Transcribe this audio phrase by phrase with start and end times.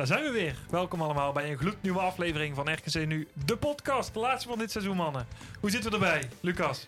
[0.00, 0.54] Daar zijn we weer.
[0.70, 4.14] Welkom allemaal bij een gloednieuwe aflevering van RKC Nu, de podcast.
[4.14, 5.26] De laatste van dit seizoen, mannen.
[5.60, 6.86] Hoe zitten we erbij, Lucas?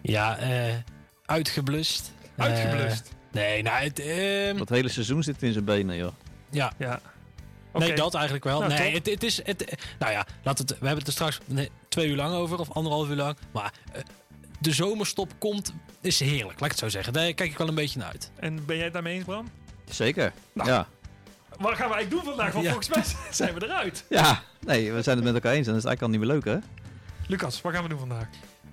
[0.00, 0.74] Ja, eh
[1.26, 2.12] uitgeblust.
[2.36, 3.06] Uitgeblust.
[3.08, 6.12] Eh, nee, nou, het, ehm, Dat hele seizoen zit in zijn benen, joh.
[6.50, 6.72] ja.
[6.78, 7.00] Ja.
[7.72, 8.60] Nee, dat eigenlijk wel.
[8.60, 9.44] Nou, nee, het, het is.
[9.44, 12.58] Het, nou ja, laat het, we hebben het er straks nee, twee uur lang over,
[12.58, 13.36] of anderhalf uur lang.
[13.52, 14.02] Maar eh,
[14.60, 17.12] de zomerstop komt, is heerlijk, laat ik het zo zeggen.
[17.12, 18.30] Daar kijk ik wel een beetje naar uit.
[18.36, 19.48] En ben jij het daarmee eens, Bram?
[19.90, 20.32] Zeker.
[20.52, 20.68] Nou.
[20.68, 20.88] Ja.
[21.58, 22.52] Wat gaan we eigenlijk doen vandaag?
[22.52, 22.70] Want Ja.
[22.72, 24.04] volgens mij zijn we eruit.
[24.08, 24.42] Ja.
[24.60, 26.44] Nee, we zijn het met elkaar eens en dat is eigenlijk al niet meer leuk,
[26.62, 26.68] hè?
[27.28, 28.26] Lucas, wat gaan we doen vandaag?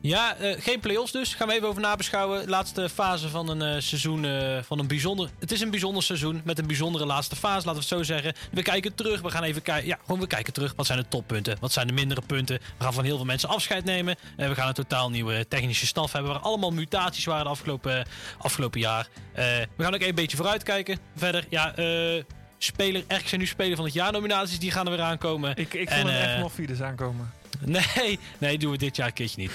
[0.04, 1.34] Ja, eh, geen play-offs dus.
[1.34, 2.50] Gaan we even over nabeschouwen.
[2.50, 4.26] Laatste fase van een eh, seizoen.
[4.26, 5.30] eh, van een bijzonder.
[5.40, 8.34] Het is een bijzonder seizoen met een bijzondere laatste fase, laten we het zo zeggen.
[8.52, 9.22] We kijken terug.
[9.22, 9.88] We gaan even kijken.
[9.88, 10.74] Ja, gewoon we kijken terug.
[10.76, 11.58] Wat zijn de toppunten?
[11.60, 12.60] Wat zijn de mindere punten?
[12.78, 14.16] We gaan van heel veel mensen afscheid nemen.
[14.38, 16.32] En we gaan een totaal nieuwe technische staf hebben.
[16.32, 18.06] Waar allemaal mutaties waren de afgelopen,
[18.38, 19.08] afgelopen jaar.
[19.34, 19.46] Eh,
[19.78, 21.00] we gaan ook een beetje vooruitkijken.
[21.16, 21.76] Verder, ja.
[21.76, 22.24] eh
[22.64, 25.56] Speler, RKC nu speler van het jaar nominaties, die gaan er weer aankomen.
[25.58, 27.32] Ik, ik vond eh, echt moffides aankomen.
[27.66, 29.52] Nee, nee, doen we dit jaar een keertje niet.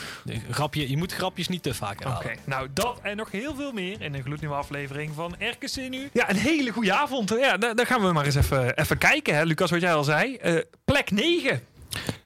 [0.51, 2.39] Grapje, je moet grapjes niet te vaak Oké, herhalen.
[2.45, 6.09] nou dat en nog heel veel meer in een gloednieuwe aflevering van RKC Nu.
[6.13, 7.31] Ja, een hele goede avond.
[7.31, 9.43] Ja, daar, daar gaan we maar eens even, even kijken, hè.
[9.45, 10.37] Lucas, wat jij al zei.
[10.37, 11.61] Eh, plek 9.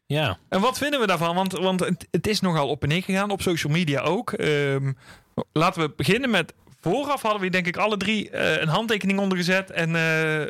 [0.06, 0.38] Ja.
[0.48, 1.34] En wat vinden we daarvan?
[1.34, 4.32] Want, want het, het is nogal op en neer gegaan, op social media ook.
[4.32, 4.92] Ehm,
[5.52, 6.52] laten we beginnen met...
[6.80, 10.48] Vooraf hadden we denk ik alle drie eh, een handtekening ondergezet en eh, eh,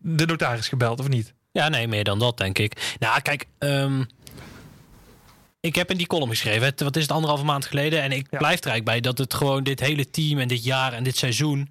[0.00, 1.34] de notaris gebeld, of niet?
[1.52, 2.94] Ja, nee, meer dan dat, denk ik.
[2.98, 4.04] Nou, kijk, ehm,
[5.60, 8.02] ik heb in die column geschreven, het, wat is het, anderhalve maand geleden.
[8.02, 8.38] En ik Ja.
[8.38, 11.16] blijf er eigenlijk bij dat het gewoon dit hele team en dit jaar en dit
[11.16, 11.70] seizoen,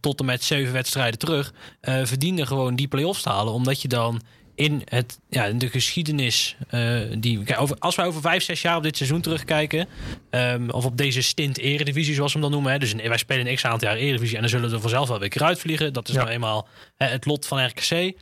[0.00, 3.52] tot en met zeven wedstrijden terug, verdiende gewoon die play-offs te halen.
[3.52, 4.22] Omdat je dan
[4.54, 8.62] in, het, ja, in de geschiedenis, eh, die, kijk, over, als wij over vijf, zes
[8.62, 9.88] jaar op dit seizoen terugkijken,
[10.30, 12.72] ehm, of op deze stint eredivisie, zoals we hem dan noemen.
[12.72, 15.08] Hè, dus een- wij spelen een x-aantal jaar eredivisie en dan zullen we er vanzelf
[15.08, 15.92] wel weer keer uitvliegen.
[15.92, 16.20] Dat is Ja.
[16.20, 18.12] nou eenmaal hè, het lot van RKC.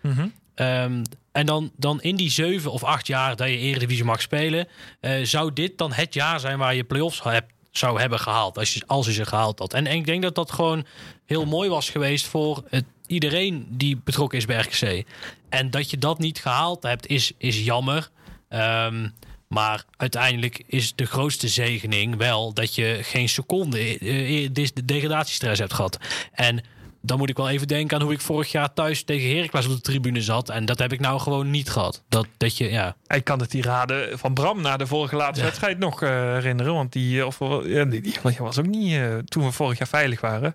[0.55, 1.03] Ehm,
[1.33, 4.67] en dan, dan in die zeven of acht jaar dat je Eredivisie mag spelen,
[5.01, 8.59] eh, zou dit dan het jaar zijn waar je play-offs hebt, zou hebben gehaald.
[8.59, 9.75] Als je, als ze gehaald had.
[9.75, 10.87] En, en ik denk dat dat gewoon
[11.27, 15.07] heel mooi was geweest voor het, iedereen die betrokken is bij RKC.
[15.49, 18.11] En dat je dat niet gehaald hebt, is, is jammer.
[18.49, 19.09] Ehm,
[19.49, 25.61] maar uiteindelijk is de grootste zegening wel dat je geen seconde eh, eh, de degradatiestress
[25.61, 25.99] hebt gehad.
[26.33, 26.65] En
[27.03, 29.73] dan moet ik wel even denken aan hoe ik vorig jaar thuis tegen Heracles op
[29.73, 30.49] de tribune zat.
[30.49, 32.03] En dat heb ik nou gewoon niet gehad.
[32.09, 32.97] Dat, dat je, ja.
[33.07, 35.45] Ik kan de tirade van Bram na de vorige laatste Ja.
[35.47, 36.75] wedstrijd nog eh, herinneren.
[36.75, 39.89] Want die, eh, of, wel- ja, die, was ook niet eh, toen we vorig jaar
[39.89, 40.55] veilig waren.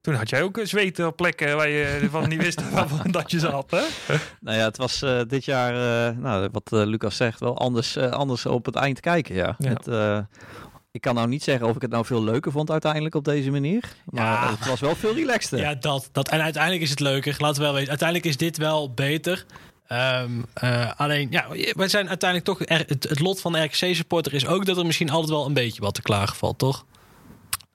[0.00, 2.62] Toen had jij ook eh, zweten op plekken waar je van niet wist
[3.10, 3.70] dat je zat.
[3.70, 3.82] Hè?
[4.40, 5.72] Nou ja, het was eh, dit jaar,
[6.08, 9.54] eh, nou, wat eh, Lucas zegt, wel anders, eh, anders op het eind kijken, ja.
[9.58, 9.68] Ja.
[9.68, 10.18] Het, eh,
[10.96, 13.50] ik kan nou niet zeggen of ik het nou veel leuker vond uiteindelijk op deze
[13.50, 13.82] manier.
[14.04, 14.50] Maar Ja.
[14.50, 15.58] het was wel veel relaxter.
[15.58, 16.28] Ja, dat, dat.
[16.28, 17.34] En uiteindelijk is het leuker.
[17.38, 17.88] Laten we wel weten.
[17.88, 19.46] Uiteindelijk is dit wel beter.
[19.86, 22.68] Ehm, eh, alleen, ja, wij zijn uiteindelijk toch...
[22.68, 25.52] er- het, het lot van de RKC-supporter is ook dat er misschien altijd wel een
[25.54, 26.84] beetje wat te klagen valt, toch?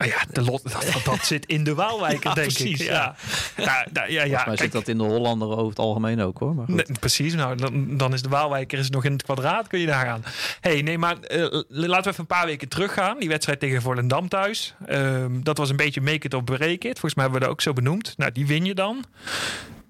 [0.02, 2.88] Maar ja, de lot, dat, dat, dat zit in de Waalwijker, Ja, denk precies, ik.
[2.88, 3.16] ja.
[3.58, 6.22] Ja, ja, nou, ja, ja, maar kijk, zit dat in de Hollander over het algemeen
[6.22, 6.56] ook hoor.
[6.56, 6.76] Maar goed.
[6.76, 9.86] Nee, precies, nou, dan, dan is de Waalwijker is nog in het kwadraat, kun je
[9.86, 10.24] daar gaan.
[10.62, 13.20] hey, nee, maar eh, laten we even een paar weken teruggaan.
[13.20, 14.74] Die wedstrijd tegen Volendam thuis.
[14.86, 17.00] Ehm, dat was een beetje make it of break it.
[17.00, 18.14] Volgens mij hebben we dat ook zo benoemd.
[18.18, 19.04] Nou, die win je dan.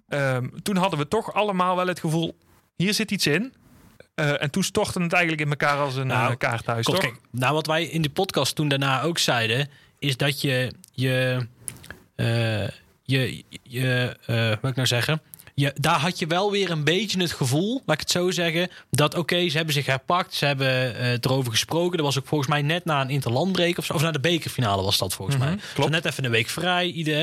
[0.07, 2.37] Ehm, toen hadden we toch allemaal wel het gevoel,
[2.75, 3.53] hier zit iets in.
[4.15, 6.97] Eh, en toen stortte het eigenlijk in elkaar als een Nou, eh, kaarthuis, toch?
[6.97, 9.69] kijk, nou, wat wij in de podcast toen daarna ook zeiden,
[10.01, 11.48] is dat je je,
[12.15, 12.68] eh,
[13.03, 15.21] je, je eh, wat ik nou zeggen?
[15.56, 18.69] Je, daar had je wel weer een beetje het gevoel, laat ik het zo zeggen,
[18.89, 21.98] dat oké, ze hebben zich herpakt, ze hebben eh, erover gesproken.
[21.98, 24.81] Dat was ook volgens mij net na een interlandbreek of zo, of na de bekerfinale
[24.83, 25.56] was dat volgens Mhm, mij.
[25.74, 25.92] klopt.
[25.92, 27.15] Dus net even een week vrij, ieder,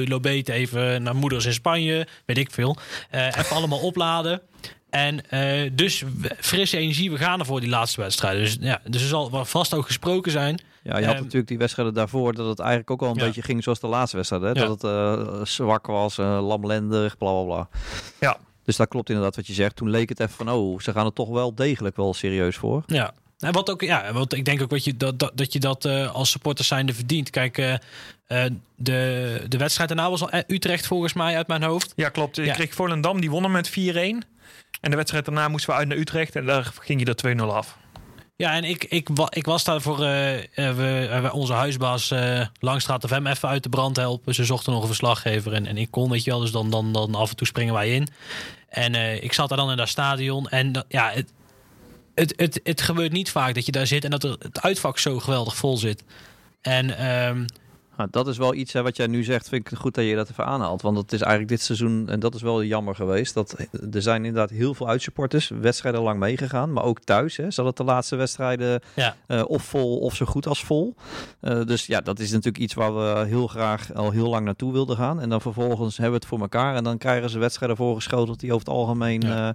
[0.00, 2.76] eh Lobete even naar moeders in Spanje, weet ik veel.
[3.10, 4.40] Eh, even allemaal opladen.
[4.90, 5.20] En
[5.72, 6.02] dus
[6.40, 8.42] frisse energie, we gaan er voor die laatste wedstrijden.
[8.42, 10.60] Dus, ja, dus er zal wel vast ook gesproken zijn.
[10.86, 13.24] Ja, je had Ehm, natuurlijk die wedstrijden daarvoor dat het eigenlijk ook al een Ja.
[13.24, 14.42] beetje ging zoals de laatste wedstrijd.
[14.42, 14.48] Hè?
[14.48, 14.66] Ja.
[14.66, 17.68] Dat het eh, zwak was, eh lamlendig, bla bla bla.
[18.20, 18.36] Ja.
[18.64, 19.76] Dus dat klopt inderdaad wat je zegt.
[19.76, 22.82] Toen leek het even van, oh, ze gaan er toch wel degelijk wel serieus voor.
[22.86, 23.12] Ja.
[23.38, 25.84] En wat ook, ja, want ik denk ook wat je, dat, dat, dat je dat
[25.84, 27.30] eh, als supporters zijnde verdient.
[27.30, 27.72] Kijk, eh,
[28.26, 31.92] eh, de, de wedstrijd daarna was al Utrecht volgens mij uit mijn hoofd.
[31.96, 32.36] Ja, klopt.
[32.36, 32.54] Je Ja.
[32.54, 34.22] kreeg Volendam, die wonnen met 4-1.
[34.80, 36.36] En de wedstrijd daarna moesten we uit naar Utrecht.
[36.36, 37.76] En daar ging je er 2-0 af.
[38.36, 43.26] Ja, en ik, ik, ik was daar voor eh, we, onze huisbaas eh Langstraat FM
[43.26, 44.34] even uit de brand helpen.
[44.34, 46.40] Ze zochten nog een verslaggever en, en ik kon, weet je wel.
[46.40, 48.08] Dus dan, dan, dan af en toe springen wij in.
[48.68, 50.48] En ik zat daar dan in dat stadion.
[50.48, 51.32] En ja, het,
[52.14, 55.18] het, het, het gebeurt niet vaak dat je daar zit en dat het uitvak zo
[55.18, 56.04] geweldig vol zit.
[56.60, 57.44] En ehm,
[57.96, 60.14] Nou, dat is wel iets hè, wat jij nu zegt, vind ik goed dat je
[60.14, 60.82] dat even aanhaalt.
[60.82, 63.56] Want het is eigenlijk dit seizoen, en dat is wel jammer geweest, dat
[63.92, 66.72] er zijn inderdaad heel veel uitsupporters wedstrijden lang meegegaan.
[66.72, 70.46] Maar ook thuis, hè, het de laatste wedstrijden ja, eh, of vol of zo goed
[70.46, 70.94] als vol.
[71.40, 74.72] Eh, dus ja, dat is natuurlijk iets waar we heel graag al heel lang naartoe
[74.72, 75.20] wilden gaan.
[75.20, 78.52] En dan vervolgens hebben we het voor elkaar en dan krijgen ze wedstrijden voorgeschoteld die
[78.52, 79.48] over het algemeen Ja.
[79.48, 79.54] eh,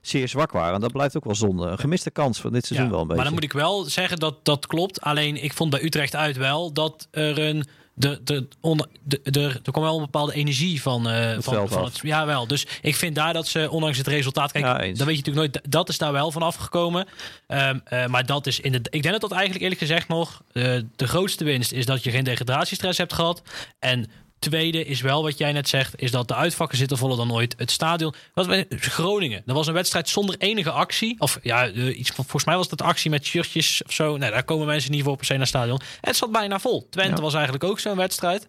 [0.00, 0.74] zeer zwak waren.
[0.74, 1.66] En dat blijft ook wel zonde.
[1.66, 2.92] Een gemiste kans van dit seizoen ja.
[2.92, 3.22] wel een beetje.
[3.22, 5.00] Maar dan moet ik wel zeggen dat dat klopt.
[5.00, 7.64] Alleen ik vond bij Utrecht uit wel dat er een.
[7.96, 11.78] De, de, onder, de, de, er kwam wel een bepaalde energie van, van, veld van
[11.82, 11.84] af.
[11.84, 11.98] het.
[12.02, 12.46] Ja, wel.
[12.46, 14.52] Dus ik vind daar dat ze, ondanks het resultaat.
[14.52, 15.60] Kijk, Ja, dan weet je natuurlijk nooit.
[15.68, 17.06] Dat is daar wel van afgekomen.
[17.46, 18.78] Ehm, eh, maar dat is in de.
[18.78, 20.42] Ik denk dat dat eigenlijk eerlijk gezegd nog.
[20.52, 20.62] eh,
[20.96, 23.42] de grootste winst is dat je geen degradatiestress hebt gehad.
[23.78, 24.10] En.
[24.44, 27.54] Tweede is wel wat jij net zegt, is dat de uitvakken zitten voller dan ooit.
[27.56, 29.42] Het stadion was bij Groningen.
[29.46, 31.14] Dat was een wedstrijd zonder enige actie.
[31.18, 34.16] Of ja, eh, iets volgens mij was dat actie met shirtjes of zo.
[34.16, 35.78] Nee, daar komen mensen niet voor per se naar het stadion.
[35.80, 36.86] En het zat bijna vol.
[36.90, 37.22] Twente Ja.
[37.22, 38.46] was eigenlijk ook zo'n wedstrijd.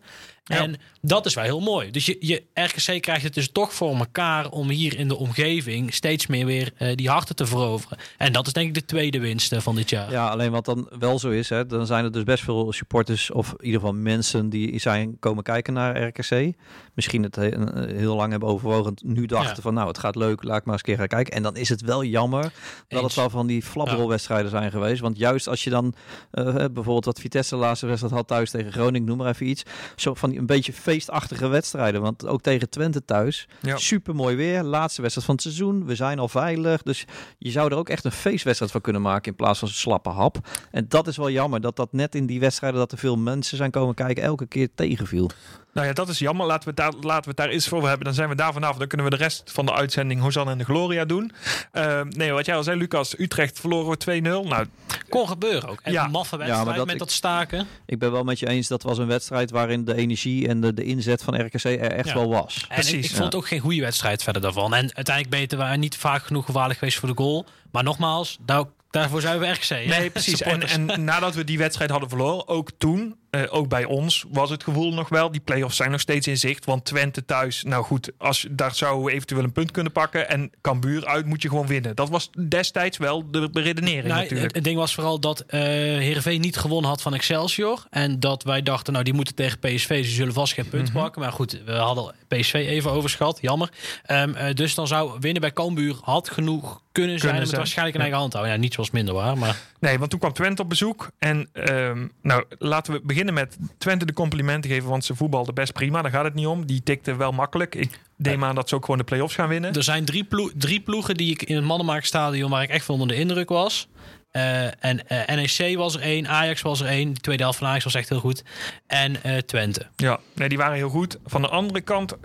[0.47, 0.57] Ja.
[0.57, 1.91] En dat is wel heel mooi.
[1.91, 5.93] Dus je, je RKC krijgt het dus toch voor elkaar om hier in de omgeving
[5.93, 7.97] steeds meer weer eh, die harten te veroveren.
[8.17, 10.11] En dat is denk ik de tweede winst eh, van dit jaar.
[10.11, 13.31] Ja, alleen wat dan wel zo is, hè, dan zijn er dus best veel supporters
[13.31, 16.53] of in ieder geval mensen die zijn komen kijken naar RKC.
[16.95, 19.61] Misschien het he- eh, heel lang hebben overwogen, nu dachten Ja.
[19.61, 21.33] van nou, het gaat leuk, laat ik maar eens een keer gaan kijken.
[21.33, 22.51] En dan is het wel jammer
[22.87, 25.01] dat het wel van die flapdrolwedstrijden zijn geweest.
[25.01, 25.93] Want juist als je dan
[26.31, 29.63] eh, bijvoorbeeld wat Vitesse de laatste wedstrijd had thuis tegen Groningen, noem maar even iets.
[29.95, 32.01] Zo van die een beetje feestachtige wedstrijden.
[32.01, 33.77] Want ook tegen Twente thuis, Ja.
[33.77, 35.85] super mooi weer, laatste wedstrijd van het seizoen.
[35.85, 37.05] We zijn al veilig, dus
[37.37, 40.09] je zou er ook echt een feestwedstrijd van kunnen maken in plaats van zo'n slappe
[40.09, 40.37] hap.
[40.71, 43.57] En dat is wel jammer dat dat net in die wedstrijden dat er veel mensen
[43.57, 45.29] zijn komen kijken elke keer tegenviel.
[45.75, 46.45] Nou ja, dat is jammer.
[46.45, 48.05] Laten we het daar, laten we het daar eens voor hebben.
[48.05, 48.77] Dan zijn we daar vanaf.
[48.77, 51.31] Dan kunnen we de rest van de uitzending Hosanna en de Gloria doen.
[51.71, 53.19] Eh, nee, wat jij al zei, Lucas.
[53.19, 54.47] Utrecht verloren we 2-0.
[54.47, 54.65] Nou,
[55.09, 55.79] Kon gebeuren ook.
[55.83, 56.03] En Ja.
[56.05, 57.67] een maffe maar wedstrijd dat met ik- dat staken.
[57.85, 60.73] Ik ben wel met je eens, dat was een wedstrijd waarin de energie en de,
[60.73, 62.13] de inzet van RKC er echt Ja.
[62.13, 62.55] wel was.
[62.55, 64.73] En ik, Precies, ik vond het ook geen goede wedstrijd verder daarvan.
[64.73, 67.45] En uiteindelijk beter waren niet vaak genoeg gevaarlijk geweest voor de goal.
[67.71, 69.69] Maar nogmaals, daar, daarvoor zijn we RKC.
[69.87, 70.41] nee, precies.
[70.41, 74.49] En, en nadat we die wedstrijd hadden verloren, ook toen, eh, ook bij ons, was
[74.49, 75.31] het gevoel nog wel.
[75.31, 76.65] Die play-offs zijn nog steeds in zicht.
[76.65, 80.29] Want Twente thuis, nou goed, als, daar zouden we eventueel een punt kunnen pakken.
[80.29, 81.95] En Cambuur uit moet je gewoon winnen.
[81.95, 84.41] Dat was destijds wel de redenering Nou, natuurlijk.
[84.45, 87.85] het, het ding was vooral dat eh Heerenveen niet gewonnen had van Excelsior.
[87.89, 90.97] En dat wij dachten, nou die moeten tegen PSV, ze zullen vast geen punt Mhm.
[90.97, 91.21] pakken.
[91.21, 93.69] Maar goed, we hadden PSV even overschat, jammer.
[94.05, 97.57] Ehm, eh, dus dan zou winnen bij Cambuur had genoeg kunnen zijn zijn.
[97.57, 98.53] waarschijnlijk in eigen hand houden.
[98.53, 101.09] Ja, niets was minder waar, maar Nee, want toen kwam Twente op bezoek.
[101.19, 104.89] En ehm, nou, laten we beginnen met Twente de complimenten geven.
[104.89, 106.01] Want ze voetbalde best prima.
[106.01, 106.65] Daar gaat het niet om.
[106.65, 107.75] Die tikte wel makkelijk.
[107.75, 109.73] Ik neem aan dat ze ook gewoon de play-offs gaan winnen.
[109.73, 113.15] er zijn drie, drie ploegen die ik in het Mannenmaakstadion waar ik echt onder de
[113.15, 113.87] indruk was.
[114.35, 117.13] Eh, en eh, NEC was er één, Ajax was er één.
[117.13, 118.43] De tweede helft van Ajax was echt heel goed.
[118.87, 119.85] En eh, Twente.
[119.95, 121.19] Ja, nee, die waren heel goed.
[121.25, 122.15] Van de andere kant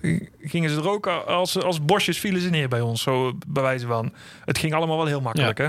[0.41, 3.03] gingen ze er ook als, als bosjes vielen ze neer bij ons.
[3.03, 4.13] Zo bij wijze van.
[4.45, 5.69] Het ging allemaal wel heel makkelijk, hè?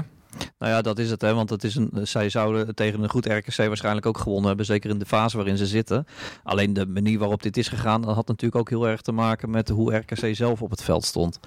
[0.60, 3.26] Nou ja, dat is het, hè, want het is een, zij zouden tegen een goed
[3.26, 6.08] RKC waarschijnlijk ook gewonnen hebben, zeker in de fase waarin ze zitten.
[6.44, 9.50] Alleen de manier waarop dit is gegaan, dat had natuurlijk ook heel erg te maken
[9.50, 11.40] met hoe RKC zelf op het veld stond.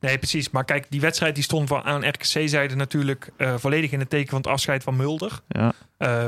[0.00, 0.50] Nee, precies.
[0.50, 4.28] Maar kijk, die wedstrijd die stond van aan RKC-zijde natuurlijk eh, volledig in het teken
[4.28, 5.40] van het afscheid van Mulder.
[5.48, 6.26] Ja, Eh,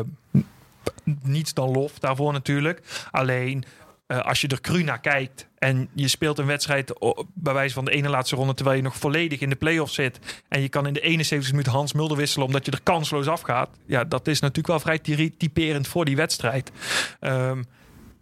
[1.22, 2.82] niets dan lof daarvoor natuurlijk.
[3.10, 3.64] Alleen
[4.06, 6.92] eh, als je er cru naar kijkt en je speelt een wedstrijd
[7.34, 10.18] bij wijze van de ene laatste ronde terwijl je nog volledig in de play-off zit
[10.48, 13.68] en je kan in de 71 minuten Hans Mulder wisselen omdat je er kansloos afgaat.
[13.86, 16.72] Ja, dat is natuurlijk wel vrij ty- typerend voor die wedstrijd.
[17.20, 17.62] Ehm,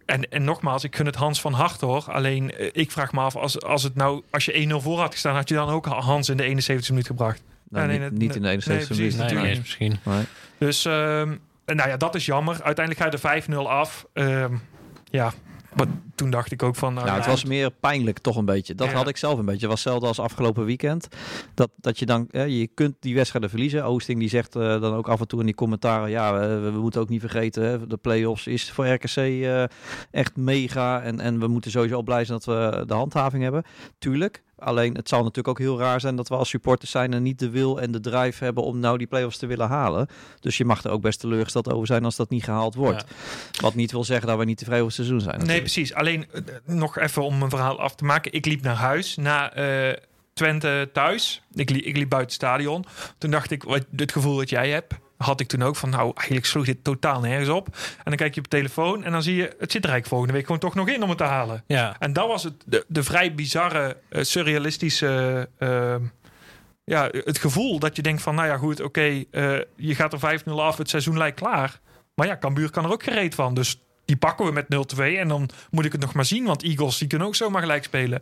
[0.05, 2.05] en, en nogmaals, ik gun het Hans van harte hoor.
[2.07, 5.11] Alleen eh, ik vraag me af, als, als, het nou, als je 1-0 voor had
[5.11, 7.41] gestaan, had je dan ook Hans in de 71 minuut gebracht?
[7.69, 9.17] nou, nee, niet, in de nee, 71 precies, minuten.
[9.17, 9.51] Nee, natuurlijk.
[9.51, 9.99] nee, misschien.
[10.03, 10.23] Nee.
[10.57, 11.35] Dus ehm,
[11.65, 12.63] nou ja, dat is jammer.
[12.63, 14.05] Uiteindelijk ga je er 5-0 af.
[14.13, 14.53] Ehm,
[15.11, 15.33] ja,
[15.75, 16.93] wat, toen dacht ik ook van...
[16.93, 18.75] Nou, Nou, het was meer pijnlijk toch een beetje.
[18.75, 18.93] Dat Ja.
[18.93, 19.59] had ik zelf een beetje.
[19.61, 21.07] Het was hetzelfde als afgelopen weekend.
[21.53, 23.85] Dat, dat je dan, eh, je kunt die wedstrijden verliezen.
[23.85, 26.79] Oosting die zegt eh, dan ook af en toe in die commentaren, ja, we, we
[26.79, 29.63] moeten ook niet vergeten, hè, de play-offs is voor RKC eh,
[30.11, 31.01] echt mega.
[31.01, 33.63] En, en we moeten sowieso blij zijn dat we de handhaving hebben.
[33.97, 34.43] Tuurlijk.
[34.65, 37.39] Alleen het zal natuurlijk ook heel raar zijn dat we als supporters zijn en niet
[37.39, 40.07] de wil en de drive hebben om nou die play-offs te willen halen.
[40.39, 43.05] Dus je mag er ook best teleurgesteld over zijn als dat niet gehaald wordt.
[43.61, 45.45] Wat niet wil zeggen dat we niet tevreden over het seizoen zijn.
[45.47, 45.93] Nee, precies.
[45.93, 48.33] Alleen eh, nog even om mijn verhaal af te maken.
[48.33, 49.93] Ik liep naar huis na eh,
[50.33, 51.41] Twente thuis.
[51.53, 52.85] Ik, li- ik liep buiten het stadion.
[53.17, 56.11] Toen dacht ik, wat, het gevoel dat jij hebt, had ik toen ook van, nou,
[56.15, 57.67] eigenlijk sloeg dit totaal nergens op.
[57.75, 60.07] En dan kijk je op je telefoon en dan zie je, het zit er eigenlijk
[60.07, 61.63] volgende week gewoon toch nog in om het te halen.
[61.67, 61.95] Ja.
[61.99, 65.49] En dat was het, de, de vrij bizarre, eh, surrealistische.
[65.57, 65.95] eh,
[66.83, 70.19] ja, het gevoel dat je denkt van, nou ja, goed, oké, eh, je gaat er
[70.19, 71.79] 5-0 af, het seizoen lijkt klaar.
[72.15, 73.53] Maar ja, Cambuur kan er ook gereed van.
[73.53, 76.63] Dus die pakken we met 0-2 en dan moet ik het nog maar zien, want
[76.63, 78.21] Eagles die kunnen ook zomaar gelijk spelen.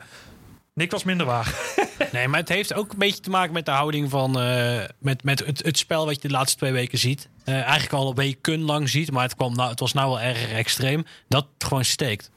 [0.74, 1.54] Niks was minder waar.
[2.12, 4.40] Nee, maar het heeft ook een beetje te maken met de houding van...
[4.40, 7.30] eh, met, met het, het spel wat je de laatste twee weken ziet.
[7.44, 10.22] Eh, eigenlijk al een weken lang ziet, maar het, kwam nou, het was nou wel
[10.22, 11.06] erg extreem.
[11.28, 12.32] Dat gewoon steekt.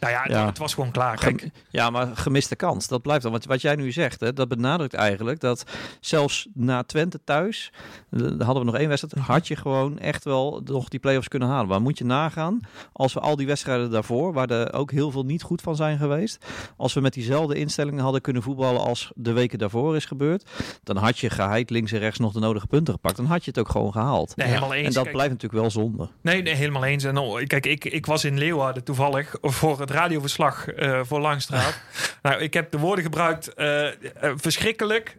[0.00, 0.46] Nou ja, Ja.
[0.46, 1.16] het was gewoon klaar.
[1.16, 2.88] Kijk, Gem- Ja, maar gemiste kans.
[2.88, 3.32] Dat blijft dan.
[3.32, 5.64] Wat, wat jij nu zegt, hè, dat benadrukt eigenlijk dat
[6.00, 7.72] zelfs na Twente thuis,
[8.10, 11.48] eh, hadden we nog één wedstrijd, had je gewoon echt wel nog die play-offs kunnen
[11.48, 11.68] halen.
[11.68, 12.60] Maar moet je nagaan,
[12.92, 15.98] als we al die wedstrijden daarvoor, waar er ook heel veel niet goed van zijn
[15.98, 16.44] geweest,
[16.76, 20.48] als we met diezelfde instellingen hadden kunnen voetballen als de weken daarvoor is gebeurd,
[20.82, 23.16] dan had je geheid links en rechts nog de nodige punten gepakt.
[23.16, 24.36] Dan had je het ook gewoon gehaald.
[24.36, 24.86] nee, helemaal eens.
[24.86, 26.08] en dat Kijk, blijft natuurlijk wel zonde.
[26.20, 27.04] Nee, nee, helemaal eens.
[27.04, 31.80] En oh, kijk, ik, ik was in Leeuwarden toevallig voor het radioverslag eh, voor Langstraat.
[32.22, 33.92] nou, ik heb de woorden gebruikt eh, eh,
[34.36, 35.16] verschrikkelijk,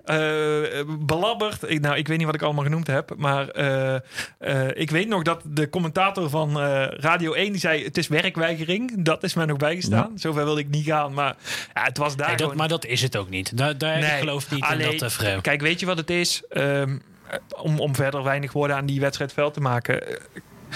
[1.00, 1.70] belabberd.
[1.70, 3.46] Ik, nou, ik weet niet wat ik allemaal genoemd heb, maar
[4.74, 9.04] ik weet nog dat de commentator van Radio 1 die zei: het is werkweigering.
[9.04, 10.12] Dat is mij nog bijgestaan.
[10.16, 11.36] Zover wilde ik niet gaan, maar
[11.74, 13.58] ja, het was daar Nee, dat, gewoon- maar dat is het ook niet.
[13.58, 15.42] Daar, daar ik geloof niet alleen- in dat vreemd.
[15.42, 16.42] Kijk, weet je wat het is?
[16.50, 16.98] Ehm,
[17.62, 20.04] om, om verder weinig woorden aan die wedstrijd vuil te maken.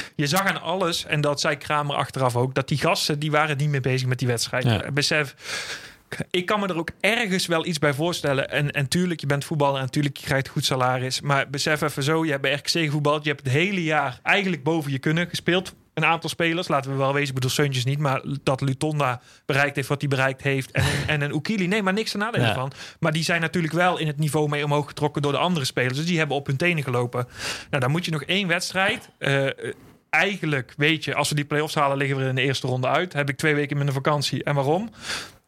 [0.15, 3.57] Je zag aan alles, en dat zei Kramer achteraf ook, dat die gasten die waren
[3.57, 4.63] niet meer bezig met die wedstrijd.
[4.63, 4.81] Ja.
[4.81, 5.35] Eh, Besef,
[6.29, 8.49] ik kan me er ook ergens wel iets bij voorstellen.
[8.49, 11.21] En, en tuurlijk, je bent voetballer en tuurlijk, je krijgt goed salaris.
[11.21, 13.23] Maar besef even zo, je hebt bij RKC gevoetbald.
[13.23, 15.73] Je hebt het hele jaar eigenlijk boven je kunnen gespeeld.
[15.95, 19.75] Een aantal spelers, laten we wel wezen, ik bedoel Seuntjes niet, maar dat Lutonda bereikt
[19.75, 20.71] heeft wat hij bereikt heeft.
[20.71, 22.53] En, en een Oekili, nee, maar niks te nadelen Ja.
[22.53, 22.71] van.
[22.99, 25.97] Maar die zijn natuurlijk wel in het niveau mee omhoog getrokken door de andere spelers.
[25.97, 27.27] Dus die hebben op hun tenen gelopen.
[27.69, 29.09] Nou, dan moet je nog één wedstrijd.
[29.17, 29.47] eh,
[30.09, 32.87] eigenlijk weet je, als we die play-offs halen, liggen we er in de eerste ronde
[32.87, 33.13] uit.
[33.13, 34.43] Heb ik twee weken minder vakantie.
[34.43, 34.89] En waarom?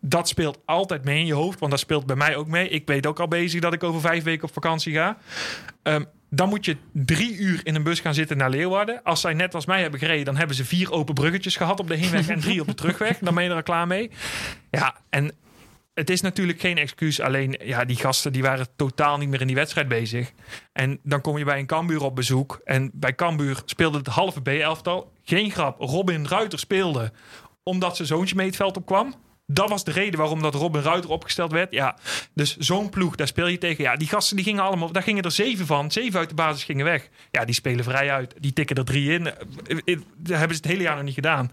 [0.02, 2.70] Dat speelt altijd mee in je hoofd, want dat speelt bij mij ook mee.
[2.70, 5.18] Ik weet ook al bezig dat ik over vijf weken op vakantie ga.
[5.84, 9.04] Ehm, dan moet je drie uur in een bus gaan zitten naar Leeuwarden.
[9.04, 11.88] Als zij net als mij hebben gereden, dan hebben ze vier open bruggetjes gehad op
[11.88, 13.18] de heenweg en drie op de terugweg.
[13.18, 14.12] Dan ben je er al klaar mee.
[14.72, 15.32] Ja, en
[15.94, 17.22] het is natuurlijk geen excuus.
[17.22, 20.32] Alleen, ja, die gasten die waren totaal niet meer in die wedstrijd bezig.
[20.74, 22.62] En dan kom je bij een Cambuur op bezoek.
[22.64, 25.12] En bij Cambuur speelde het halve B-elftal.
[25.24, 27.12] Geen grap, Robin Ruiter speelde
[27.64, 29.16] omdat zijn zoontje mee het veld opkwam.
[29.52, 31.72] Dat was de reden waarom dat Robin Ruiter opgesteld werd.
[31.72, 31.98] Ja,
[32.34, 33.84] dus zo'n ploeg, daar speel je tegen.
[33.84, 35.92] Ja, die gasten die gingen allemaal, daar gingen er zeven van.
[35.92, 37.10] Zeven uit de basis gingen weg.
[37.32, 38.34] Ja, die spelen vrij uit.
[38.40, 39.28] Die tikken er drie in.
[39.28, 41.52] Eh, eh, Dat hebben ze het hele jaar nog niet gedaan.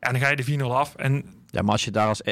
[0.00, 0.94] Ja, dan ga je de 4-0 af.
[0.94, 2.22] En Ja, maar als je daar als,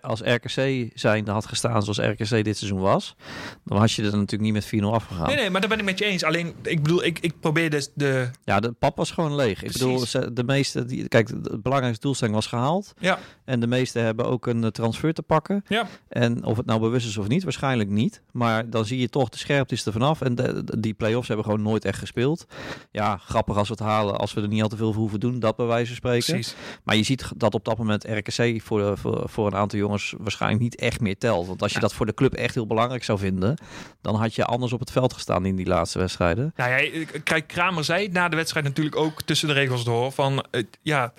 [0.00, 3.16] als RKC zijnde had gestaan zoals RKC dit seizoen was,
[3.64, 5.26] dan had je er natuurlijk niet met 4-0 afgegaan.
[5.26, 6.22] Nee, nee, maar daar ben ik met je eens.
[6.24, 8.30] Alleen, ik bedoel, ik, ik probeer dus de...
[8.44, 9.62] Ja, de pap was gewoon leeg.
[9.62, 10.20] Ik bedoel, Precies.
[10.32, 12.92] de meeste, die, kijk, de belangrijkste doelstelling was gehaald.
[12.98, 15.64] Ja, En de meeste hebben ook een eh, transfer te pakken.
[15.68, 15.86] ja.
[16.08, 18.22] En of het nou bewust is of niet, waarschijnlijk niet.
[18.32, 20.20] Maar dan zie je toch, de scherpte is er vanaf.
[20.20, 22.46] En de, de- die play-offs hebben gewoon nooit echt gespeeld.
[22.90, 25.20] Ja, grappig als we het halen, als we er niet al te veel voor hoeven
[25.20, 25.38] doen.
[25.38, 26.32] Dat bij wijze van spreken.
[26.32, 26.54] precies.
[26.84, 30.14] Maar je ziet dat op dat moment RKC voor, de- voor, voor een aantal jongens
[30.18, 31.46] waarschijnlijk niet echt meer telt.
[31.46, 31.82] Want als je Ja.
[31.82, 33.56] dat voor de club echt heel belangrijk zou vinden,
[34.00, 36.52] dan had je anders op het veld gestaan in die laatste wedstrijden.
[36.56, 40.12] Nou ja, ik- kijk, Kramer zei na de wedstrijd natuurlijk ook tussen de regels door.
[40.12, 41.12] Van, eh, ja,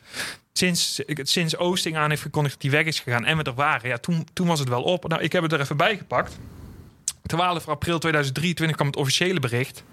[0.53, 3.89] sinds, sinds Oosting aan heeft gekondigd dat hij weg is gegaan en we er waren,
[3.89, 5.07] ja, toen, toen was het wel op.
[5.07, 6.37] Nou, ik heb het er even bij gepakt.
[7.25, 9.83] 12 april 2023 kwam het officiële bericht.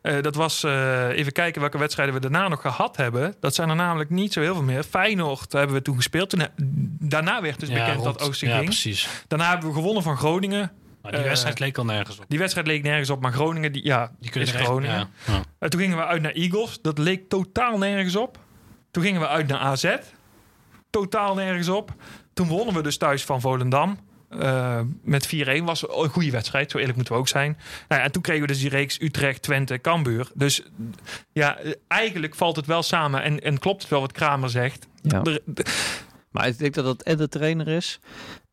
[0.00, 3.34] Eh, dat was, eh, even kijken welke wedstrijden we daarna nog gehad hebben.
[3.40, 4.82] Dat zijn er namelijk niet zo heel veel meer.
[4.82, 6.30] Feyenoord hebben we toen gespeeld.
[6.30, 6.42] Toen,
[6.98, 8.68] daarna werd dus bekend rond- dat Oosting ja, ging.
[8.68, 9.08] precies.
[9.28, 10.72] Daarna hebben we gewonnen van Groningen.
[11.02, 12.24] Maar die Eh, wedstrijd leek al nergens op.
[12.28, 15.08] Die wedstrijd leek nergens op, maar Groningen, die, ja, Die is er echt- Groningen.
[15.60, 16.78] ja, toen gingen we uit naar Eagles.
[16.82, 18.38] Dat leek totaal nergens op.
[18.90, 19.96] Toen gingen we uit naar AZ.
[20.90, 21.90] Totaal nergens op.
[22.34, 23.98] Toen wonnen we dus thuis van Volendam.
[24.38, 26.70] Eh, met 4-1 was een goede wedstrijd.
[26.70, 27.58] Zo eerlijk moeten we ook zijn.
[27.88, 30.28] Nou ja, en toen kregen we dus die reeks Utrecht, Twente, Cambuur.
[30.34, 30.62] Dus
[31.32, 33.22] ja, eigenlijk valt het wel samen.
[33.22, 34.86] En, en klopt het wel wat Kramer zegt.
[35.02, 35.22] Ja.
[35.22, 35.40] Er-
[36.30, 38.00] Maar ik denk dat dat en de trainer is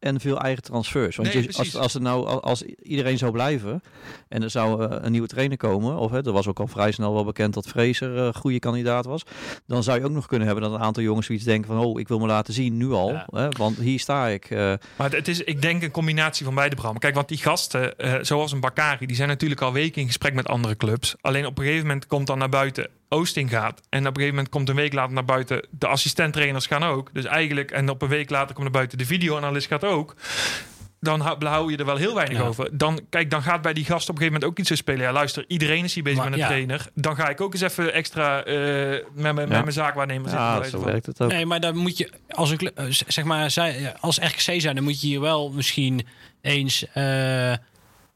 [0.01, 1.15] en veel eigen transfers.
[1.15, 3.84] Want Nee, je, als, als, er nou, als iedereen zou blijven
[4.29, 6.91] en er zou eh, een nieuwe trainer komen, of hè, er was ook al vrij
[6.91, 9.24] snel wel bekend dat Fraser een goede kandidaat was,
[9.67, 12.00] dan zou je ook nog kunnen hebben dat een aantal jongens zoiets denken van, oh,
[12.00, 13.27] ik wil me laten zien nu al, Ja.
[13.31, 14.46] hè, want hier sta ik.
[14.50, 16.98] eh, Maar het is, ik denk, een combinatie van beide, Bram.
[16.98, 20.34] Kijk, want die gasten, eh, zoals een Bakari, die zijn natuurlijk al weken in gesprek
[20.34, 21.15] met andere clubs.
[21.22, 23.82] Alleen op een gegeven moment komt dan naar buiten Oosting gaat.
[23.89, 27.10] En op een gegeven moment komt een week later naar buiten de assistenttrainers gaan ook.
[27.13, 30.15] Dus eigenlijk, en op een week later komt naar buiten de videoanalist gaat ook.
[31.00, 32.44] Dan hou hou je er wel heel weinig Ja.
[32.44, 32.77] over.
[32.77, 35.01] Dan, kijk, dan gaat bij die gast op een gegeven moment ook iets zo spelen.
[35.01, 36.51] Ja, luister, iedereen is hier bezig Maar met een ja.
[36.51, 36.88] trainer.
[36.94, 39.60] Dan ga ik ook eens even extra eh, met, mijn- met Ja.
[39.62, 40.48] mijn zaakwaarnemer zitten.
[40.48, 40.91] ja, zo van.
[40.91, 41.32] werkt het ook.
[41.32, 43.53] Nee, maar dan moet je als een eh, zeg maar
[44.00, 46.08] als RKC zijn, dan moet je hier wel misschien
[46.41, 46.86] eens.
[46.94, 47.53] eh,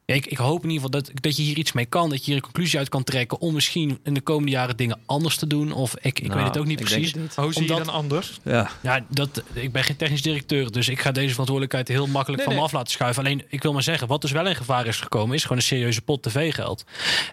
[0.06, 2.10] ik, ik hoop in ieder geval dat, dat je hier iets mee kan.
[2.10, 3.40] Dat je hier een conclusie uit kan trekken.
[3.40, 5.72] Om misschien in de komende jaren dingen anders te doen.
[5.72, 7.12] Of ik, ik Nou, weet het ook niet precies.
[7.12, 7.36] het niet.
[7.36, 8.40] Hoe zie je dan anders?
[8.44, 12.38] Ja, Ja, dat, ik ben geen technisch directeur, dus ik ga deze verantwoordelijkheid heel makkelijk
[12.42, 13.24] Nee, van me af laten schuiven.
[13.24, 15.64] Alleen, ik wil maar zeggen, wat dus wel in gevaar is gekomen, is gewoon een
[15.64, 16.84] serieuze pot tv-geld.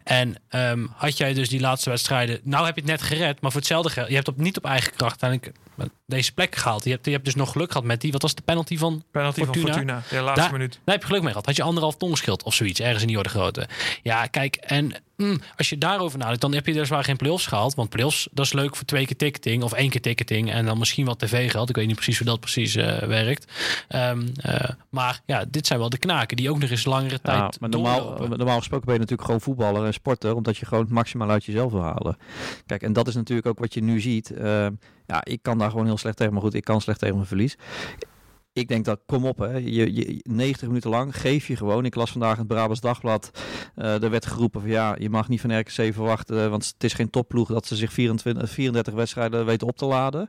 [0.05, 3.51] En ehm, had jij dus die laatste wedstrijden, nou heb je het net gered, maar
[3.51, 5.61] voor hetzelfde geld, je hebt op, niet op eigen kracht uiteindelijk
[6.07, 6.85] deze plek gehaald.
[6.85, 9.03] Je hebt, je hebt dus nog geluk gehad met die, wat was de penalty van
[9.11, 9.63] Penalty Fortuna?
[9.65, 10.03] van Fortuna.
[10.11, 10.73] Ja, laatste Daar- minuut.
[10.85, 11.47] daar heb je geluk mee gehad.
[11.47, 13.69] Had je anderhalf ton geschild of zoiets, ergens in die orde grootte.
[14.03, 17.47] Ja, kijk, en mm, als je daarover nadenkt, dan heb je dus waar geen play-offs
[17.47, 17.75] gehaald.
[17.75, 20.51] Want play-offs, dat is leuk voor twee keer ticketing of één keer ticketing.
[20.53, 21.69] En dan misschien wat tv-geld.
[21.69, 23.53] Ik weet niet precies hoe dat precies eh, werkt.
[23.89, 27.61] Ehm, eh, maar ja, dit zijn wel de knaken die ook nog eens langere tijd
[27.61, 30.93] maar normaal, normaal gesproken ben je natuurlijk gewoon voetballer en sporter, omdat je gewoon het
[30.93, 32.17] maximaal uit jezelf wil halen.
[32.67, 34.31] Kijk, en dat is natuurlijk ook wat je nu ziet.
[34.31, 34.67] Eh,
[35.07, 37.27] ja, ik kan daar gewoon heel slecht tegen, maar goed, ik kan slecht tegen mijn
[37.27, 37.57] verlies.
[38.55, 39.57] Ik denk dat, kom op, hè.
[39.57, 41.85] Je, je, 90 minuten lang geef je gewoon.
[41.85, 43.31] Ik las vandaag het Brabants Dagblad.
[43.75, 46.93] eh er werd geroepen van ja, je mag niet van RKC verwachten, want het is
[46.93, 50.29] geen topploeg dat ze zich 24, 34 wedstrijden weten op te laden.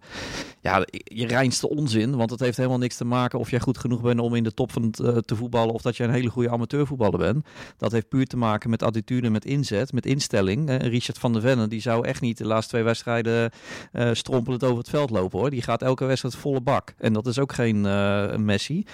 [0.61, 4.01] Ja, je reinste onzin, want het heeft helemaal niks te maken of jij goed genoeg
[4.01, 6.29] bent om in de top van het, eh, te voetballen of dat je een hele
[6.29, 7.45] goede amateurvoetballer bent.
[7.77, 10.69] Dat heeft puur te maken met attitude, met inzet, met instelling.
[10.69, 13.51] Eh, Richard van der Vennen, die zou echt niet de laatste twee wedstrijden
[13.91, 15.49] eh strompelend over het veld lopen hoor.
[15.49, 16.93] Die gaat elke wedstrijd volle bak.
[16.97, 18.85] En dat is ook geen eh, Messi.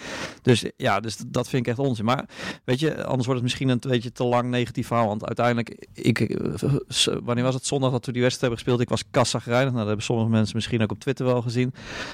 [0.42, 2.06] Dus ja, dus dat vind ik echt onzin.
[2.06, 2.26] Maar
[2.66, 5.08] weet je, anders wordt het misschien een beetje te lang negatief verhaal.
[5.08, 8.82] Want uiteindelijk, ik, eh, wanneer was het zondag dat we die wedstrijd hebben gespeeld?
[8.82, 9.66] Ik was kassagrijnig.
[9.66, 11.74] Nou, dat hebben sommige mensen misschien ook op Twitter wel gezien.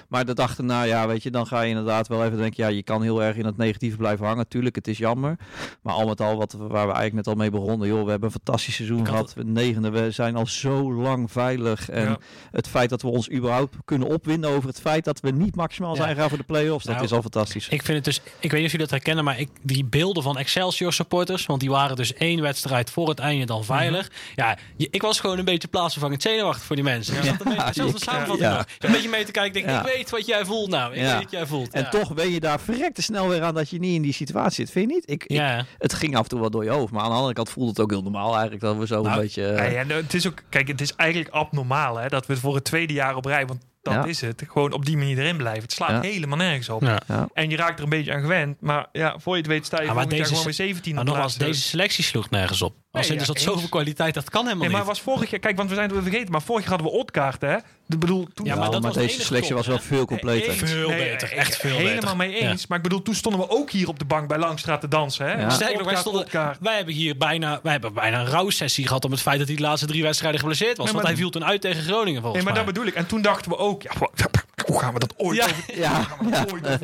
[0.10, 2.70] Maar de dag erna, ja, weet je, dan ga je inderdaad wel even denken, ja,
[2.70, 4.48] je kan heel erg in het negatieve blijven hangen.
[4.48, 5.36] Tuurlijk, het is jammer.
[5.82, 8.30] Maar al met al, wat, waar we eigenlijk net al mee begonnen, joh, we hebben
[8.30, 9.34] een fantastisch seizoen gehad.
[9.34, 11.89] We negende, we zijn al zo lang veilig.
[11.89, 12.18] En Ja.
[12.52, 15.96] het feit dat we ons überhaupt kunnen opwinden over het feit dat we niet maximaal
[15.96, 16.04] Ja.
[16.04, 17.67] zijn gaan voor de play-offs, dat Nou, is al fantastisch.
[17.69, 20.23] Ik vind het dus, ik weet niet of jullie dat herkennen, maar ik, die beelden
[20.23, 24.12] van Excelsior supporters, want die waren dus één wedstrijd voor het einde dan veilig.
[24.36, 27.15] Ja, je- ik was gewoon een beetje plaatsvervangend zenuwachtig voor die mensen.
[27.17, 28.55] Ik zat een beetje, zelfs een ik- samenvatting ja.
[28.58, 28.65] nog.
[28.79, 29.88] Een beetje mee te kijken, ik denk, Ja.
[29.89, 30.93] ik weet wat jij voelt nou.
[30.93, 31.12] Ik Ja.
[31.13, 31.73] weet wat jij voelt.
[31.73, 31.89] En ja.
[31.89, 34.71] toch ben je daar verrekte snel weer aan dat je niet in die situatie zit.
[34.71, 35.10] Vind je niet?
[35.10, 36.91] Ik, ik- Ja, het ging af en toe wel door je hoofd.
[36.91, 38.62] Maar aan de andere kant voelde het ook heel normaal eigenlijk.
[38.62, 39.41] Dat we zo Nou, een beetje...
[39.43, 42.55] Ja, ja, nou, het is ook, kijk, het is eigenlijk abnormaal hè, dat we voor
[42.55, 44.06] het tweede jaar op rij, want dat Ja.
[44.06, 45.62] is het, gewoon op die manier erin blijven.
[45.62, 46.10] Het slaat Ja.
[46.12, 46.82] helemaal nergens op.
[46.82, 47.00] ja.
[47.08, 47.28] ja.
[47.34, 48.62] En je raakt er een beetje aan gewend.
[48.62, 51.38] Maar ja, voor je het weet sta je maar deze gewoon weer 17 Maar nogmaals,
[51.38, 52.76] deze selectie sloeg nergens op.
[52.97, 53.53] Als Nee, in, er ja, zat eens.
[53.53, 54.89] zoveel kwaliteit, dat kan helemaal Nee, maar niet.
[54.89, 56.97] was vorig jaar, kijk, want we zijn het weer vergeten, maar vorig jaar hadden we
[56.97, 57.55] Otkaart, hè?
[57.88, 60.05] De bedoel, toen Ja, maar dat maar was de deze selectie top, was wel veel
[60.05, 60.49] completer.
[60.49, 60.71] Eens.
[60.71, 62.15] Veel beter, ik- echt veel Helemaal beter.
[62.17, 62.67] mee eens.
[62.67, 65.25] Maar ik bedoel, toen stonden we ook hier op de bank bij Langstraat te dansen,
[65.25, 65.31] hè?
[65.41, 65.49] Ja.
[65.49, 69.05] Sterker nog, wij, Otkaart, stonden, wij hebben hier bijna, wij hebben bijna een rouwsessie gehad
[69.05, 70.86] om het feit dat hij de laatste drie wedstrijden geblesseerd was.
[70.86, 72.63] Nee, want maar- hij viel toen uit tegen Groningen volgens Nee, maar mij.
[72.63, 72.95] dat bedoel ik.
[72.95, 73.91] En toen dachten we ook, ja,
[74.65, 75.43] hoe gaan we dat ooit Ja.
[75.45, 76.81] over- Ja, dat ooit?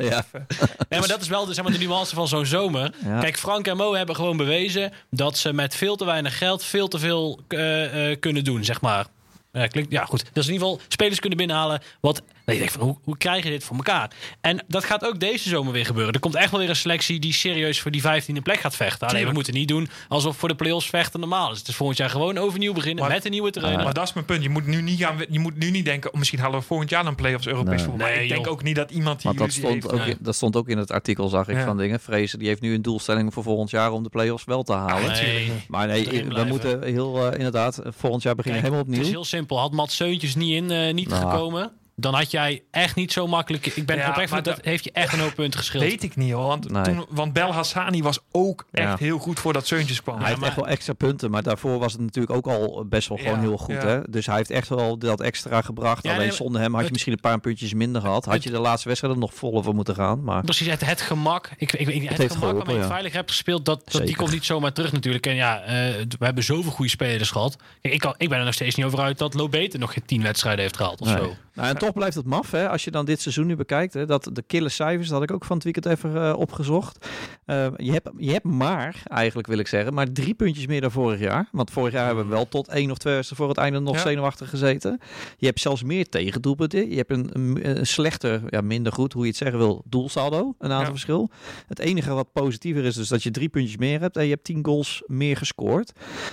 [0.88, 2.92] Nee, maar dat is wel de, zeg maar, de nuance van zo'n zomer.
[3.04, 3.20] Ja.
[3.20, 6.88] Kijk, Frank en Mo hebben gewoon bewezen dat ze met veel te weinig geld veel
[6.88, 9.06] te veel eh, eh, kunnen doen, zeg maar.
[9.52, 10.20] Ja, klinkt, ja, goed.
[10.20, 11.80] Is in ieder geval spelers kunnen binnenhalen.
[12.00, 14.10] Wat, dat je denkt van, hoe, hoe krijg je dit voor elkaar?
[14.40, 16.12] En dat gaat ook deze zomer weer gebeuren.
[16.14, 19.08] Er komt echt wel weer een selectie die serieus voor die 15e plek gaat vechten.
[19.08, 21.58] Alleen we moeten niet doen alsof voor de play-offs vechten normaal is.
[21.58, 23.84] Het is volgend jaar gewoon overnieuw beginnen Maar- met een nieuwe trainer.
[23.84, 24.42] Maar dat is mijn punt.
[24.42, 26.90] Je moet nu niet, gaan, je moet nu niet denken, oh, misschien halen we volgend
[26.90, 27.78] jaar een play-offs Europees Nee.
[27.84, 28.06] voetbal.
[28.06, 28.52] Maar Nee, ik denk joh.
[28.52, 29.92] ook niet dat iemand die Want dat stond, heeft.
[29.92, 31.64] ook in, dat stond ook in het artikel, zag ik, Ja.
[31.64, 32.00] van dingen.
[32.00, 35.10] Vrezen, die heeft nu een doelstelling voor volgend jaar om de play-offs wel te halen.
[35.12, 35.52] Nee.
[35.68, 36.48] Maar nee, we blijven.
[36.48, 39.12] moeten heel, eh, inderdaad, volgend jaar beginnen Kijk, helemaal Het is opnieuw.
[39.12, 39.58] heel simpel.
[39.58, 41.30] Had Mats Seuntjes niet in, eh, niet Nou.
[41.30, 43.66] gekomen, dan had jij echt niet zo makkelijk.
[43.66, 45.82] Ik ben Ja, oprecht van, maar dat heeft je echt een hoop punten geschild.
[45.84, 46.46] Weet ik niet hoor.
[46.46, 46.82] Want, Nee.
[46.82, 48.96] toen, want Bel Hassani was ook echt Ja.
[48.96, 50.18] heel goed voordat Seuntjes kwam.
[50.18, 53.08] Hij heeft maar- echt wel extra punten, maar daarvoor was het natuurlijk ook al best
[53.08, 53.74] wel gewoon Ja, heel goed.
[53.74, 53.86] ja.
[53.86, 54.00] Hè?
[54.08, 56.02] Dus hij heeft echt wel dat extra gebracht.
[56.02, 58.24] Ja, Alleen nee, zonder hem had je misschien een paar puntjes minder gehad.
[58.24, 60.24] Had het- je de laatste wedstrijd er nog vol over moeten gaan.
[60.24, 61.50] Maar Precies, het, het gemak.
[61.56, 62.86] Ik, ik, ik, het, gemak waarmee je ja.
[62.86, 65.26] veilig hebt gespeeld, dat, dat, die komt niet zomaar terug natuurlijk.
[65.26, 65.72] En ja, eh,
[66.18, 67.56] we hebben zoveel goede spelers gehad.
[67.80, 70.04] Kijk, ik, kan, ik ben er nog steeds niet over uit dat Lobete nog geen
[70.06, 71.16] tien wedstrijden heeft gehaald of Nee.
[71.16, 71.34] zo.
[71.54, 73.94] Nou, en toch blijft het maf, hè, als je dan dit seizoen nu bekijkt.
[73.94, 77.06] Hè, dat de kille cijfers, dat had ik ook van het weekend even eh, opgezocht.
[77.46, 80.90] Uh, je, hebt, je hebt maar, eigenlijk wil ik zeggen, maar drie puntjes meer dan
[80.90, 81.48] vorig jaar.
[81.52, 84.00] Want vorig jaar hebben we wel tot één of twee voor het einde nog ja.
[84.00, 85.00] zenuwachtig gezeten.
[85.36, 86.90] Je hebt zelfs meer tegendoelpunten.
[86.90, 90.54] Je hebt een, een, een slechter, ja, minder goed, hoe je het zeggen wil, doelsaldo.
[90.58, 90.90] Een aantal ja.
[90.90, 91.30] verschil.
[91.66, 94.44] Het enige wat positiever is, dus dat je drie puntjes meer hebt en je hebt
[94.44, 95.92] tien goals meer gescoord.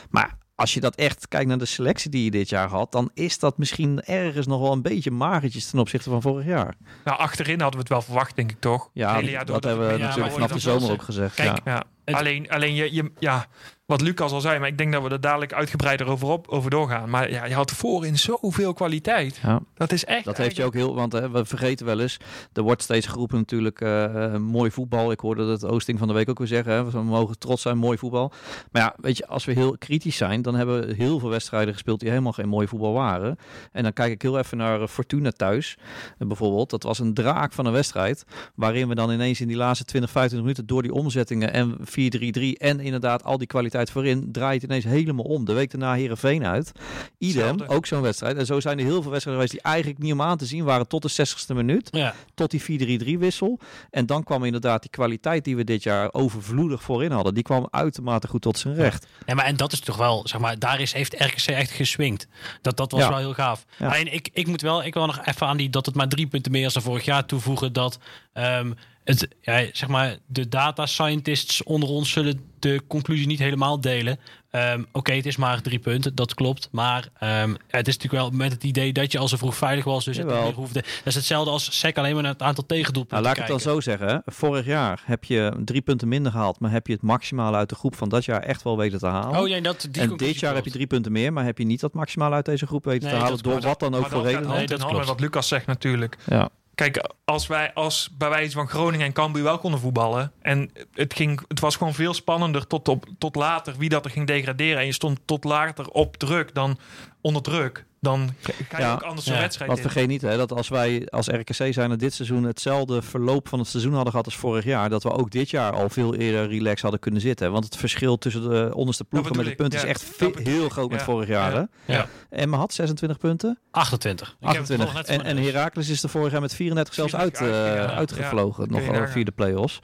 [0.10, 3.12] Maar als je dat echt kijkt naar de selectie die je dit jaar had, dan
[3.14, 6.76] is dat misschien ergens nog wel een beetje magertjes ten opzichte van vorig jaar.
[7.04, 8.90] Nou, achterin hadden we het wel verwacht, denk ik toch?
[8.94, 11.36] Ja, dat, hebben we natuurlijk vanaf de zomer ook gezegd.
[11.36, 11.84] Kijk, ja.
[12.06, 13.48] alleen, alleen je, je, ja,
[13.90, 16.70] wat Lucas al zei, maar ik denk dat we er dadelijk uitgebreider over, op, over
[16.70, 17.10] doorgaan.
[17.10, 19.40] Maar ja, je had voorin zoveel kwaliteit.
[19.44, 19.60] Ja.
[19.74, 20.26] Dat is echt.
[20.26, 22.18] Dat heeft je ook heel, want hè, we vergeten wel eens,
[22.54, 25.12] er wordt steeds geroepen natuurlijk uh, mooi voetbal.
[25.12, 27.78] Ik hoorde dat Oosting van de week ook weer zeggen, hè, we mogen trots zijn,
[27.78, 28.32] mooi voetbal.
[28.72, 31.74] Maar ja, weet je, als we heel kritisch zijn, dan hebben we heel veel wedstrijden
[31.74, 33.38] gespeeld die helemaal geen mooi voetbal waren.
[33.72, 35.78] En dan kijk ik heel even naar Fortuna thuis,
[36.20, 36.70] uh, bijvoorbeeld.
[36.70, 38.26] Dat was een draak van een wedstrijd,
[38.56, 42.58] waarin we dan ineens in die laatste 20, 25 minuten door die omzettingen en 4-3-3
[42.58, 45.46] en inderdaad al die kwaliteit voorin draait ineens helemaal om.
[45.46, 46.72] De week daarna Herenveen uit.
[47.18, 48.38] Idem, ook zo'n wedstrijd.
[48.38, 50.64] En zo zijn er heel veel wedstrijden geweest die eigenlijk niet om aan te zien
[50.64, 51.88] waren tot de 60ste minuut.
[51.92, 52.14] Ja.
[52.34, 53.60] Tot die 4-3-3 wissel.
[53.90, 57.34] En dan kwam inderdaad die kwaliteit die we dit jaar overvloedig voorin hadden.
[57.34, 59.08] Die kwam uitermate goed tot zijn recht.
[59.26, 62.28] Ja, maar en dat is toch wel, zeg maar, daar is, heeft RKC echt geswingd.
[62.62, 63.10] Dat, dat was Ja.
[63.10, 63.66] wel heel gaaf.
[63.78, 63.88] Ja.
[63.88, 66.28] Alleen ik, ik moet wel, ik wil nog even aan die dat het maar drie
[66.28, 67.74] punten meer is dan vorig jaar toevoegen.
[67.74, 68.00] Dat
[68.34, 68.72] ehm,
[69.10, 74.20] het, ja, zeg maar, de data scientists onder ons zullen de conclusie niet helemaal delen.
[74.52, 76.68] Ehm, Oké, het is maar drie punten, dat klopt.
[76.72, 79.84] Maar ehm, het is natuurlijk wel met het idee dat je al zo vroeg veilig
[79.86, 80.06] was.
[80.06, 80.82] Dus het niet hoefde.
[80.82, 83.64] Dat is hetzelfde als SEC alleen maar naar het aantal tegendoelpunten Nou, laat ik het
[83.64, 84.22] dan zo zeggen.
[84.26, 87.76] Vorig jaar heb je drie punten minder gehaald, maar heb je het maximale uit de
[87.76, 89.40] groep van dat jaar echt wel weten te halen.
[89.40, 91.66] Oh ja, dat, die en dit jaar heb je drie punten meer, maar heb je
[91.66, 93.44] niet dat maximale uit deze groep weten Nee, te halen.
[93.44, 94.48] Door wat dan ook Maar voor dat reden.
[94.50, 95.06] Nee, dat klopt.
[95.06, 96.18] wat Lucas zegt natuurlijk.
[96.26, 96.50] Ja.
[96.80, 100.32] Kijk, als wij als bij wijze van Groningen en Cambuur wel konden voetballen.
[100.42, 104.12] En het, ging, het was gewoon veel spannender tot, op, tot later wie dat er
[104.12, 104.80] ging degraderen.
[104.80, 106.80] En je stond tot later op druk dan
[107.22, 107.86] onder druk.
[108.02, 108.94] Dan ga je Ja.
[108.94, 109.34] ook anders Ja.
[109.34, 113.02] een wedstrijd Want vergeet niet hè, dat als wij als RKC zijn dit seizoen hetzelfde
[113.02, 115.90] verloop van het seizoen hadden gehad als vorig jaar, dat we ook dit jaar al
[115.90, 117.52] veel eerder relax hadden kunnen zitten.
[117.52, 119.86] Want het verschil tussen de onderste ploegen met de punten ja.
[119.86, 121.54] is echt heel groot met vorig jaar.
[121.54, 121.94] Hè?
[121.94, 122.08] Ja.
[122.30, 123.60] Emma had 26 punten.
[123.72, 124.28] 28.
[124.28, 124.86] Ik heb het 28.
[124.88, 125.44] nog net En, en.
[125.44, 128.72] Heracles is er vorig jaar met 34 zelfs uit, 34 eh, uitgevlogen.
[128.72, 129.08] Nog nagaan.
[129.10, 129.80] via de play-offs.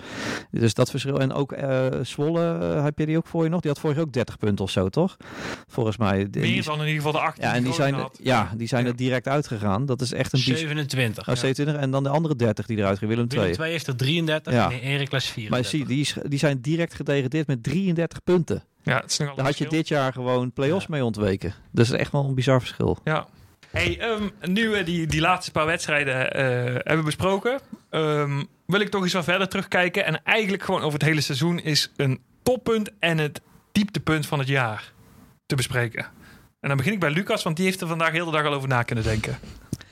[0.51, 1.19] Dus dat verschil.
[1.19, 3.61] En ook eh Zwolle, eh, heb je die ook voor je nog?
[3.61, 5.17] Die had vorig jaar ook 30 punten of zo, toch?
[5.67, 6.17] Volgens mij.
[6.29, 8.67] Die- Meer die- dan in ieder geval de 18 ja, en die zijn, Ja, die
[8.67, 8.89] zijn Ja.
[8.89, 9.85] er direct uitgegaan.
[9.85, 10.57] Dat is echt een bizar.
[10.57, 11.27] 27.
[11.29, 13.07] Oh, 27 en dan de andere 30 die eruit gaan.
[13.07, 13.53] Willem Willem 2.
[13.55, 14.71] 2 heeft er 33 Ja.
[14.71, 15.49] en Heracles 34.
[15.49, 18.63] Maar zie, die, is- die zijn direct gedegradeerd met 33 punten.
[18.83, 20.91] Ja, het is nogal Daar had je dit jaar gewoon play-offs Ja.
[20.91, 21.49] mee ontweken.
[21.49, 22.97] Dus dat is echt wel een bizar verschil.
[23.03, 23.27] Ja.
[23.71, 26.43] Hey, ehm, nu we die, die laatste paar wedstrijden eh,
[26.83, 30.05] hebben besproken, ehm, wil ik toch eens wat verder terugkijken.
[30.05, 33.41] En eigenlijk gewoon over het hele seizoen is een toppunt en het
[33.71, 34.91] dieptepunt van het jaar
[35.45, 36.05] te bespreken.
[36.65, 38.53] En dan begin ik bij Lucas, want die heeft er vandaag heel de dag al
[38.53, 39.39] over na kunnen denken.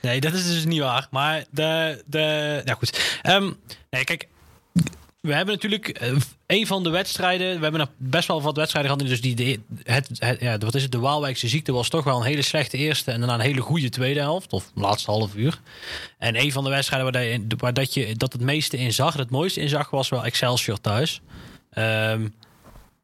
[0.00, 1.06] Nee, dat is dus niet waar.
[1.10, 2.02] Maar de.
[2.06, 3.18] de nou goed.
[3.22, 3.50] Ehm,
[3.90, 4.28] nee, kijk.
[5.20, 6.12] We hebben natuurlijk eh,
[6.46, 7.56] een van de wedstrijden.
[7.56, 9.08] We hebben best wel wat wedstrijden gehad.
[9.08, 10.92] Dus die, de, het, ja, wat is het?
[10.92, 13.10] De Waalwijkse ziekte was toch wel een hele slechte eerste.
[13.10, 14.52] En daarna een hele goede tweede helft.
[14.52, 15.60] Of laatste half uur.
[16.18, 19.14] En een van de wedstrijden waar, je, waar dat je dat het meeste in zag.
[19.14, 21.20] Het mooiste in zag was wel Excelsior thuis.
[21.70, 22.26] Ehm,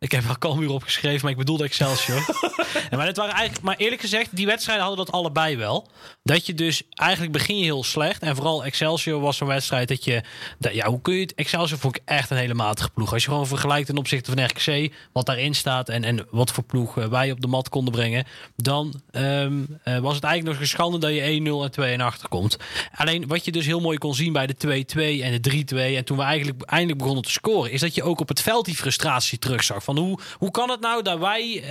[0.01, 2.25] ik heb wel Cambuur opgeschreven, maar ik bedoelde Excelsior.
[2.91, 5.89] Maar, het waren eigenlijk, maar eerlijk gezegd, die wedstrijden hadden dat allebei wel.
[6.23, 8.23] Dat je dus eigenlijk begin je heel slecht.
[8.23, 10.23] En vooral Excelsior was zo'n wedstrijd dat je.
[10.59, 11.35] Dat, ja, hoe kun je het?
[11.35, 13.13] Excelsior vond ik echt een hele matige ploeg.
[13.13, 16.65] Als je gewoon vergelijkt ten opzichte van RKC, wat daarin staat en, en wat voor
[16.65, 18.25] ploeg eh, wij op de mat konden brengen.
[18.57, 22.57] Dan ehm, eh, was het eigenlijk nog een schande dat je 1-0 en 2-1 achterkomt.
[22.95, 25.97] Alleen wat je dus heel mooi kon zien bij de 2-2 en de 3-2.
[25.97, 28.65] En toen we eigenlijk eindelijk begonnen te scoren, is dat je ook op het veld
[28.65, 29.85] die frustratie terugzag.
[29.85, 31.65] Van hoe, hoe kan het nou dat wij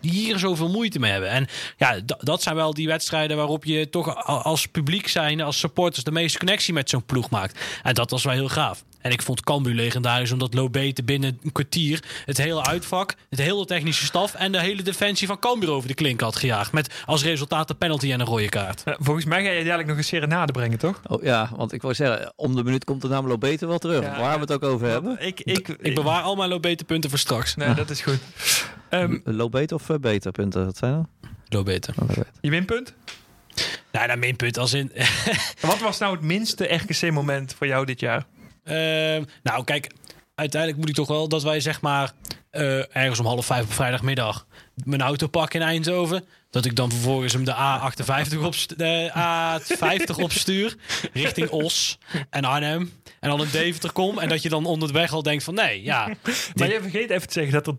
[0.00, 1.30] hier zoveel moeite mee hebben?
[1.30, 6.04] En ja, dat zijn wel die wedstrijden waarop je toch als publiek zijn, als supporters,
[6.04, 7.60] de meeste connectie met zo'n ploeg maakt.
[7.82, 8.84] En dat was wel heel gaaf.
[9.04, 13.64] En ik vond Cambuur legendarisch omdat Lobete binnen een kwartier het hele uitvak, het hele
[13.64, 16.72] technische staf en de hele defensie van Cambuur over de klink had gejaagd.
[16.72, 18.82] Met als resultaat een penalty en een rode kaart.
[18.84, 21.00] Eh, volgens mij ga je dadelijk nog een serenade brengen, toch?
[21.06, 24.02] Oh, ja, want ik wou zeggen, om de minuut komt de naam beter wel terug.
[24.02, 25.16] Ja, Waar we het ook over hebben.
[25.20, 27.54] Ik, ik, Ik bewaar al mijn Lobete punten voor straks.
[27.54, 28.18] Nee, dat is goed.
[28.88, 30.64] Ehm, Low beter of eh, beter punten?
[30.64, 31.30] Wat zijn dat?
[31.48, 31.92] Lobete.
[32.02, 32.08] Oh,
[32.40, 32.94] je winpunt?
[33.92, 34.92] Nou, dat minpunt als in...
[35.60, 38.26] Wat was nou het minste RKC-moment voor jou dit jaar?
[38.64, 39.90] Ehm, nou, kijk,
[40.34, 42.12] uiteindelijk moet ik toch wel dat wij zeg maar.
[42.50, 46.24] eh, ergens om half vijf op vrijdagmiddag mijn auto pak in Eindhoven.
[46.50, 50.76] Dat ik dan vervolgens hem de A58 op, de A50 opstuur
[51.12, 51.98] richting Os
[52.30, 52.92] en Arnhem.
[53.20, 54.18] En dan in Deventer kom.
[54.18, 56.10] En dat je dan onderweg al denkt van nee, ja.
[56.54, 57.76] Maar je vergeet even te zeggen dat er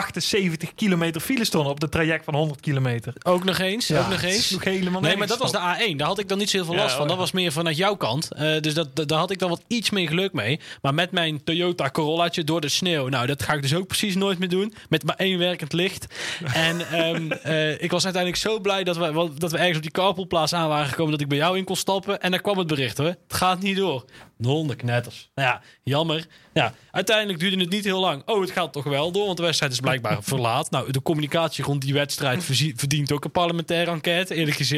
[0.00, 3.12] 378 kilometer file stonden op het traject van 100 kilometer.
[3.22, 4.46] Ook nog eens, ook nog eens.
[4.48, 5.58] sloeg helemaal Nee, maar dat was de
[5.92, 5.96] A1.
[5.96, 7.06] Daar had ik dan niet zoveel Ja, last van.
[7.06, 7.20] Dat ja.
[7.22, 8.32] was meer vanuit jouw kant.
[8.32, 10.60] Eh, dus dat, dat- daar had ik dan wat iets meer geluk mee.
[10.82, 13.08] Maar met mijn Toyota Corollaatje door de sneeuw.
[13.08, 14.74] Nou, dat ga ik dus ook precies nooit meer doen.
[14.88, 16.06] Met maar één werkend licht.
[16.54, 19.82] En ehm, eh, ik was uiteindelijk zo blij dat we, wel- dat we ergens op
[19.82, 21.12] die carpoolplaats aan waren gekomen.
[21.12, 22.20] Dat ik bij jou in kon stappen.
[22.20, 23.06] En daar kwam het bericht hoor.
[23.06, 24.04] Het gaat niet door.
[24.36, 25.30] De hondenknetters.
[25.34, 26.26] Nou ja, jammer.
[26.52, 28.22] Ja, uiteindelijk duurde het niet heel lang.
[28.26, 30.70] Oh, het gaat toch wel door, want de wedstrijd is blijkbaar verlaat.
[30.70, 32.44] Nou, de communicatie rond die wedstrijd
[32.76, 34.68] verdient ook een parlementaire enquête, eerlijk gezegd.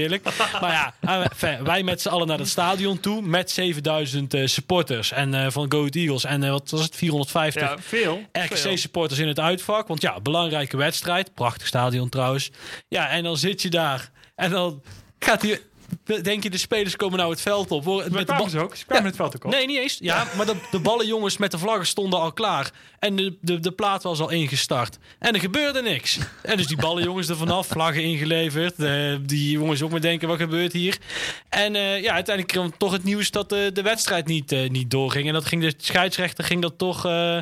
[0.61, 5.12] Maar ja, eh, wij met z'n allen naar het stadion toe met 7000 eh, supporters
[5.12, 8.21] en eh, van Go Ahead Eagles en wat was het, 450 Ja, veel.
[8.33, 8.43] veel.
[8.43, 9.88] RKC-supporters in het uitvak.
[9.88, 11.35] Want ja, belangrijke wedstrijd.
[11.35, 12.51] Prachtig stadion trouwens.
[12.88, 14.11] Ja, en dan zit je daar.
[14.35, 14.83] En dan
[15.19, 15.61] gaat hij...
[16.22, 17.85] Denk je, de spelers komen nou het veld op.
[17.85, 18.76] hoor, Met de ze ook?
[18.76, 19.50] Ze kwamen het veld ook op.
[19.50, 19.98] Nee, niet eens.
[20.00, 22.70] Ja, maar de, de ballenjongens met de vlaggen stonden al klaar.
[22.98, 24.98] En de, de, de plaat was al ingestart.
[25.18, 26.18] En er gebeurde niks.
[26.42, 28.74] En dus die ballenjongens er vanaf, vlaggen ingeleverd.
[28.78, 30.98] Eh, die jongens ook maar denken, wat gebeurt hier?
[31.48, 34.90] En eh, ja, uiteindelijk kwam toch het nieuws dat de, de wedstrijd niet, eh, niet
[34.90, 35.26] doorging.
[35.26, 37.07] En dat ging de scheidsrechter ging dat toch...
[37.07, 37.38] eh,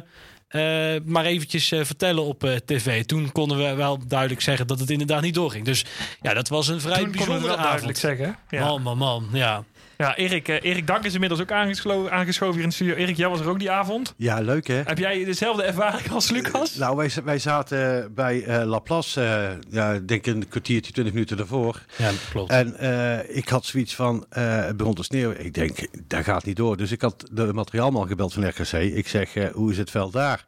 [0.50, 3.04] eh, maar eventjes eh, vertellen op eh, tv.
[3.04, 5.64] Toen konden we wel duidelijk zeggen dat het inderdaad niet doorging.
[5.64, 5.84] Dus
[6.20, 8.18] ja, dat was een vrij Toen konden we bijzondere wel duidelijk avond.
[8.18, 8.36] zeggen.
[8.50, 8.64] Ja.
[8.64, 9.28] Man, man, man.
[9.32, 9.64] Ja.
[10.00, 12.94] Ja, Erik, eh, Erik Dank is inmiddels ook aangeslo- aangeschoven hier in de studio.
[12.94, 14.14] Erik, jij was er ook die avond.
[14.16, 14.82] Ja, leuk hè?
[14.84, 16.74] Heb jij dezelfde ervaring als Lucas?
[16.74, 21.38] Nou, wij, wij zaten bij eh Laplace, eh ja, ik denk een kwartiertje, twintig minuten
[21.38, 21.82] ervoor.
[21.96, 22.50] ja, dat klopt.
[22.50, 25.44] En eh, ik had zoiets van, eh, het begon te sneeuwen.
[25.44, 26.76] Ik denk, dat gaat niet door.
[26.76, 28.72] Dus ik had de materiaalman gebeld van RKC.
[28.72, 30.44] Ik zeg, eh, hoe is het veld daar?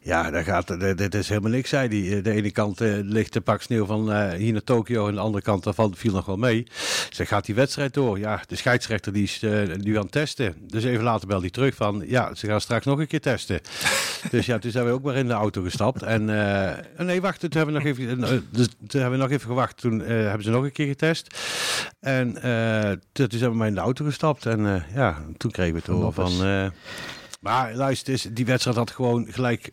[0.00, 2.22] Ja, daar gaat, eh, dit is helemaal niks, zei hij.
[2.22, 5.20] De ene kant eh, ligt de pak sneeuw van eh, hier naar Tokio en de
[5.20, 6.66] andere kant daarvan viel nog wel mee.
[7.10, 8.18] Zeg, gaat die wedstrijd door?
[8.18, 8.74] Ja, de scheidsrechter
[9.12, 10.54] die is eh, nu aan het testen.
[10.66, 13.60] Dus even later belde hij terug van, ja, ze gaan straks nog een keer testen.
[14.30, 16.02] dus ja, toen zijn we ook maar in de auto gestapt.
[16.02, 16.20] En
[16.98, 19.46] eh, nee, wacht, toen hebben we nog even, eh, dus, toen hebben we nog even
[19.48, 19.76] gewacht.
[19.76, 21.34] Toen eh, hebben ze nog een keer getest.
[22.00, 24.46] En eh, toen, toen zijn we maar in de auto gestapt.
[24.46, 26.44] En eh, ja, toen kregen we het horen van...
[26.44, 26.66] eh,
[27.40, 29.70] maar luister, eens, die wedstrijd had gewoon gelijk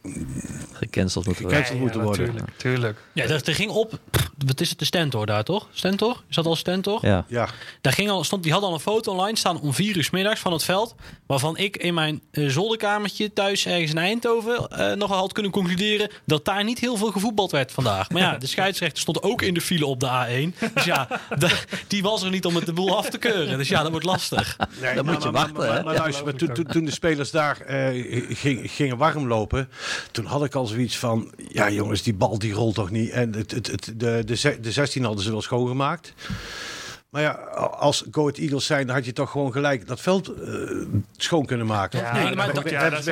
[0.74, 1.60] Gecanceld moeten worden.
[1.64, 2.26] gecanceld moeten worden.
[2.26, 2.98] Tuurlijk, tuurlijk.
[3.14, 4.00] Ja, er ging op.
[4.46, 4.80] Wat is het?
[4.80, 5.68] De Stentor daar toch?
[5.74, 6.24] Stentor?
[6.30, 7.00] Is dat al Stentor?
[7.06, 7.26] Ja.
[7.28, 7.50] Ja,
[7.82, 10.10] Daar ging al, stond, die had al een foto online staan om vier uur 's
[10.10, 10.96] middags van het veld.
[11.26, 16.10] Waarvan ik in mijn eh, zolderkamertje thuis ergens in Eindhoven eh nogal had kunnen concluderen
[16.26, 18.10] dat daar niet heel veel gevoetbald werd vandaag.
[18.10, 20.08] Maar ja, de scheidsrechter stond ook in de file op de
[20.54, 20.74] A1.
[20.74, 21.08] Dus ja,
[21.88, 23.58] die was er niet om het de boel af te keuren.
[23.58, 24.58] Dus ja, dat wordt lastig.
[24.82, 28.26] Nee, Dan moet je maar, wachten, Maar, maar, luister, toen, toen, de spelers daar eh,
[28.38, 29.70] ging- gingen warm lopen,
[30.12, 33.10] toen had ik al zoiets van, ja jongens, die bal die rolt toch niet.
[33.10, 36.14] En het, het, het, de, de, ze- de 16 hadden ze wel schoongemaakt.
[37.10, 37.32] Maar ja,
[37.80, 40.52] als Go Ahead Eagles zijn, dan had je toch gewoon gelijk dat veld eh,
[41.18, 42.00] schoon kunnen maken.
[42.00, 43.04] Ja, Nee, dat maar dat- ja, dat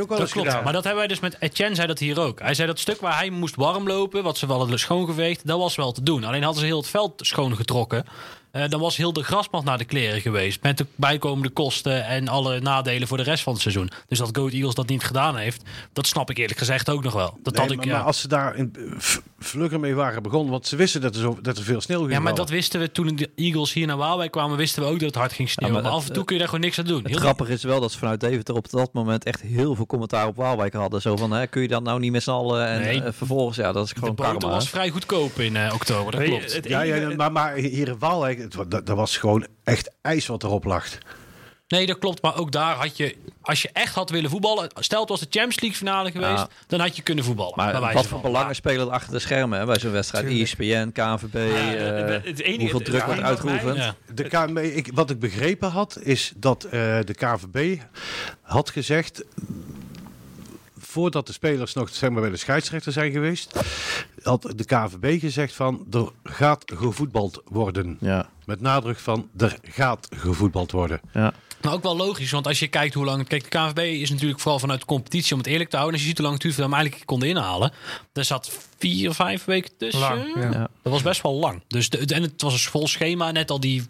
[0.00, 0.48] ook wel Dat eens klopt.
[0.48, 0.64] gedaan.
[0.64, 2.40] Maar dat hebben wij dus met Etienne zei dat hier ook.
[2.40, 5.46] Hij zei dat het stuk waar hij moest warm lopen, wat ze wel hadden schoongeveegd,
[5.46, 6.24] dat was wel te doen.
[6.24, 8.04] Alleen hadden ze heel het veld schoongetrokken.
[8.50, 10.62] Eh, dan was heel de grasmat naar de kleren geweest.
[10.62, 13.90] Met de bijkomende kosten en alle nadelen voor de rest van het seizoen.
[14.08, 17.02] Dus dat Go Ahead Eagles dat niet gedaan heeft, dat snap ik eerlijk gezegd ook
[17.04, 17.38] nog wel.
[17.42, 17.92] Dat Nee, had ik, maar, ja.
[17.96, 18.72] maar als ze daar in,
[19.38, 22.10] vlugger mee waren begonnen, want ze wisten dat er, zo, dat er veel sneeuw ging
[22.12, 22.46] ja, maar vallen.
[22.46, 25.14] dat wisten we toen de Eagles hier naar Waalwijk kwamen, wisten we ook dat het
[25.18, 25.76] hard ging sneeuwen.
[25.76, 26.98] Ja, maar maar, het- af en toe kun je daar gewoon niks aan doen.
[27.02, 29.86] Het Heel- grappige is wel dat ze vanuit Deventer op dat moment echt heel veel
[29.86, 31.00] commentaar op Waalwijk hadden.
[31.00, 32.66] Zo van, hè, kun je dat nou niet met z'n allen?
[32.66, 33.02] En Nee.
[33.02, 34.54] eh, vervolgens, ja, dat is de gewoon boter karma.
[34.54, 34.70] was hè.
[34.70, 36.54] vrij goedkoop in eh, oktober, dat klopt.
[36.54, 40.26] het Ja, ja, maar, maar hier in Waalwijk, het, dat, dat was gewoon echt ijs
[40.26, 40.86] wat erop lag.
[41.68, 42.22] Nee, dat klopt.
[42.22, 45.26] Maar ook daar had je, als je echt had willen voetballen, stel het was de
[45.30, 46.48] Champions League finale geweest, Ja.
[46.66, 47.52] dan had je kunnen voetballen.
[47.56, 48.20] Maar wat voor van.
[48.20, 50.26] belangen spelen er achter de schermen hè, bij zo'n wedstrijd?
[50.26, 53.76] ESPN, KNVB, eh, het enige- hoeveel het- druk het wordt uitgeoefend?
[53.76, 53.94] Ja.
[54.14, 56.70] De KNB, ik, wat ik begrepen had, is dat eh,
[57.04, 57.78] de KVB
[58.42, 59.24] had gezegd.
[60.98, 63.60] Voordat de spelers nog zeg maar, bij de scheidsrechter zijn geweest,
[64.22, 67.96] had de KVB gezegd van er gaat gevoetbald worden.
[68.00, 71.00] Ja, Met nadruk van er gaat gevoetbald worden.
[71.12, 71.32] ja.
[71.62, 73.26] Maar ook wel logisch, want als je kijkt hoe lang...
[73.26, 75.94] Kijk, de KNVB is natuurlijk vooral vanuit de competitie om het eerlijk te houden.
[75.98, 77.72] Als je ziet hoe lang het we hem eigenlijk konden inhalen.
[78.12, 80.00] Er zat vier, vijf weken tussen.
[80.00, 80.50] Lang, ja.
[80.50, 80.68] Ja.
[80.82, 81.62] Dat was best wel lang.
[81.68, 83.86] Dus de, en het was een vol schema, net al die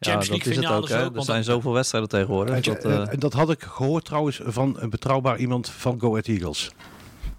[0.00, 1.04] dat League is het finales ook.
[1.06, 1.16] Ook.
[1.16, 2.54] Er zijn zoveel wedstrijden tegenwoordig.
[2.54, 6.00] En, Dat, eh, eh, en dat had ik gehoord trouwens van een betrouwbaar iemand van
[6.00, 6.70] Go Ahead Eagles.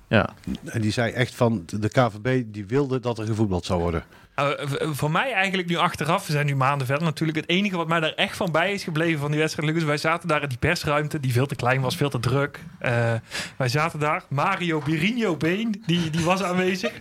[0.07, 0.29] Ja.
[0.63, 4.03] En die zei echt van de KVB die wilde dat er gevoetbald zou worden.
[4.35, 7.37] V- voor mij eigenlijk nu achteraf, we zijn nu maanden verder natuurlijk.
[7.37, 9.83] Het enige wat mij daar echt van bij is gebleven van die wedstrijd, Lucas.
[9.83, 12.59] Wij zaten daar in die persruimte, die veel te klein was, veel te druk.
[12.79, 13.13] Eh,
[13.57, 14.23] wij zaten daar.
[14.29, 16.91] Mario Birinho Been, die, die was aanwezig.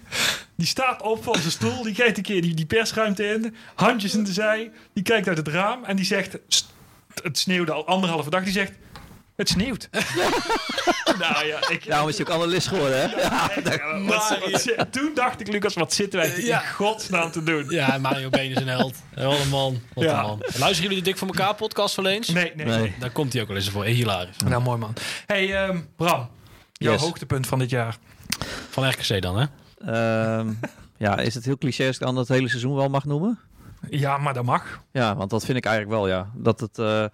[0.57, 3.55] Die staat op van zijn stoel, die kijkt een keer die, die persruimte in.
[3.75, 6.37] Handjes in de zij, die kijkt uit het raam en die zegt...
[6.49, 6.71] "St-
[7.23, 8.73] Het sneeuwde al anderhalve dag, die zegt...
[9.37, 9.89] Het sneeuwt.
[11.19, 13.21] nou ja, ik, Daarom is hij ook analist geworden, hè?
[13.21, 17.65] Ja, toen dacht ik, Lucas, wat zitten wij in godsnaam te doen?
[17.69, 18.95] Ja, Mario Been is een held.
[19.15, 19.81] Wat een man.
[19.95, 20.19] Wat Ja.
[20.21, 20.39] een man.
[20.41, 22.29] Luisteren jullie de Dik voor elkaar podcast wel eens?
[22.29, 22.67] Nee, nee.
[22.67, 22.95] Nee.
[22.99, 23.85] Daar komt hij ook wel eens voor.
[23.85, 24.37] Hilarisch.
[24.45, 24.95] Nou, mooi man.
[25.27, 26.31] Hey, ehm, Bram.
[26.73, 27.01] Jouw Yes.
[27.01, 27.97] hoogtepunt van dit jaar.
[28.71, 29.47] Van RKC dan, hè?
[29.87, 30.53] Ehm,
[30.97, 33.39] ja, is het heel cliché als ik dan het hele seizoen wel mag noemen?
[33.91, 34.83] Ja, maar dat mag.
[34.93, 36.31] Ja, want dat vind ik eigenlijk wel, ja.
[36.35, 37.05] Dat het, eh,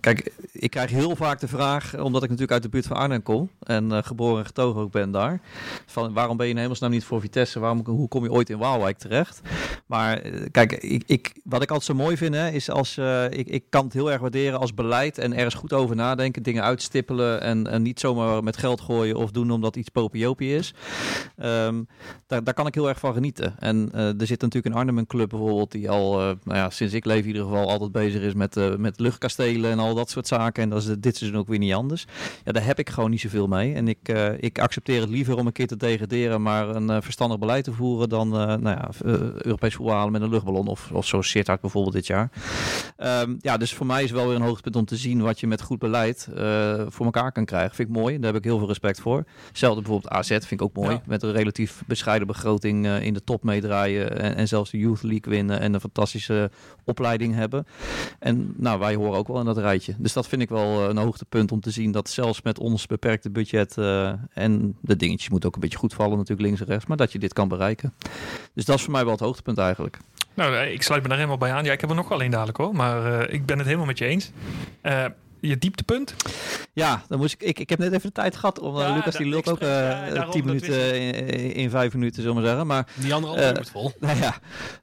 [0.00, 3.22] kijk, ik krijg heel vaak de vraag, omdat ik natuurlijk uit de buurt van Arnhem
[3.22, 5.40] kom en eh, geboren en getogen ook ben daar,
[5.86, 7.60] van waarom ben je in hemelsnaam niet voor Vitesse?
[7.60, 9.40] Waarom, hoe kom je ooit in Waalwijk terecht?
[9.86, 12.98] Maar eh, kijk, ik, ik, wat ik altijd zo mooi vind, hè, is als
[13.30, 16.62] ik, ik kan het heel erg waarderen als beleid en ergens goed over nadenken, dingen
[16.62, 20.74] uitstippelen en, en niet zomaar met geld gooien of doen omdat iets popiopie is.
[21.36, 21.82] Ehm,
[22.26, 23.54] daar, daar kan ik heel erg van genieten.
[23.58, 26.94] En er zit natuurlijk in Arnhem een club bijvoorbeeld die al, eh, nou ja, sinds
[26.94, 30.10] ik leef in ieder geval, altijd bezig is met, eh, met luchtkastelen en al dat
[30.10, 30.62] soort zaken.
[30.62, 32.06] En dat is dit seizoen ook weer niet anders.
[32.44, 33.74] Ja, daar heb ik gewoon niet zoveel mee.
[33.74, 37.38] En ik, eh, ik accepteer het liever om een keer te degraderen, maar een verstandig
[37.38, 38.90] beleid te voeren dan nou ja,
[39.38, 42.30] Europees voetbal halen met een luchtballon of, of zo Sittard bijvoorbeeld dit jaar.
[42.96, 45.46] Ehm, ja, dus voor mij is wel weer een hoogtepunt om te zien wat je
[45.46, 46.28] met goed beleid
[46.88, 47.74] voor elkaar kan krijgen.
[47.74, 48.16] Vind ik mooi.
[48.16, 49.24] Daar heb ik heel veel respect voor.
[49.48, 50.90] Hetzelfde bijvoorbeeld AZ vind ik ook mooi.
[50.90, 51.02] Ja.
[51.06, 55.32] Met een relatief bescheiden begroting in de top meedraaien en, en zelfs de Youth League
[55.32, 56.50] winnen en een fantastische
[56.84, 57.66] opleiding hebben.
[58.18, 59.94] En nou, wij horen ook wel in dat rijtje.
[59.98, 62.86] Dus dat vind ik wel eh, een hoogtepunt om te zien dat zelfs met ons
[62.86, 66.66] beperkte budget eh, en de dingetjes moeten ook een beetje goed vallen natuurlijk links en
[66.66, 67.94] rechts, maar dat je dit kan bereiken.
[68.54, 69.98] Dus dat is voor mij wel het hoogtepunt eigenlijk.
[70.34, 71.64] Nou, eh, ik sluit me daar helemaal bij aan.
[71.64, 72.74] Ja, ik heb er nog één dadelijk hoor.
[72.74, 74.30] Maar ik ben het helemaal met je eens.
[75.48, 76.14] Je dieptepunt?
[76.72, 77.58] Ja, dan moest ik, ik.
[77.58, 78.58] Ik heb net even de tijd gehad.
[78.58, 81.92] Om, Ja, Lucas die lult ook eh, ja, eh, tien dat minuten in, in vijf
[81.94, 82.66] minuten, zullen we maar zeggen.
[82.66, 83.92] Maar Die andere Eh, antwoord vol.
[84.00, 84.34] nou ja,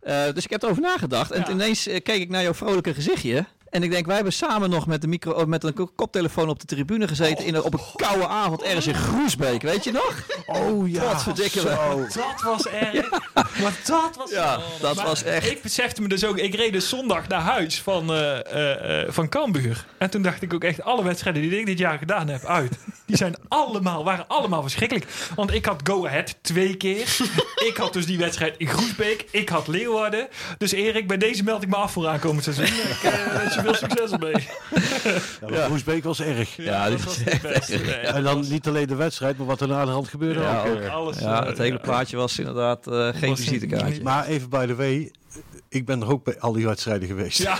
[0.01, 1.31] eh, dus ik heb erover nagedacht.
[1.31, 1.49] En Ja.
[1.51, 3.45] ineens eh, keek ik naar jouw vrolijke gezichtje.
[3.69, 6.49] En ik denk, wij hebben samen nog met, de micro, of met een ko- koptelefoon
[6.49, 7.45] op de tribune gezeten.
[7.45, 9.61] in een, op een koude avond ergens in Groesbeek.
[9.61, 10.23] Weet je nog?
[10.45, 12.07] Oh ja, Wat verdikken we.
[12.13, 13.09] Dat was erg.
[13.61, 14.31] maar dat was...
[14.31, 15.51] Ja, dat Maar was echt.
[15.51, 19.11] Ik besefte me dus ook, ik reed dus zondag naar huis van, eh eh, eh,
[19.11, 19.85] van Cambuur.
[19.97, 22.77] En toen dacht ik ook echt, alle wedstrijden die ik dit jaar gedaan heb uit,
[23.05, 25.05] die zijn allemaal, waren allemaal verschrikkelijk.
[25.35, 27.17] Want ik had Go Ahead twee keer.
[27.69, 29.25] ik had dus die wedstrijd in Groesbeek.
[29.31, 30.27] Ik had Leeuwarden.
[30.57, 32.65] Dus Erik, bij deze meld ik me af voor aankomend seizoen.
[32.65, 34.47] Ik eh, wens je veel succes ermee.
[35.41, 36.55] Ja, maar Groesbeek was erg.
[36.55, 37.69] Ja, dat dit was best.
[37.85, 40.63] Nee, En dan niet alleen de wedstrijd, maar wat er na de hand gebeurde Ja,
[40.67, 40.79] ook.
[40.79, 40.93] eh.
[40.95, 41.79] alles, Ja, eh, het hele ja.
[41.79, 44.03] plaatje was inderdaad eh, geen Was visitekaartje.
[44.03, 45.11] Maar even by the way,
[45.69, 47.37] ik ben er ook bij al die wedstrijden geweest.
[47.37, 47.57] Ja,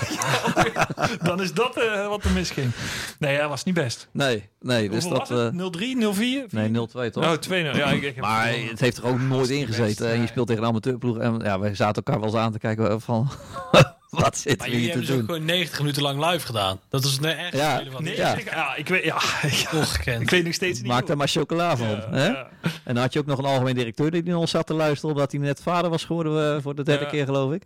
[0.74, 0.88] ja,
[1.28, 2.72] dan is dat eh, wat er misging.
[3.20, 4.08] Nee, ja, was niet best.
[4.12, 4.90] Nee, nee.
[4.90, 5.30] Dus dat...
[5.30, 5.78] was eh, het?
[5.78, 6.50] 0-3, 0-4?
[6.50, 7.24] nee, 0-2 toch?
[7.26, 7.50] Oh, 2-0.
[7.50, 9.88] Ja, ik, ik heb Maar het heeft er ook nooit in niet gezeten.
[10.06, 11.18] best, En je speelt tegen een amateurploeg.
[11.18, 13.30] En ja, wij zaten elkaar wel eens aan te kijken van...
[14.24, 15.36] wat zitten Maar we jullie hier te hebben dus ook doen?
[15.36, 16.80] gewoon 90 minuten lang live gedaan.
[16.90, 17.82] Dat is een echt Ja.
[18.00, 18.36] Nee, Ja.
[18.36, 20.22] ik, ja, ik weet, ja, ik, ongekend.
[20.22, 21.88] ik weet nog steeds niet Maak daar maar chocola van.
[21.88, 22.26] Ja, hè?
[22.28, 22.50] ja.
[22.84, 25.16] En dan had je ook nog een algemeen directeur die naar ons zat te luisteren...
[25.16, 27.10] omdat hij net vader was geworden eh, voor de derde Ja.
[27.10, 27.64] keer, geloof ik.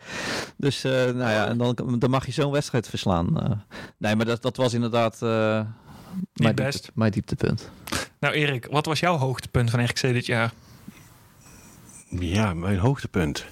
[0.57, 3.41] Dus eh, nou ja, en dan, dan mag je zo'n wedstrijd verslaan.
[3.43, 3.51] eh.
[3.97, 5.21] nee, maar dat, dat was inderdaad...
[5.21, 5.61] eh
[6.33, 6.71] mijn, best.
[6.71, 7.69] diepte, mijn dieptepunt.
[8.19, 10.51] Nou Erik, wat was jouw hoogtepunt van RKC dit jaar?
[12.19, 13.45] Ja, mijn hoogtepunt.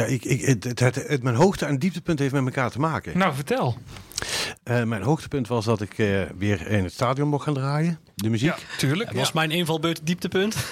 [0.00, 2.80] Ja, ik, ik, het, het, het- het- mijn hoogte- en dieptepunt heeft met elkaar te
[2.80, 3.18] maken.
[3.18, 3.76] Nou, vertel.
[4.62, 7.98] Eh, mijn hoogtepunt was dat ik eh, weer in het stadion mocht gaan draaien.
[8.14, 8.48] De muziek.
[8.48, 9.10] Ja, tuurlijk.
[9.10, 9.32] En was ja.
[9.34, 10.56] mijn invalbeurt het dieptepunt?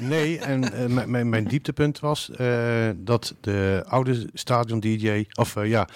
[0.00, 5.68] Nee, en eh, mijn- mijn, mijn dieptepunt was eh, dat de oude stadion-dj, of eh,
[5.68, 5.88] ja,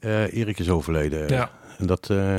[0.00, 1.28] eh, Erik is overleden.
[1.28, 1.50] Ja.
[1.78, 2.36] En dat, eh,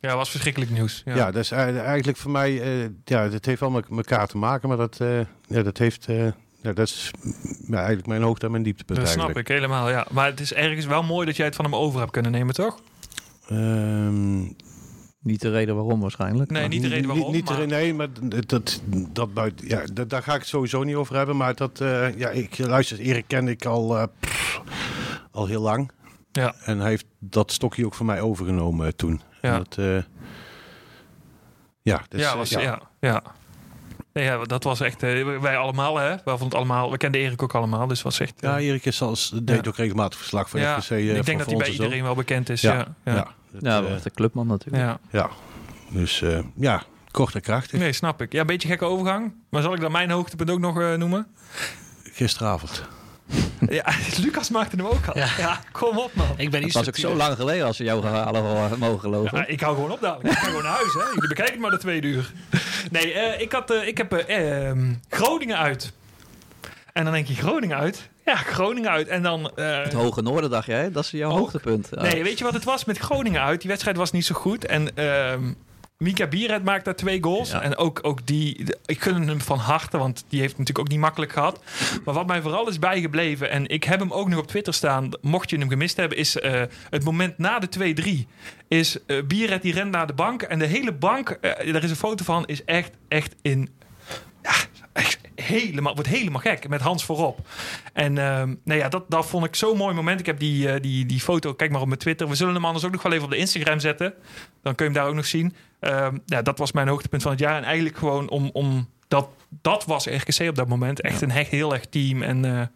[0.00, 1.02] ja, was verschrikkelijk nieuws.
[1.04, 1.14] Ja.
[1.16, 1.30] ja.
[1.30, 4.68] dat is ei- eigenlijk voor mij, eh, ja, dat heeft wel met elkaar te maken,
[4.68, 6.26] maar dat, eh, ja, dat heeft, eh,
[6.64, 7.10] ja, dat is
[7.66, 9.48] ja, eigenlijk mijn hoogte en mijn dieptepunt dat snap eigenlijk.
[9.48, 10.06] ik helemaal, ja.
[10.10, 12.54] Maar het is ergens wel mooi dat jij het van hem over hebt kunnen nemen,
[12.54, 12.80] toch?
[13.48, 14.40] Ehm,
[15.20, 16.50] Niet de reden waarom waarschijnlijk.
[16.50, 18.80] Nee, maar- niet de reden waarom, Niet, maar- de, nee, maar dat,
[19.12, 21.36] dat, ja, dat, daar ga ik het sowieso niet over hebben.
[21.36, 24.60] Maar dat, eh, ja, ik luister, Erik ken ik al, eh, pff,
[25.30, 25.90] al heel lang.
[26.32, 26.54] Ja.
[26.64, 29.20] En hij heeft dat stokje ook van mij overgenomen toen.
[29.42, 29.52] Ja.
[29.52, 30.02] En Dat, eh,
[31.82, 32.80] ja, dus, ja, was, ja.
[33.00, 33.22] ja.
[34.14, 35.02] Nee, ja, dat was echt...
[35.02, 36.08] eh, wij allemaal, hè.
[36.08, 36.90] Wij vonden het allemaal...
[36.90, 38.34] We kenden Erik ook allemaal, dus was echt...
[38.40, 39.70] eh, Ja, Erik is als, deed Ja.
[39.70, 40.90] ook regelmatig verslag van ja, FCC.
[40.90, 42.60] eh, ik denk dat hij bij iedereen wel bekend is.
[42.60, 43.12] Ja, Ja, ja.
[43.12, 43.26] Ja, ja.
[43.50, 44.98] dat, Ja, eh, wat de clubman natuurlijk.
[45.10, 45.30] ja.
[45.90, 47.78] Dus eh, ja, Kort en krachtig.
[47.80, 48.32] Nee, snap ik.
[48.32, 49.34] Ja, een beetje gekke overgang.
[49.50, 51.26] Maar zal ik dan mijn hoogtepunt ook nog eh, noemen?
[52.12, 52.88] Gisteravond.
[53.68, 53.84] Ja,
[54.22, 55.16] Lucas maakte hem ook al.
[55.18, 55.60] Ja, Ja.
[55.72, 56.26] kom op man.
[56.30, 59.38] Ik ben Het niet was ook zo lang geleden als ze jou wel mogen geloven.
[59.38, 60.28] Ja, ik hou gewoon op dadelijk.
[60.34, 60.92] Ik ga gewoon naar huis.
[60.92, 61.00] Hè.
[61.14, 62.32] Jullie bekijken het maar de twee uur.
[62.90, 65.92] Nee, eh, ik, had, eh, ik heb eh, ehm, Groningen uit.
[66.92, 68.08] En dan denk je Groningen uit?
[68.24, 69.08] Ja, Groningen uit.
[69.08, 69.50] En dan...
[69.56, 71.38] eh, Het hoge noorden dacht jij, dat is jouw Ook.
[71.38, 71.88] hoogtepunt.
[71.90, 72.02] Ja.
[72.02, 73.60] Nee, weet je wat het was met Groningen uit?
[73.60, 74.66] Die wedstrijd was niet zo goed.
[74.66, 75.42] En ehm
[75.98, 77.50] Mika Bierret maakt daar twee goals.
[77.50, 77.62] Ja.
[77.62, 80.92] En ook, ook die, ik gun hem van harte, want die heeft het natuurlijk ook
[80.92, 81.60] niet makkelijk gehad.
[82.04, 85.08] Maar wat mij vooral is bijgebleven, en ik heb hem ook nog op Twitter staan,
[85.20, 88.28] mocht je hem gemist hebben, is eh, het moment na de 2-3.
[88.68, 91.96] Is Bierret die rent naar de bank en de hele bank, eh, daar is een
[91.96, 93.68] foto van, is echt, echt in
[94.42, 94.52] ja,
[94.92, 97.38] echt helemaal, wordt helemaal gek met Hans voorop.
[97.92, 100.20] En ehm nou ja, dat, dat vond ik zo'n mooi moment.
[100.20, 102.28] Ik heb die, die, die foto, kijk maar op mijn Twitter.
[102.28, 104.14] We zullen hem anders ook nog wel even op de Instagram zetten.
[104.62, 105.54] Dan kun je hem daar ook nog zien.
[105.84, 107.56] Ehm, ja, dat was mijn hoogtepunt van het jaar.
[107.56, 111.00] En eigenlijk gewoon om, om dat, dat was RKC op dat moment.
[111.00, 112.22] Echt een heel erg team.
[112.22, 112.66] En eh,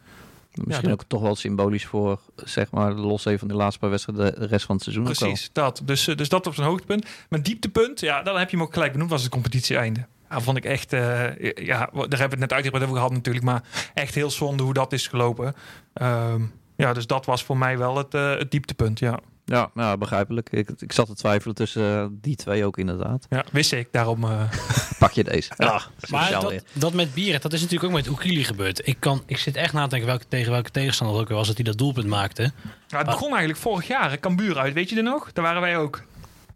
[0.65, 3.91] Misschien Ja, ook toch wel symbolisch voor, zeg maar, los even van de laatste paar
[3.91, 5.83] wedstrijden, de rest van het seizoen precies, dat.
[5.85, 7.07] Dus, eh, dus dat was een hoogtepunt.
[7.29, 10.07] Mijn dieptepunt, ja, dan heb je hem ook gelijk benoemd, was het competitie-einde.
[10.31, 13.45] Ja, vond ik echt, eh, ja, daar hebben we het net uitgebreid over gehad natuurlijk,
[13.45, 13.63] maar
[13.95, 15.55] echt heel zonde hoe dat is gelopen.
[15.93, 16.43] Ehm,
[16.77, 19.19] ja, dus dat was voor mij wel het, eh, het dieptepunt, ja.
[19.51, 20.49] Ja, nou, begrijpelijk.
[20.53, 23.27] Ik, ik zat te twijfelen tussen eh, die twee ook inderdaad.
[23.31, 24.25] ja wist ik, daarom...
[24.25, 24.43] eh,
[24.99, 25.53] Pak je deze.
[25.57, 26.63] Ja, Maar dat, weer.
[26.73, 28.87] dat met Bieren, dat is natuurlijk ook met Oekili gebeurd.
[28.87, 31.39] Ik, kan, ik zit echt na te denken welke, tegen welke tegenstander het ook weer
[31.39, 32.43] was dat hij dat doelpunt maakte.
[32.89, 35.33] ja, het begon eigenlijk vorig jaar, Cambuur uit, weet je er nog?
[35.33, 36.03] Daar waren wij ook.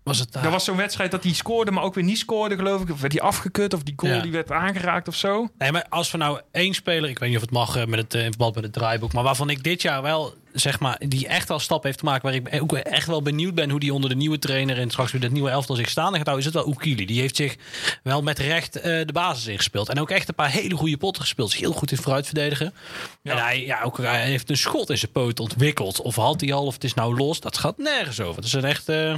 [0.02, 0.44] Was het daar?
[0.44, 2.90] Er was zo'n wedstrijd dat hij scoorde, maar ook weer niet scoorde, geloof ik.
[2.90, 4.20] Of werd hij afgekut, of die goal Ja.
[4.22, 5.48] die werd aangeraakt of zo.
[5.58, 7.98] Nee, maar als we nou één speler, ik weet niet of het mag eh, met
[7.98, 11.00] het, eh, in verband met het draaiboek, maar waarvan ik dit jaar wel, zeg maar,
[11.08, 13.94] die echt wel stap heeft gemaakt, waar ik ook echt wel benieuwd ben hoe die
[13.94, 16.52] onder de nieuwe trainer en straks weer het nieuwe elftal zich staande gaat houden, is
[16.54, 17.06] het wel Oekili.
[17.06, 17.56] Die heeft zich
[18.02, 19.88] wel met recht eh, de basis ingespeeld.
[19.88, 21.54] En ook echt een paar hele goede potten gespeeld.
[21.54, 22.74] Heel goed in vooruit verdedigen.
[23.22, 23.32] Ja.
[23.32, 26.00] En hij, ja, ook, hij heeft een schot in zijn poot ontwikkeld.
[26.00, 27.40] Of had hij al, of het is nou los.
[27.40, 28.36] Dat gaat nergens over.
[28.36, 29.14] Het is een echt, eh,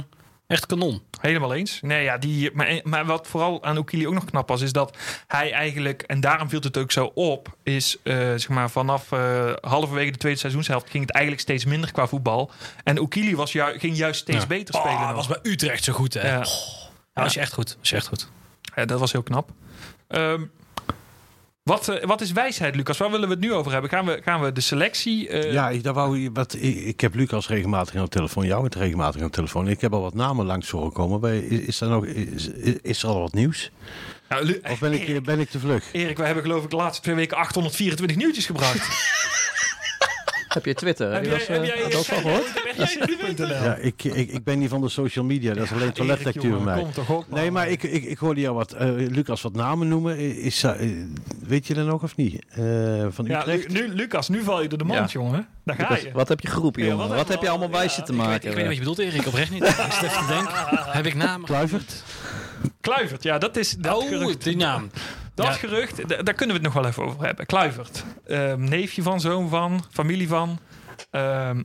[0.47, 1.01] echt kanon.
[1.21, 1.79] Helemaal eens.
[1.81, 4.97] Nee, ja, die, maar, maar wat vooral aan Oekili ook nog knap was, is dat
[5.27, 9.53] hij eigenlijk, en daarom viel het ook zo op, is eh, zeg maar vanaf eh,
[9.61, 12.51] halverwege de tweede seizoenshelft ging het eigenlijk steeds minder qua voetbal.
[12.83, 14.47] En Oekili was ju ging juist steeds Ja.
[14.47, 14.93] beter spelen.
[14.97, 15.15] Oh, nog.
[15.15, 16.27] was bij Utrecht zo goed, hè?
[16.27, 16.39] Ja.
[16.39, 16.45] Oh,
[17.13, 17.77] ja, was je echt goed.
[17.79, 18.29] Was je echt goed.
[18.75, 19.49] Ja, dat was heel knap.
[20.07, 20.43] Ehm,
[21.69, 22.97] wat, eh, wat is wijsheid, Lucas?
[22.97, 23.89] Waar willen we het nu over hebben?
[23.89, 25.27] Gaan we, gaan we de selectie...
[25.29, 28.63] eh, Ja, ik, daar wou, wat, ik, ik heb Lucas regelmatig aan de telefoon, jou
[28.63, 29.67] het regelmatig aan de telefoon.
[29.67, 31.49] Ik heb al wat namen langs horen komen.
[31.49, 32.49] Is, is, er nog, is,
[32.81, 33.71] is er al wat nieuws?
[34.29, 35.83] nou, Of ben ik, Erik, ben ik te vlug?
[35.91, 38.87] Erik, wij hebben geloof ik de laatste twee weken 824 nieuwtjes gebracht.
[40.55, 41.11] Heb je Twitter?
[41.13, 42.43] Heb heb je jij, dat, heb eh, jij, dat al gehoord?
[43.49, 46.63] Ja, ik, ik, ik ben niet van de social media, dat is alleen toiletlectuur bij
[46.75, 46.85] mij.
[47.29, 50.17] Nee, maar ik, ik, ik hoorde jou wat, eh, Lucas wat namen noemen.
[50.41, 50.71] Is, eh,
[51.47, 52.45] weet je er nog of niet?
[52.49, 53.71] Eh, van Ja, Utrecht?
[53.71, 55.19] Lu- nu, Lucas, nu val je door de mand, Ja.
[55.19, 55.47] jongen.
[55.63, 56.11] Daar ga je.
[56.13, 57.07] Wat heb je geroepen, Ja, jongen?
[57.07, 58.47] wat Wat, heb je allemaal al- bij ja, zitten ik Ik maken?
[58.47, 59.27] weet niet wat je bedoelt, Erik.
[59.27, 59.63] Oprecht niet.
[59.65, 60.53] Te denken.
[60.97, 61.45] Heb ik namen?
[61.45, 62.03] Kluivert?
[62.81, 64.43] Kluivert, ja, dat is dat Oh, gerucht.
[64.43, 64.89] die naam.
[65.35, 65.51] Dat Ja.
[65.51, 67.45] gerucht, daar kunnen we het nog wel even over hebben.
[67.45, 68.03] Kluivert.
[68.27, 70.59] Ehm, neefje van, zoon van, familie van.
[71.11, 71.63] Ehm,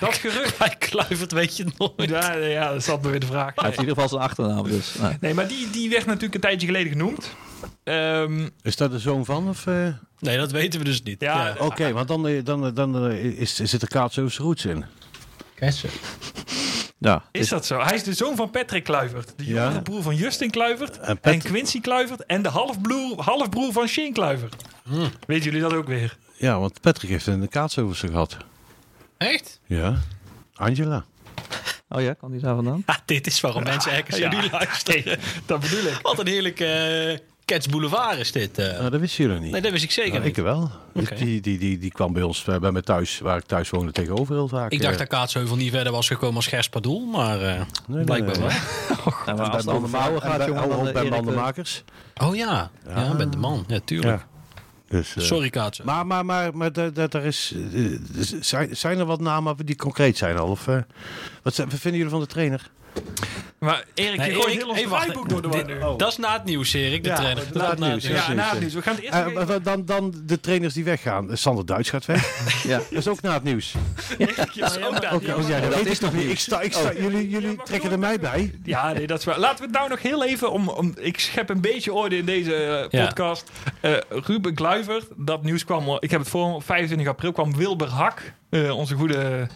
[0.00, 0.58] dat gerucht.
[0.58, 2.10] Bij Kluivert weet je nooit.
[2.10, 3.52] Ja, ja, dat is altijd weer de vraag.
[3.54, 4.94] Hij heeft in ieder geval zijn achternaam, dus.
[5.20, 7.30] Nee, maar die, die werd natuurlijk een tijdje geleden genoemd.
[7.84, 9.48] Ehm, Is dat de zoon van?
[9.48, 9.88] Of, eh?
[10.18, 11.20] Nee, dat weten we dus niet.
[11.20, 14.84] Ja, Oké, want dan, eh, dan, eh, dan eh, is, zit er Kaatsheuvelse roots in.
[15.54, 15.90] Kessen.
[17.02, 17.80] Ja, is dat zo?
[17.80, 19.32] Hij is de zoon van Patrick Kluivert.
[19.36, 19.62] De Ja.
[19.64, 20.98] jongere broer van Justin Kluivert.
[21.20, 22.26] En Quincy Kluivert.
[22.26, 24.62] En de halfbroer, halfbroer van Shane Kluivert.
[25.26, 26.16] Weten jullie dat ook weer?
[26.36, 28.36] Ja, want Patrick heeft een Kaatsheuvelse gehad.
[29.18, 29.60] Echt?
[29.66, 29.98] Ja.
[30.54, 31.04] Angela.
[31.88, 32.82] Oh ja, kan die daar vandaan?
[32.86, 34.30] Ah, dit is waarom mensen ergens Ja.
[34.30, 35.18] jullie luisteren.
[35.46, 35.98] Dat bedoel ik.
[36.02, 36.64] Wat een heerlijke
[37.12, 38.58] uh, Cats Boulevard is dit.
[38.58, 38.78] eh.
[38.78, 39.52] Nou, dat wisten jullie niet.
[39.52, 40.36] nee, dat wist ik zeker Nou, niet.
[40.36, 40.70] ik wel.
[41.16, 43.92] Die, die, die, die kwam bij ons, eh, bij mij thuis, waar ik thuis woonde,
[43.92, 44.70] tegenover heel vaak.
[44.72, 44.98] Ik dacht eh.
[44.98, 48.48] dat Kaatsheuvel niet verder was gekomen als Gerspadoel, maar eh, Nee, nee, blijkbaar nee.
[48.48, 48.56] wel.
[49.36, 51.52] Nou, als bij vrouwen en gaat, jongen, oh, bij.
[52.26, 53.14] Oh ja, ja, Ja.
[53.16, 53.64] ben de man.
[53.66, 54.20] Ja, tuurlijk.
[54.20, 54.26] Ja.
[54.88, 55.84] Dus, eh, Sorry Kaatse.
[55.84, 57.54] Maar, maar, maar, maar dat, dat er is,
[58.40, 60.48] zijn, zijn er wat namen die concreet zijn al?
[60.48, 60.78] Of, eh,
[61.42, 62.70] wat, zijn- wat vinden jullie van de trainer?
[63.58, 65.78] Maar Erik, Nee, je gooit heel ons draaiboek door de war nu.
[65.96, 67.44] Dat is na het nieuws, Erik, de Ja, trainer.
[67.52, 68.74] na het Dat nieuws, Ja, na het nieuws.
[68.74, 71.36] We gaan het eerst Eh, even- dan, dan de trainers die weggaan.
[71.36, 72.30] Sander Duits gaat weg.
[72.62, 72.76] Ja.
[72.78, 73.74] Dat is ook na het nieuws.
[74.18, 74.26] Ja,
[74.84, 76.38] ook na- oh, ja, dat dat weet is ik niet.
[76.38, 78.54] Sta, ik sta, jullie jullie trekken er mij bij.
[78.64, 79.38] Ja, nee, dat is waar.
[79.38, 80.68] Laten we het nou nog heel even om.
[80.68, 83.04] om ik schep een beetje orde in deze eh, Ja.
[83.06, 83.50] podcast.
[83.80, 85.96] Eh, Ruben Kluivert, dat nieuws kwam.
[86.00, 89.46] Ik heb het voor op 25 april kwam Wilber Hak, eh, onze goede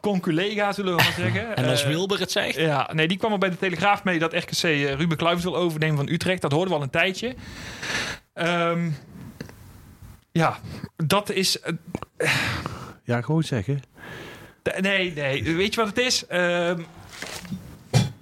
[0.00, 1.56] conculega, zullen we maar zeggen.
[1.56, 2.54] En als Eh, Wilber het zegt.
[2.56, 5.56] Ja, nee, die kwam er bij de Telegraaf mee dat RKC eh, Ruben Kluivert wil
[5.56, 6.42] overnemen van Utrecht.
[6.42, 7.34] Dat hoorden we al een tijdje.
[8.34, 8.90] Ehm,
[10.32, 10.58] ja,
[10.96, 11.60] dat is...
[11.60, 11.72] eh,
[13.04, 13.82] Ja, gewoon zeggen.
[14.80, 16.26] nee, nee, weet je wat het is?
[16.26, 16.80] Ehm,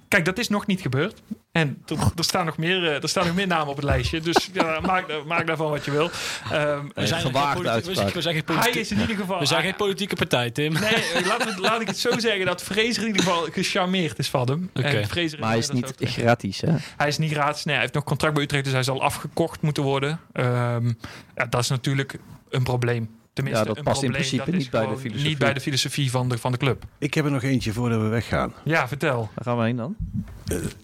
[0.07, 1.21] kijk, dat is nog niet gebeurd.
[1.51, 4.19] En er, er, staan nog meer, eh, er staan nog meer namen op het lijstje.
[4.19, 6.09] Dus ja, maak, maak daarvan wat je wil.
[6.51, 8.13] Ehm, We zijn, geen gewaagde politi- we zijn- uitspraak.
[8.13, 9.39] we zijn geen hij politieke, is in ieder geval...
[9.39, 10.73] we zijn geen politieke partij, Tim.
[10.73, 10.81] Nee,
[11.13, 14.29] eh, laat, het- laat ik het zo zeggen dat Fraser in ieder geval gecharmeerd is
[14.29, 14.69] van hem.
[14.73, 16.71] En Fraser Maar hij is niet ook- gratis, hè?
[16.97, 17.63] Hij is niet gratis.
[17.63, 20.19] Nee, hij heeft nog contract bij Utrecht, dus hij zal afgekocht moeten worden.
[20.33, 20.87] Ehm,
[21.35, 22.15] ja, dat is natuurlijk
[22.49, 23.17] een probleem.
[23.43, 25.27] Tenminste, Ja, dat een past in principe niet bij de filosofie.
[25.29, 26.83] Niet bij de filosofie van de, van de club.
[26.97, 28.53] Ik heb er nog eentje voordat we weggaan.
[28.63, 29.29] Ja, vertel.
[29.35, 29.95] Waar gaan we heen dan?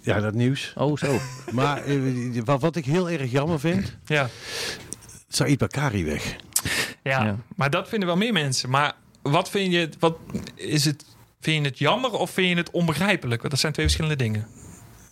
[0.02, 0.74] Ja, dat nieuws.
[0.78, 1.20] Oh, zo.
[1.52, 1.96] Maar eh,
[2.46, 4.30] wat, wat ik heel erg jammer vind, Ja.
[5.28, 6.36] Said Bakari weg.
[7.04, 7.38] Ja, Ja.
[7.56, 8.70] maar dat vinden wel meer mensen.
[8.70, 10.18] Maar wat vind je, wat
[10.56, 11.06] is het,
[11.40, 13.40] vind je het jammer of vind je het onbegrijpelijk?
[13.40, 14.48] Want dat zijn twee verschillende dingen.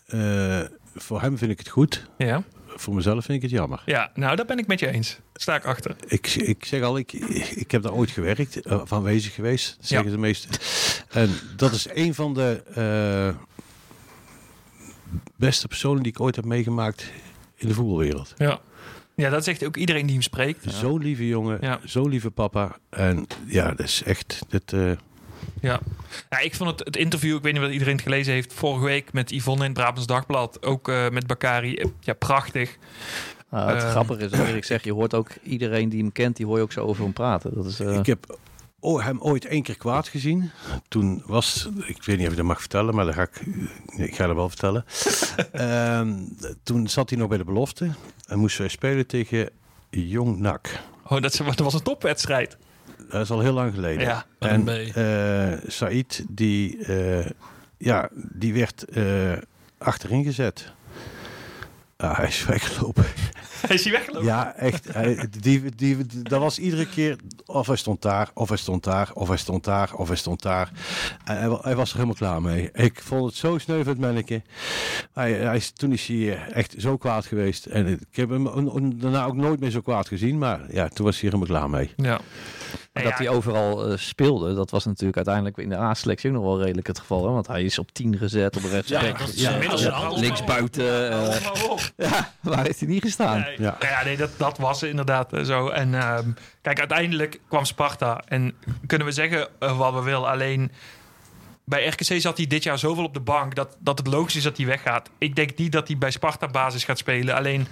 [0.08, 0.60] Eh,
[0.96, 2.08] voor hem vind ik het goed.
[2.18, 2.44] Ja,
[2.76, 3.82] Voor mezelf vind ik het jammer.
[3.86, 5.20] ja nou, daar ben ik met je eens.
[5.34, 5.96] Sta ik achter.
[6.08, 7.14] Ik, ik zeg al, ik,
[7.56, 10.50] ik heb daar ooit gewerkt, eh, van aanwezig geweest, zeggen de meesten.
[11.10, 13.36] En dat is een van de eh,
[15.36, 17.12] beste personen die ik ooit heb meegemaakt
[17.56, 18.34] in de voetbalwereld.
[18.38, 18.60] Ja.
[19.16, 20.66] Ja, dat zegt ook iedereen die hem spreekt.
[20.74, 21.80] Zo'n lieve jongen, Ja.
[21.84, 22.78] zo'n lieve papa.
[22.90, 24.40] En ja, dat is echt...
[24.50, 24.92] Dat, eh,
[25.64, 25.80] Ja.
[26.30, 28.86] ja, ik vond het, het interview, ik weet niet of iedereen het gelezen heeft, vorige
[28.86, 31.76] week met Yvonne in het Brabants Dagblad, ook eh, met Bakari.
[31.76, 32.78] Eh, Ja, prachtig.
[33.50, 33.92] Nou, het Ehm.
[33.92, 36.64] grappige is, dat Erik zegt, je hoort ook iedereen die hem kent, die hoor je
[36.64, 37.56] ook zo over hem praten.
[37.56, 38.38] Dat is, eh, Ik heb
[38.82, 40.52] hem ooit één keer kwaad gezien.
[40.88, 43.42] Toen was, ik weet niet of ik dat mag vertellen, maar dan ga ik,
[43.98, 44.86] ik ga dat wel vertellen.
[45.52, 46.14] Ehm,
[46.64, 47.90] toen zat hij nog bij de belofte
[48.28, 49.50] en moesten wij spelen tegen
[49.90, 50.80] Jong NAC.
[51.08, 52.58] Oh, dat, dat was een topwedstrijd.
[53.10, 54.04] Dat is al heel lang geleden.
[54.04, 54.26] Ja.
[54.40, 54.70] En NB.
[54.96, 57.30] eh Said, die, eh,
[57.78, 59.32] ja, die werd eh,
[59.78, 60.72] achterin gezet.
[61.98, 63.06] Ah, hij is weggelopen.
[63.68, 64.28] Hij is hij weggelopen.
[64.28, 64.94] Ja, echt.
[64.94, 69.10] Hij, die, die, dat was iedere keer of hij stond daar, of hij stond daar,
[69.14, 70.72] of hij stond daar, of hij stond daar.
[71.24, 72.70] En hij, hij was er helemaal klaar mee.
[72.74, 74.42] Ik vond het zo sneu van het manneke.
[75.14, 77.66] Hij, hij, toen is hij echt zo kwaad geweest.
[77.66, 80.38] En ik heb hem on- on- daarna ook nooit meer zo kwaad gezien.
[80.38, 81.94] Maar ja, toen was hij er helemaal klaar mee.
[81.98, 82.20] Ja.
[82.94, 86.36] Maar Ja, dat hij overal eh, speelde, dat was natuurlijk uiteindelijk in de A-selectie ook
[86.36, 87.26] nog wel redelijk het geval.
[87.26, 87.32] Hè?
[87.32, 89.02] Want hij is op 10 gezet, op rechtsback.
[89.02, 90.10] Ja, inmiddels ja, maar
[91.70, 91.80] op.
[92.10, 93.46] ja, waar heeft hij niet gestaan?
[93.58, 93.76] Nee, Ja.
[93.80, 95.68] nou ja, nee, dat, dat was inderdaad eh, zo.
[95.70, 96.30] En ehm,
[96.62, 98.22] kijk, uiteindelijk kwam Sparta.
[98.28, 98.54] En
[98.88, 100.28] kunnen we zeggen eh, wat we willen.
[100.30, 100.72] Alleen
[101.66, 104.44] bij RKC zat hij dit jaar zoveel op de bank dat, dat het logisch is
[104.44, 105.10] dat hij weggaat.
[105.18, 107.36] Ik denk niet dat hij bij Sparta basis gaat spelen.
[107.36, 107.68] Alleen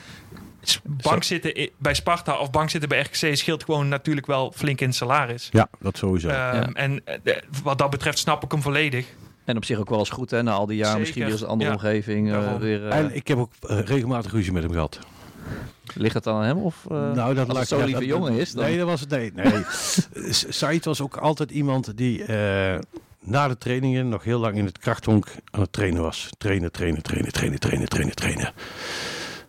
[0.84, 4.94] bank zitten bij Sparta of bank zitten bij RKC scheelt gewoon natuurlijk wel flink in
[4.94, 5.50] salaris.
[5.52, 6.28] Ja, dat sowieso.
[6.28, 6.70] Ehm, Ja.
[6.74, 9.08] En eh, wat dat betreft snap ik hem volledig.
[9.46, 10.44] En op zich ook wel eens goed, hè?
[10.44, 11.76] Na al die jaren, Zeker, misschien weer eens een andere ja.
[11.76, 12.34] omgeving.
[12.34, 15.00] eh, weer, eh, en ik heb ook regelmatig ruzie met hem gehad.
[15.95, 16.58] Ligt het dan aan hem?
[16.58, 18.64] Of, eh, nou, dat als het zo'n ja, lieve dat- jongen is, dan...
[18.64, 19.10] Nee, dat was het.
[19.10, 19.64] Nee, nee.
[20.49, 22.80] Said was ook altijd iemand die eh,
[23.20, 26.30] na de trainingen nog heel lang in het krachthonk aan het trainen was.
[26.38, 28.54] Trainen, trainen, trainen, trainen, trainen, trainen, trainen.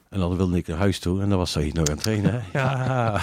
[0.09, 2.33] En dan wilde ik naar huis toe en dan was Said nog aan het trainen.
[2.33, 2.41] Hè?
[2.61, 3.21] Ja.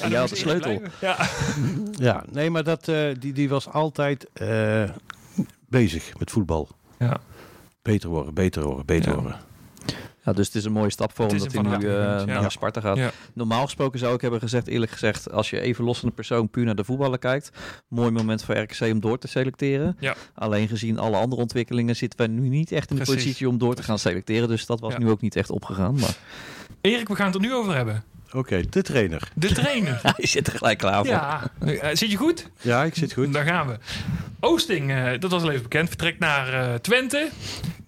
[0.00, 0.82] En jij had de sleutel.
[1.00, 1.16] Ja.
[2.08, 4.82] ja, nee, maar dat, eh, die, die was altijd eh,
[5.68, 6.68] bezig met voetbal.
[6.98, 7.16] Ja.
[7.82, 9.16] Beter worden, beter worden, beter Ja.
[9.20, 9.36] worden.
[10.26, 11.92] Ja, dus het is een mooie stap voor Het hem is dat hij nu eh,
[12.26, 12.40] ja.
[12.40, 12.96] naar Sparta gaat.
[12.96, 13.10] Ja.
[13.32, 16.50] Normaal gesproken zou ik hebben gezegd, eerlijk gezegd, als je even los van de persoon
[16.50, 17.50] puur naar de voetballen kijkt,
[17.88, 19.96] mooi moment voor RKC om door te selecteren.
[20.00, 20.14] Ja.
[20.34, 23.22] Alleen gezien alle andere ontwikkelingen zitten wij nu niet echt in de Precies.
[23.22, 24.48] positie om door te gaan selecteren.
[24.48, 24.98] Dus dat was Ja.
[24.98, 25.94] nu ook niet echt opgegaan.
[26.00, 26.16] Maar
[26.80, 28.04] Erik, we gaan het er nu over hebben.
[28.32, 29.28] Oké, de trainer.
[29.34, 29.98] De trainer.
[30.16, 31.06] hij zit er gelijk klaar voor.
[31.14, 32.50] Ja, Eh, zit je goed?
[32.60, 33.32] Ja, ik zit goed.
[33.32, 33.76] Daar gaan we.
[34.40, 37.28] Oosting, eh, dat was al even bekend, vertrekt naar eh, Twente.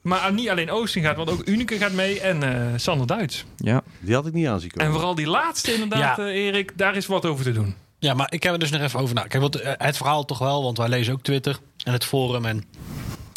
[0.03, 3.45] Maar niet alleen Oosting gaat, want ook Unike gaat mee en eh, Sander Duits.
[3.57, 3.83] Ja.
[4.01, 4.87] Die had ik niet aan zien komen.
[4.87, 6.25] En vooral die laatste inderdaad, Ja.
[6.27, 7.75] eh, Erik, daar is wat over te doen.
[7.99, 9.23] Ja, maar ik heb er dus nog even over na.
[9.23, 12.45] Kijk, want eh, het verhaal toch wel, want wij lezen ook Twitter en het forum
[12.45, 12.65] en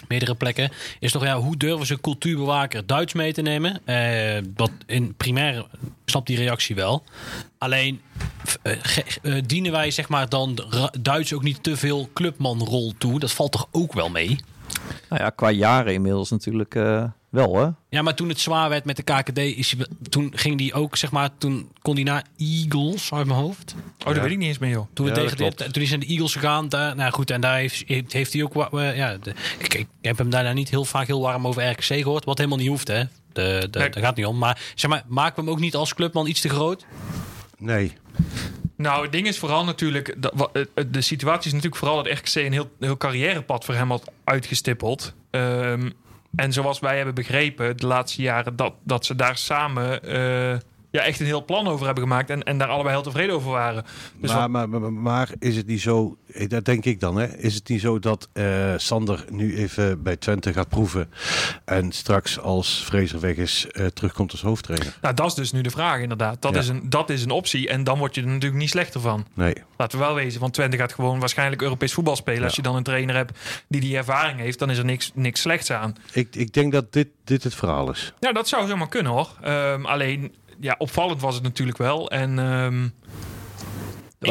[0.07, 0.71] meerdere plekken.
[0.99, 3.81] Is toch ja, hoe durven ze cultuurbewaker Duits mee te nemen?
[3.85, 5.65] Eh, wat in primair
[6.05, 7.03] snapt die reactie wel.
[7.57, 8.01] Alleen
[9.45, 10.59] dienen wij zeg maar dan
[11.01, 13.19] Duits ook niet te veel clubmanrol toe?
[13.19, 14.37] Dat valt toch ook wel mee?
[15.11, 17.67] Nou ja, qua jaren inmiddels natuurlijk eh, wel hè.
[17.89, 20.95] Ja, maar toen het zwaar werd met de KKD, is hij, toen ging die ook,
[20.95, 23.75] zeg maar, toen kon hij naar Eagles uit mijn hoofd.
[23.99, 24.21] Oh, dat Ja.
[24.21, 24.85] weet ik niet eens meer, joh.
[24.93, 26.69] Toen, we Ja, dat tegen de, toen is hij naar de Eagles gegaan.
[26.69, 28.53] Daar, nou goed, en daar heeft, heeft, heeft hij ook.
[28.53, 31.69] wa- wa- ja, de, ik, ik heb hem daarna niet heel vaak heel warm over
[31.71, 32.25] RKC gehoord.
[32.25, 32.99] Wat helemaal niet hoeft, hè?
[33.03, 33.89] De, de, Nee.
[33.89, 34.37] Daar gaat het niet om.
[34.37, 36.85] Maar zeg maar, maken we hem ook niet als clubman iets te groot?
[37.57, 37.93] Nee.
[38.81, 40.07] Nou, het ding is vooral natuurlijk...
[40.07, 44.11] Eh, de situatie is natuurlijk vooral dat RKC een heel, heel carrièrepad voor hem had
[44.23, 45.13] uitgestippeld.
[45.29, 45.89] Ehm,
[46.35, 48.55] en zoals wij hebben begrepen de laatste jaren...
[48.55, 50.57] dat, dat ze daar samen eh,
[50.91, 52.29] ja, echt een heel plan over hebben gemaakt...
[52.29, 53.83] en, en daar allebei heel tevreden over waren.
[54.17, 57.15] Dus maar, wat- maar, maar, maar is het niet zo, eh, dat denk ik dan,
[57.17, 57.37] hè?
[57.37, 61.09] is het niet zo dat eh, Sander nu even bij Twente gaat proeven
[61.65, 64.97] en straks als Fraser weg is eh, terugkomt als hoofdtrainer?
[65.01, 66.41] nou, dat is dus nu de vraag inderdaad.
[66.41, 66.59] Dat, Ja.
[66.59, 69.25] is een, dat is een optie en dan word je er natuurlijk niet slechter van.
[69.33, 69.53] Nee.
[69.77, 72.39] Laten we wel wezen, want Twente gaat gewoon waarschijnlijk Europees voetbal spelen.
[72.39, 72.45] Ja.
[72.45, 75.41] Als je dan een trainer hebt die die ervaring heeft, dan is er niks, niks
[75.41, 75.95] slechts aan.
[76.13, 78.13] Ik, ik denk dat dit, dit het verhaal is.
[78.19, 79.29] Ja, dat zou zomaar kunnen hoor.
[79.41, 82.09] Ehm, alleen, ja, opvallend was het natuurlijk wel.
[82.09, 82.91] En ehm, Ik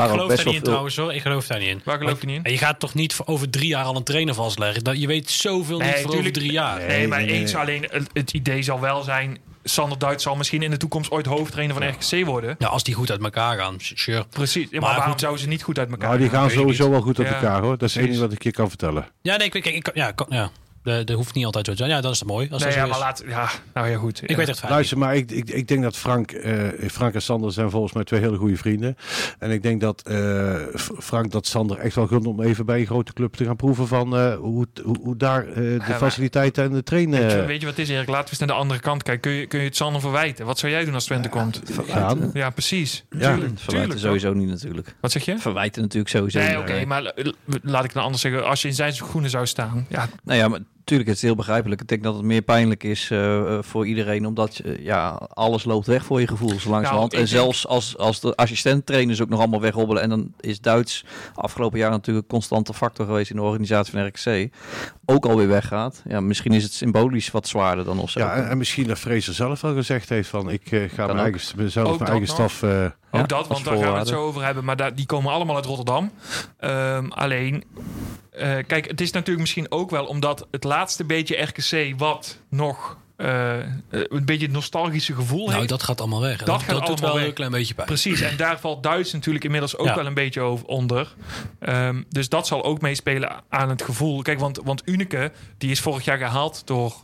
[0.00, 1.14] geloof best daar wel niet in trouwens hoor.
[1.14, 1.80] Ik geloof daar niet in.
[1.84, 2.44] waar geloof je niet in?
[2.44, 4.84] En je gaat toch niet voor over drie jaar al een trainer vastleggen?
[4.84, 6.78] Dat, je weet zoveel Nee, niet voor over drie jaar.
[6.78, 6.86] Nee.
[6.88, 7.40] Nee, maar nee, nee.
[7.40, 9.38] eens alleen, het, het idee zal wel zijn...
[9.64, 12.54] Sander Duits zal misschien in de toekomst ooit hoofdtrainer van RKC worden.
[12.58, 14.24] Ja, als die goed uit elkaar gaan, sure.
[14.30, 15.20] Precies, maar, Maar waarom goed.
[15.20, 16.38] zouden ze niet goed uit elkaar Nou, die gaan?
[16.40, 17.78] gaan ik sowieso wel goed Ja, elkaar hoor.
[17.78, 18.06] Dat is het precies.
[18.08, 19.08] enige wat ik je kan vertellen.
[19.22, 20.50] Ja, nee, ik, ik, ik- ja, ik- ja.
[20.82, 21.90] Dat, dat hoeft niet altijd zo te zijn.
[21.90, 22.48] Ja, dan is het mooi.
[22.50, 23.22] Als Nee, dat ja, maar laat...
[23.26, 24.22] Ja, nou ja, goed.
[24.30, 24.72] Ik weet echt fijn.
[24.72, 28.04] Luister, maar ik, ik, ik denk dat Frank, eh, Frank en Sander zijn volgens mij
[28.04, 28.96] twee hele goede vrienden.
[29.38, 30.54] En ik denk dat eh,
[30.98, 33.86] Frank dat Sander echt wel gunt om even bij een grote club te gaan proeven
[33.86, 37.60] van eh, hoe, hoe, hoe daar eh, de faciliteiten en de trainen Weet je, weet
[37.60, 38.08] je wat het is, Erik?
[38.08, 39.30] Laten we eens naar de andere kant kijken.
[39.30, 40.46] Kun je, kun je het Sander verwijten?
[40.46, 41.62] Wat zou jij doen als Twente komt?
[41.86, 42.30] gaan.
[42.32, 43.04] Ja, precies.
[43.10, 43.18] Ja.
[43.18, 44.00] Tuurlijk, Verwijten tuurlijk.
[44.00, 44.94] sowieso niet natuurlijk.
[45.00, 45.38] Wat zeg je?
[45.38, 47.14] Verwijten natuurlijk sowieso Nee, oké, maar
[47.62, 48.46] laat ik dan anders zeggen.
[48.46, 50.60] Als je in zijn schoenen zou staan, ja, Nou ja, maar
[50.90, 51.80] natuurlijk is het heel begrijpelijk.
[51.80, 55.64] Ik denk dat het meer pijnlijk is eh, eh, voor iedereen, omdat eh, ja, alles
[55.64, 57.12] loopt weg voor je gevoel zo langzamerhand.
[57.12, 60.02] Nou, en zelfs als, als de assistenttrainers ook nog allemaal weghobbelen.
[60.02, 64.06] En dan is Duits afgelopen jaar natuurlijk een constante factor geweest in de organisatie van
[64.06, 64.52] RKC.
[65.04, 66.02] Ook alweer weggaat.
[66.08, 68.20] Ja, misschien is het symbolisch wat zwaarder dan of zo.
[68.20, 71.56] Ja, en, en misschien dat Fraser zelf wel gezegd heeft van ik ga mijn eigen,
[71.56, 72.50] mezelf Ook mijn eigen nog.
[72.50, 72.92] staf...
[73.10, 74.64] Ook Ja, dat, want daar gaan we het zo over hebben.
[74.64, 76.12] Maar daar, die komen allemaal uit Rotterdam.
[76.58, 77.64] Ehm, alleen,
[78.32, 82.96] eh, kijk, het is natuurlijk misschien ook wel omdat het laatste beetje RKC wat nog
[83.16, 85.68] eh, eh, een beetje het nostalgische gevoel Nou, heeft.
[85.68, 86.38] dat gaat allemaal weg.
[86.38, 86.44] hè.
[86.44, 87.26] Dat gaat doet allemaal wel weg.
[87.26, 87.86] een klein beetje pijn.
[87.86, 89.94] Precies, en daar valt Duits natuurlijk inmiddels ook Ja.
[89.94, 91.14] wel een beetje over onder.
[91.58, 94.22] Ehm, dus dat zal ook meespelen aan het gevoel.
[94.22, 96.94] Kijk, want, want Unike, die is vorig jaar gehaald door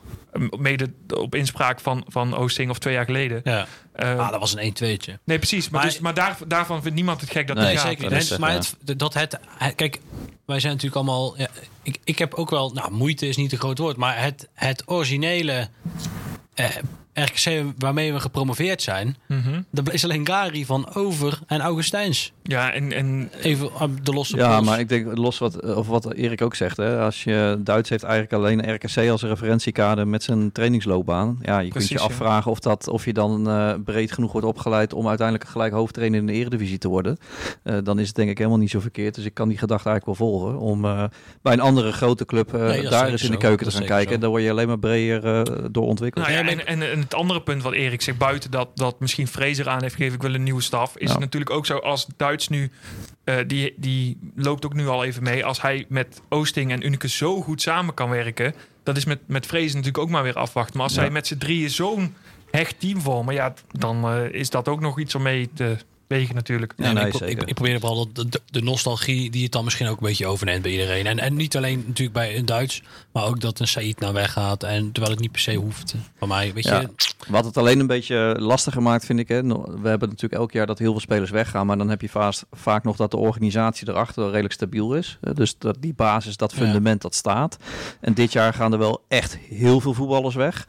[0.58, 3.40] mede op inspraak van, van Oosting of twee jaar geleden.
[3.44, 3.66] Ja.
[3.96, 5.18] Ehm, Ah, dat was een 1-2'tje.
[5.24, 5.68] nee, precies.
[5.68, 7.86] Maar, Maar- dus, maar daar, daarvan vindt niemand het gek dat Nee, gaat.
[7.86, 8.30] zeker dat niet.
[8.30, 10.00] is, maar eh, het, dat het, het- Kijk,
[10.46, 11.38] wij zijn natuurlijk allemaal...
[11.38, 11.48] Ja,
[11.82, 12.70] ik, ik heb ook wel...
[12.70, 13.96] Nou, moeite is niet een groot woord.
[13.96, 15.68] Maar het, het originele...
[16.54, 16.66] Eh,
[17.24, 19.16] RKC waarmee we gepromoveerd zijn...
[19.28, 19.60] Mhm.
[19.70, 22.32] daar is alleen Gary van Over en Augustijns.
[22.42, 23.70] Ja, en, en Even
[24.02, 24.68] de losse Ja, pols.
[24.68, 26.76] maar ik denk los wat, of wat Erik ook zegt.
[26.76, 31.38] Hè, als je Duits heeft eigenlijk alleen RKC als referentiekader met zijn trainingsloopbaan.
[31.42, 32.12] Ja, je Precies, kunt je ja.
[32.12, 36.18] afvragen of, dat, of je dan eh, breed genoeg wordt opgeleid om uiteindelijk gelijk hoofdtrainer
[36.20, 37.16] in de eredivisie te worden.
[37.62, 39.14] Eh, dan is het denk ik helemaal niet zo verkeerd.
[39.14, 40.58] Dus ik kan die gedachte eigenlijk wel volgen.
[40.58, 41.04] Om eh,
[41.42, 43.88] bij een andere grote club eh, Nee, daar eens in de keuken Dat te gaan
[43.88, 44.14] kijken.
[44.14, 44.20] zo.
[44.20, 46.26] Daar word je alleen maar breder eh, door ontwikkeld.
[46.26, 49.26] Nou ja, en, en, en het andere punt wat Erik zegt, buiten dat, dat misschien
[49.28, 51.10] Fraser aan heeft gegeven, ik wil een nieuwe staf, is Ja.
[51.12, 52.70] het natuurlijk ook zo als Duits nu,
[53.24, 57.08] eh, die, die loopt ook nu al even mee, als hij met Oosting en Unike
[57.08, 60.74] zo goed samen kan werken, dat is met, met Fraser natuurlijk ook maar weer afwachten.
[60.76, 61.00] Maar als Ja.
[61.00, 62.14] zij met z'n drieën zo'n
[62.50, 65.76] hecht team vormen, ja, dan eh, is dat ook nog iets om mee te
[66.06, 66.72] wegen natuurlijk.
[66.76, 67.42] Ja, Nee, ik, pro- zeker.
[67.42, 70.26] ik, ik probeer vooral de, de, de nostalgie die het dan misschien ook een beetje
[70.26, 71.06] overneemt bij iedereen.
[71.06, 72.82] En, en niet alleen natuurlijk bij een Duits,
[73.16, 74.62] maar ook dat een Said nou weggaat.
[74.62, 75.94] En terwijl het niet per se hoeft.
[76.18, 76.80] Van mij, weet Ja.
[76.80, 76.88] je.
[77.28, 79.28] Wat het alleen een beetje lastiger maakt, vind ik.
[79.28, 79.42] Hè.
[79.42, 81.66] We hebben natuurlijk elk jaar dat heel veel spelers weggaan.
[81.66, 85.18] Maar dan heb je vaast, vaak nog dat de organisatie erachter redelijk stabiel is.
[85.20, 86.58] Eh, Dus dat die basis, dat Ja.
[86.58, 87.56] fundament, dat staat.
[88.00, 90.68] En dit jaar gaan er wel echt heel veel voetballers weg.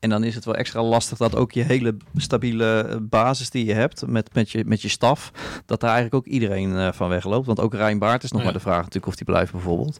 [0.00, 3.64] En dan is het wel extra lastig dat ook je hele stabiele eh, basis die
[3.64, 5.30] je hebt met, met, je, met je staf.
[5.66, 7.46] Dat daar eigenlijk ook iedereen eh, van wegloopt.
[7.46, 8.44] Want ook Rijn Baart is nog Ja.
[8.46, 9.98] maar de vraag natuurlijk of die blijft bijvoorbeeld.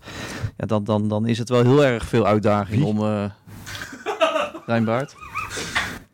[0.57, 2.87] Ja, dan, dan, dan is het wel heel erg veel uitdaging Wie?
[2.87, 2.99] om...
[3.03, 3.25] eh
[4.67, 5.15] Rijn Baart,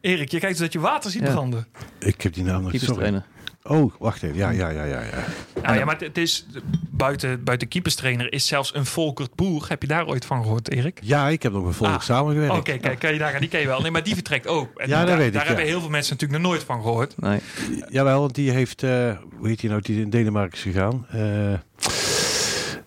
[0.00, 1.30] Erik, je kijkt dus dat je water ziet Ja.
[1.32, 1.66] branden.
[1.98, 2.78] ik heb die naam nog sorry.
[2.78, 3.24] keeperstrainer.
[3.62, 4.36] Oh, wacht even.
[4.36, 5.00] Ja, ja, ja, ja.
[5.00, 5.24] ja.
[5.62, 6.46] Nou ja, maar het- is
[6.90, 9.64] buiten, buiten keeperstrainer is zelfs een Volkert Boer.
[9.68, 10.98] Heb je daar ooit van gehoord, Erik?
[11.02, 12.00] Ja, ik heb nog met Volk Ah.
[12.00, 12.54] samengewerkt.
[12.56, 13.80] Oké, kijk, kan je daar die ken je wel.
[13.80, 14.78] Nee, maar die vertrekt ook.
[14.78, 15.48] En Ja, dat daar, weet ik, Daar ja.
[15.48, 17.20] hebben heel veel mensen natuurlijk nog nooit van gehoord.
[17.20, 17.40] Nee.
[17.88, 18.90] Jawel, want die heeft, eh,
[19.38, 21.06] hoe heet die nou, die in Denemarken is gegaan.
[21.10, 21.20] Eh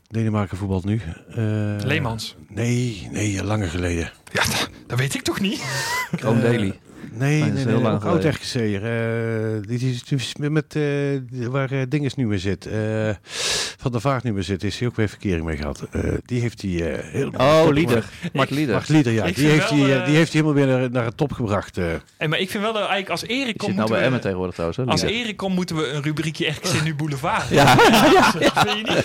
[0.09, 1.01] Denemarken voetbalt nu.
[1.29, 1.35] Eh,
[1.83, 2.35] Leemans.
[2.57, 4.11] Nee, nee, langer geleden.
[4.31, 5.63] Ja, dat, dat weet ik toch niet?
[6.15, 6.79] Kroon Eh, Daly.
[7.11, 8.35] Nee, dat nee, is nee, heel lang oud geleden.
[8.35, 8.83] RKC'er.
[8.83, 12.65] eh die is met, eh, waar eh, Dinges nu in zit.
[13.87, 15.87] Eh, van der Vaart nu meer zit, is hij ook weer verkering mee gehad.
[15.91, 17.31] Eh, die heeft hij eh, heel...
[17.37, 18.05] Oh, Lieder.
[18.33, 18.73] Mart Lieder.
[18.75, 19.25] Wacht, Lieder, ja.
[19.25, 21.77] Die heeft, wel, eh, eh, die heeft hij helemaal weer naar, naar het top gebracht.
[21.77, 21.85] eh.
[22.17, 23.75] Hey, maar ik vind wel dat eigenlijk als Erik Die komt...
[23.75, 24.79] nou bij Emmen tegenwoordig trouwens.
[24.81, 25.01] Hè, Als.
[25.01, 27.49] Erik komt, moeten we een rubriekje RKC Nu Boulevard.
[27.49, 28.31] Ja, ja, ja.
[28.31, 29.03] Vind je niet?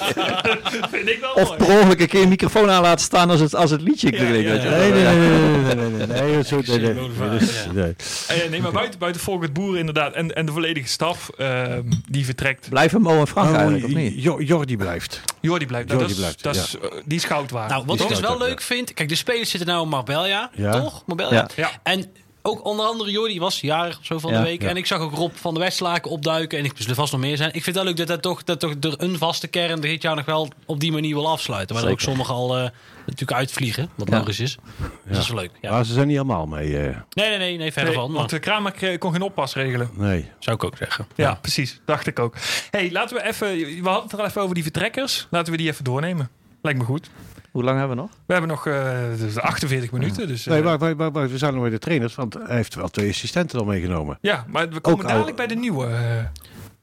[0.90, 1.56] vind ik wel Of mooi.
[1.58, 4.16] per ongeluk een keer een microfoon aan laten staan als het, als het liedje Ja,
[4.18, 4.36] klinkt.
[4.36, 4.76] ja, weet je ja.
[4.76, 7.94] Nee, nee, nee, nee, nee, nee, nee, nee, zo- nee, nee, nee, dus- nee.
[8.28, 10.14] Eh, nee, maar buiten, buiten Volkert Boer inderdaad.
[10.14, 12.68] En, en de volledige staf ehm, die vertrekt.
[12.68, 14.22] Blijven Mo en Frank Oh, eigenlijk, of niet?
[14.22, 14.40] Jo-
[14.72, 15.20] Jordi blijft.
[15.40, 15.88] Jordi blijft.
[15.90, 17.70] Jordi dat is, blijft, dat is, eh, die is goud waard.
[17.70, 18.94] Nou, wat ik dus wel leuk vind...
[18.94, 20.80] Kijk, de spelers zitten nou in Marbella, Ja.
[20.80, 21.02] toch?
[21.06, 21.32] Marbella.
[21.32, 21.46] Ja.
[21.56, 21.70] Ja.
[21.82, 22.12] En
[22.42, 24.38] ook onder andere Jordi was jarig of zo van Ja.
[24.38, 24.62] de week.
[24.62, 24.68] Ja.
[24.68, 26.58] En ik zag ook Rob van de Westlaken opduiken.
[26.58, 27.48] En ik zullen vast nog meer zijn.
[27.48, 30.02] Ik vind het wel leuk dat, dat, toch, dat toch er een vaste kern dit
[30.02, 31.76] jaar nog wel op die manier wil afsluiten.
[31.76, 32.68] Maar ook sommigen al eh,
[33.06, 33.90] natuurlijk uitvliegen.
[33.94, 34.18] Wat Ja.
[34.18, 34.56] logisch is.
[35.04, 35.50] Dus dat is wel leuk.
[35.60, 35.70] Ja.
[35.70, 36.78] Maar ze zijn niet allemaal mee.
[36.78, 38.08] eh, Nee, nee, nee, nee, verder Nee, van.
[38.10, 39.90] Maar, want de Kramer eh, kon geen oppas regelen.
[39.94, 40.30] nee.
[40.38, 41.06] zou ik ook zeggen.
[41.16, 41.80] Ja, precies.
[41.84, 42.34] Dacht ik ook.
[42.70, 43.48] hey, laten we even...
[43.56, 45.26] We hadden het er al even over die vertrekkers.
[45.30, 46.30] Laten we die even doornemen.
[46.62, 47.10] Lijkt me goed.
[47.52, 48.10] Hoe lang hebben we nog?
[48.26, 50.28] We hebben nog eh, dus 48 minuten.
[50.28, 52.56] Dus, eh, Nee, wacht, wacht, wacht, wacht, we zijn nog bij de trainers, want hij
[52.56, 54.18] heeft wel twee assistenten al meegenomen.
[54.20, 55.86] Ja, maar we komen Ook dadelijk al- bij de nieuwe.
[55.86, 56.24] eh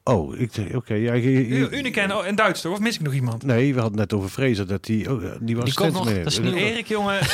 [0.04, 0.40] Oh,
[0.74, 0.94] oké.
[0.94, 2.72] ja, je- Unica en, en Duits, toch?
[2.72, 3.42] Of mis ik nog iemand?
[3.44, 6.26] nee, we hadden net over Fraser dat die oh, die was Die komt nog, dat
[6.26, 6.52] is nieuw.
[6.54, 7.18] Erik, jongen.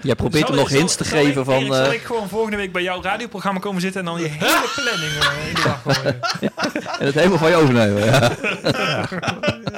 [0.00, 1.54] Jij probeert zal- hem nog zal- hints te zal geven ik, van...
[1.54, 4.26] Erik, zal eh, ik gewoon volgende week bij jouw radioprogramma komen zitten en dan je
[4.38, 6.20] hele planning eh, in de wacht gooien?
[7.00, 8.04] en het helemaal van je overnemen.
[8.04, 8.30] Ja.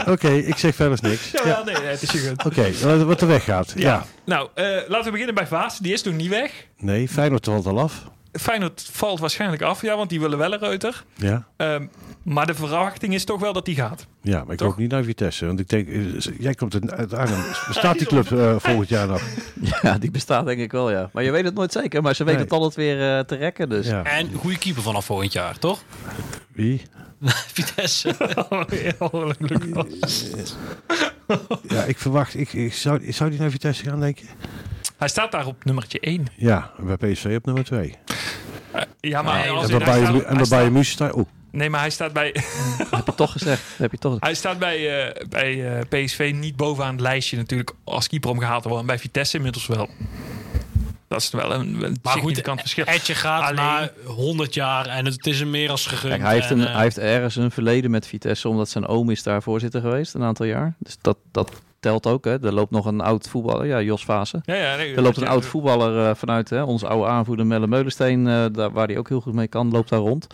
[0.09, 1.31] Oké, ik zeg verder niks.
[1.31, 1.63] Ja, Ja.
[1.65, 2.45] nee, nee, het is je goed.
[2.45, 3.73] Oké, wat- wat er weggaat.
[3.77, 3.81] Ja.
[3.83, 4.05] Ja.
[4.25, 5.79] Nou, eh, laten we beginnen bij Vaas.
[5.79, 6.51] Die is toen niet weg.
[6.79, 7.93] Nee, Feyenoord valt al af.
[8.41, 11.05] Feyenoord valt waarschijnlijk af, ja, want die willen wel een Reuter.
[11.15, 11.47] Ja.
[11.57, 11.87] Ehm,
[12.23, 14.07] maar de verwachting is toch wel dat die gaat.
[14.23, 14.69] Ja, maar ik Toch?
[14.69, 15.47] hoop niet naar Vitesse.
[15.47, 16.03] Want ik denk, eh,
[16.39, 17.43] jij komt uit Arnhem.
[17.69, 19.23] Bestaat die club eh, volgend jaar nog?
[19.83, 21.11] ja, die bestaat denk ik wel, ja.
[21.13, 22.03] Maar je weet het nooit zeker.
[22.03, 22.49] Maar ze weten Nee.
[22.51, 23.87] het altijd weer eh, te rekken, dus...
[23.87, 24.03] Ja.
[24.05, 25.83] En goede keeper vanaf volgend jaar, toch?
[26.53, 26.83] Wie?
[27.55, 28.15] Vitesse.
[31.69, 34.27] Ja, ik verwacht, ik, ik zou, zou die naar Vitesse gaan, denk je?
[34.97, 36.27] Hij staat daar op nummertje 1.
[36.37, 37.95] Ja, en bij PSV op nummer 2.
[39.01, 40.31] Ja, maar Nee, als En bij hij Bayern- staat-
[40.63, 41.13] en bij staat...
[41.13, 42.35] Oh, Nee, maar hij staat bij,
[42.91, 43.63] Heb je toch gezegd.
[43.77, 44.17] Heb je toch...
[44.21, 48.39] hij staat bij, eh, bij eh, PSV niet bovenaan het lijstje natuurlijk als keeper om
[48.39, 48.87] gehaald te worden.
[48.87, 49.89] En bij Vitesse inmiddels wel.
[51.09, 52.85] Dat is wel een, een Maar goed, significant verschil.
[52.85, 56.13] Etje gaat Alleen- na 100 jaar en het is hem meer als gegund.
[56.13, 58.87] Kijk, hij, heeft een, En, eh, hij heeft ergens een verleden met Vitesse, omdat zijn
[58.87, 60.75] oom is daar voorzitter geweest een aantal jaar.
[60.79, 61.51] Dus dat, dat
[61.87, 62.25] telt ook.
[62.25, 62.45] Hè.
[62.45, 64.43] Er loopt nog een oud voetballer, ja, Jos Vaassen.
[64.45, 67.67] Ja, ja, nee, Er loopt een oud voetballer eh, vanuit hè, onze oude aanvoerder Melle
[67.67, 70.27] Meulensteen, eh, daar, waar hij ook heel goed mee kan, loopt daar rond.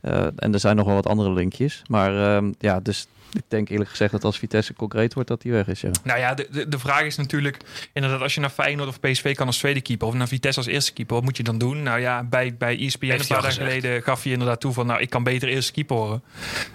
[0.00, 1.82] Eh, en er zijn nog wel wat andere linkjes.
[1.88, 5.52] Maar ehm, ja, dus ik denk eerlijk gezegd dat als Vitesse concreet wordt, dat hij
[5.52, 5.80] weg is.
[5.80, 5.90] Ja.
[6.04, 7.56] Nou ja, de, de, de vraag is natuurlijk
[7.92, 10.68] inderdaad als je naar Feyenoord of PSV kan als tweede keeper of naar Vitesse als
[10.68, 11.82] eerste keeper, wat moet je dan doen?
[11.82, 15.00] Nou ja, bij, bij ESPN een paar dagen geleden gaf hij inderdaad toe van nou
[15.00, 16.22] ik kan beter eerste keeper worden.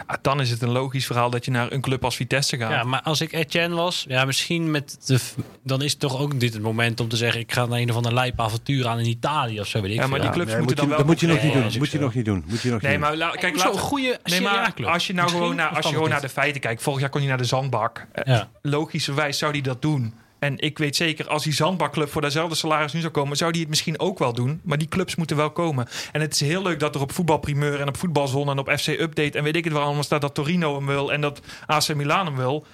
[0.06, 2.72] Ah, dan is het een logisch verhaal dat je naar een club als Vitesse gaat.
[2.72, 5.20] Ja, maar als ik Etienne was, ja, misschien met de,
[5.64, 7.90] dan is het toch ook dit het moment om te zeggen: ik ga naar een
[7.90, 9.82] of ander lijp avontuur aan in Italië of zo.
[9.82, 10.98] Weet ik Ja, maar die clubs nee, moeten moet je, dan wel.
[10.98, 11.80] dat moet je nog niet doen.
[11.82, 12.44] Moet je nog niet doen.
[12.48, 15.08] Moet je nog Nee, niet maar la- kijk, Zo'n laten we- goede Nee, maar als
[15.08, 17.30] je nou gewoon naar, als je gewoon naar de feiten kijkt, vorig jaar kon hij
[17.30, 18.06] naar de zandbak.
[18.12, 18.50] Eh, Ja.
[18.62, 20.14] Logischerwijs zou hij dat doen.
[20.40, 23.62] En ik weet zeker, als die zandbakclub voor dezelfde salaris nu zou komen, zou die
[23.62, 24.62] het misschien ook wel doen.
[24.64, 25.88] Maar die clubs moeten wel komen.
[26.12, 28.88] En het is heel leuk dat er op voetbalprimeur en op voetbalzone en op FC
[28.88, 31.94] Update en weet ik het wel allemaal staat dat Torino hem wil en dat AC
[31.96, 32.66] Milan hem wil.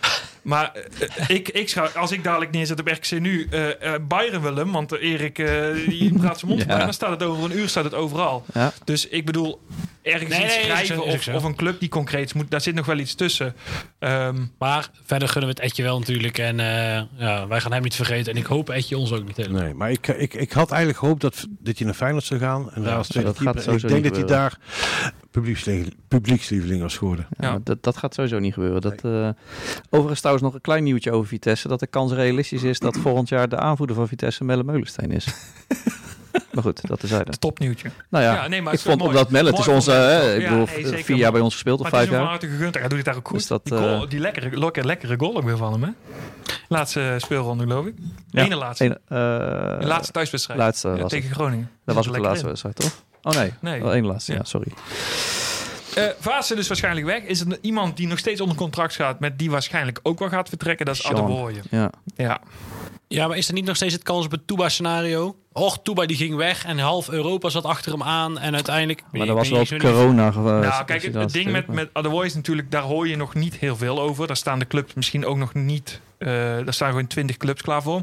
[0.41, 0.71] Maar
[1.17, 4.55] eh, ik, ik schou- als ik dadelijk neerzet op RKC nu, eh eh Bayern wil
[4.55, 6.77] hem, want eh, Erik eh, die praat zijn mond Ja.
[6.77, 8.45] dan staat het over een uur staat het overal.
[8.53, 8.73] Ja.
[8.83, 9.61] Dus ik bedoel,
[10.01, 11.03] ergens Nee, iets schrijven
[11.35, 13.55] of, een club die concreet moet, daar zit nog wel iets tussen.
[13.99, 16.37] Ehm, Maar verder gunnen we het Etje wel natuurlijk.
[16.37, 18.31] En eh, ja, wij gaan hem niet vergeten.
[18.33, 19.61] En ik hoop Etje ons ook niet helemaal.
[19.61, 22.71] Nee, maar ik, ik, ik had eigenlijk gehoopt dat, dat je naar Feyenoord zou gaan.
[22.73, 23.73] En daar als tweede dat gaat keeper.
[23.83, 24.57] Ik denk dat hij daar
[25.31, 27.27] publiekslieveling, publiekslieveling was geworden.
[27.29, 27.51] Ja, Ja.
[27.51, 28.81] maar Dat, dat gaat sowieso niet gebeuren.
[28.81, 29.29] Dat, eh,
[29.89, 31.67] overigens trouwens nog een klein nieuwtje over Vitesse.
[31.67, 35.25] Dat de kans realistisch is dat volgend jaar de aanvoerder van Vitesse Melle Meulensteen is.
[36.53, 37.37] maar goed, dat is zijde.
[37.37, 37.91] topnieuwtje.
[38.09, 39.09] Nou ja, Ja, nee, maar ik het vond mooi.
[39.11, 41.53] omdat Melle, het is onze, hè, ik Ja, bedoel, nee, zeker, vier jaar bij ons
[41.53, 42.39] gespeeld, of Maar het vijf jaar.
[42.39, 42.73] gegund.
[42.75, 43.37] Hij doet het daar ook goed.
[43.37, 45.89] Dus dat, die, goal- eh, die lekkere, lekkere, lekkere goal ook weer van hem, hè?
[46.67, 47.93] Laatste speelronde, geloof ik.
[48.29, 48.43] Ja.
[48.43, 48.85] Ene laatste.
[48.85, 50.59] Een, eh, de laatste thuiswedstrijd.
[50.59, 51.09] laatste Ja, was het.
[51.21, 51.69] tegen Groningen.
[51.85, 53.03] Dat was ook de laatste wedstrijd, toch?
[53.23, 53.81] Oh nee, Nee.
[53.81, 54.43] wel één laatste, ja, Ja.
[54.43, 54.71] sorry.
[55.95, 57.23] Eh Vaassen dus waarschijnlijk weg.
[57.23, 59.19] Is er iemand die nog steeds onder contract staat...
[59.19, 60.85] met die waarschijnlijk ook wel gaat vertrekken?
[60.85, 61.15] Dat is Sean.
[61.15, 61.59] Adewoye.
[61.69, 61.91] Ja.
[62.15, 62.41] Ja.
[63.07, 65.35] Ja, maar is er niet nog steeds het kans op het Tuba-scenario?
[65.53, 68.39] Och, Tuba die ging weg en half Europa zat achter hem aan.
[68.39, 69.03] En uiteindelijk...
[69.11, 70.59] Maar dat was wel corona geval.
[70.59, 72.71] nou, kijk, het, het ding met, met Adewoye is natuurlijk...
[72.71, 74.27] daar hoor je nog niet heel veel over.
[74.27, 76.01] Daar staan de clubs misschien ook nog niet...
[76.19, 78.01] eh daar staan gewoon twintig clubs klaar voor.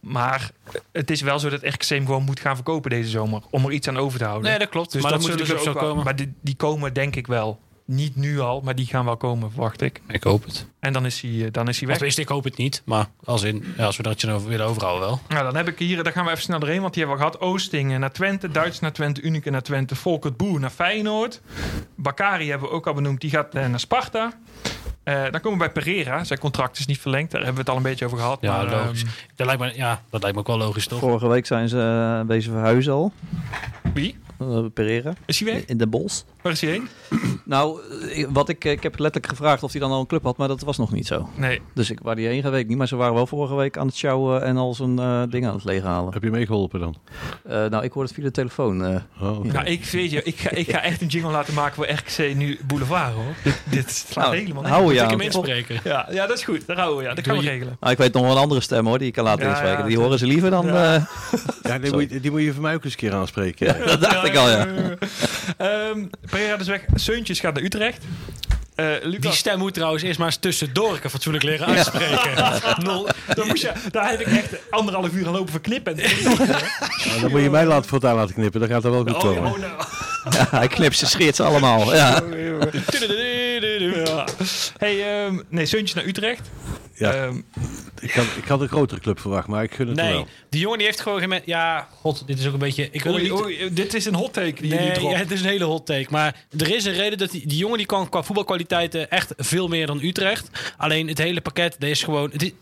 [0.00, 0.50] Maar
[0.92, 3.42] het is wel zo dat RKC hem gewoon moet gaan verkopen deze zomer.
[3.50, 4.50] Om er iets aan over te houden.
[4.50, 4.92] Nee, dat klopt.
[4.92, 6.26] Dus maar dat dan moeten de zullen clubs ze wel ook wel- komen.
[6.26, 7.60] Maar die, die komen denk ik wel.
[7.84, 10.00] Niet nu al, maar die gaan wel komen, verwacht ik.
[10.08, 10.66] Ik hoop het.
[10.80, 11.98] En dan is hij, eh, dan is hij weg.
[11.98, 12.82] wist ik hoop het niet.
[12.84, 15.20] Maar als, in, ja, als we dat je nou willen overhouden wel.
[15.28, 17.30] Nou, dan heb ik hier, daar gaan we even snel doorheen, want die hebben we
[17.30, 17.42] gehad.
[17.48, 21.40] Oosting naar Twente, Duits naar Twente, Unique naar Twente, Volkert Boer naar Feyenoord.
[21.96, 24.32] Bakari hebben we ook al benoemd, die gaat eh, naar Sparta.
[25.08, 26.24] Eh, dan komen we bij Pereira.
[26.24, 28.38] Zijn contract is niet verlengd, daar hebben we het al een beetje over gehad.
[28.40, 29.02] Ja, maar, logisch.
[29.02, 30.98] ehm, Dat lijkt, me, ja, dat lijkt me ook wel logisch, toch?
[30.98, 31.76] Vorige week zijn ze
[32.20, 33.12] uh, bezig verhuizen al.
[33.94, 34.18] wie?
[34.42, 35.12] Uh, Pereira.
[35.26, 35.64] Is hij weg?
[35.64, 36.24] In de Bos.
[36.42, 36.88] Waar is hij heen?
[37.44, 37.80] Nou,
[38.28, 40.60] wat ik, ik heb letterlijk gevraagd of hij dan al een club had, maar dat
[40.60, 41.28] was nog niet zo.
[41.34, 41.60] Nee.
[41.74, 42.76] Dus ik, waar die heen gaat, weet ik niet.
[42.78, 45.54] Maar ze waren wel vorige week aan het sjouwen en al zijn uh, dingen aan
[45.54, 46.12] het leeghalen.
[46.12, 46.96] Heb je meegeholpen dan?
[47.46, 48.82] Uh, nou, ik hoor het via de telefoon.
[48.84, 49.50] Uh, oh, okay.
[49.52, 52.34] Nou, ik weet je, ik ga, ik ga echt een jingle laten maken voor RKC
[52.36, 53.34] nu Boulevard, hoor.
[53.44, 55.10] Dit, dit slaat nou, helemaal hou je ik aan.
[55.10, 55.80] hem inspreken.
[55.84, 56.66] Ja, ja, dat is goed.
[56.66, 57.04] Daar houden we.
[57.04, 57.76] Ja, dat gaan we regelen.
[57.80, 59.78] Nou, ik weet nog wel een andere stem, hoor, die ik kan laten Ja, inspreken.
[59.78, 60.66] ja, die horen ze liever dan...
[60.66, 60.94] Ja.
[60.94, 61.02] Uh,
[61.62, 63.66] ja, die, moet je, die moet je voor mij ook eens een keer aanspreken.
[63.66, 64.66] Ja, dat dacht ik al, ja.
[65.90, 66.84] um, Pereira dus weg.
[66.94, 68.04] Seuntjes gaat naar Utrecht.
[68.80, 69.20] Uh, Lucas.
[69.20, 72.30] Die stem moet trouwens eerst maar eens tussendoor ik fatsoenlijk leren uitspreken.
[72.36, 72.60] Ja.
[72.84, 73.08] Nul.
[73.34, 75.96] Dan moest je, daar heb ik echt anderhalf uur gaan lopen verknippen.
[77.06, 79.20] nou, dan moet je mij laten, voortaan laten knippen, dan gaat er wel goed oh,
[79.20, 79.52] komen.
[79.52, 79.72] Oh, nou.
[80.30, 81.94] ja, hij knipt ze scheert ze allemaal.
[81.94, 82.22] Ja.
[82.36, 84.24] ja.
[84.76, 86.50] Hey, um, nee, Seuntjes naar Utrecht.
[86.98, 87.24] Ja.
[87.24, 87.44] Um,
[88.00, 90.26] ik, had, ik had een grotere club verwacht, maar ik gun het nee, wel.
[90.48, 91.42] die jongen die heeft gewoon geen...
[91.44, 92.88] Ja, god, dit is ook een beetje...
[92.90, 93.32] Ik wil oei, niet...
[93.32, 95.00] oei, dit is een hot take die nee.
[95.00, 96.06] Ja, het is een hele hot take.
[96.10, 99.68] Maar er is een reden dat die, die jongen die kan qua voetbalkwaliteiten echt veel
[99.68, 100.74] meer dan Utrecht.
[100.76, 102.30] Alleen het hele pakket, dat is gewoon...
[102.32, 102.52] Het is,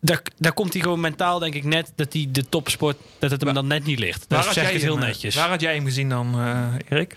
[0.00, 3.40] daar, daar komt hij gewoon mentaal, denk ik, net dat hij de topsport, dat het
[3.40, 4.24] hem dan net niet ligt.
[4.28, 5.34] Dat zeg ik het heel hem, netjes.
[5.34, 7.16] Waar had jij hem gezien dan, uh, Erik?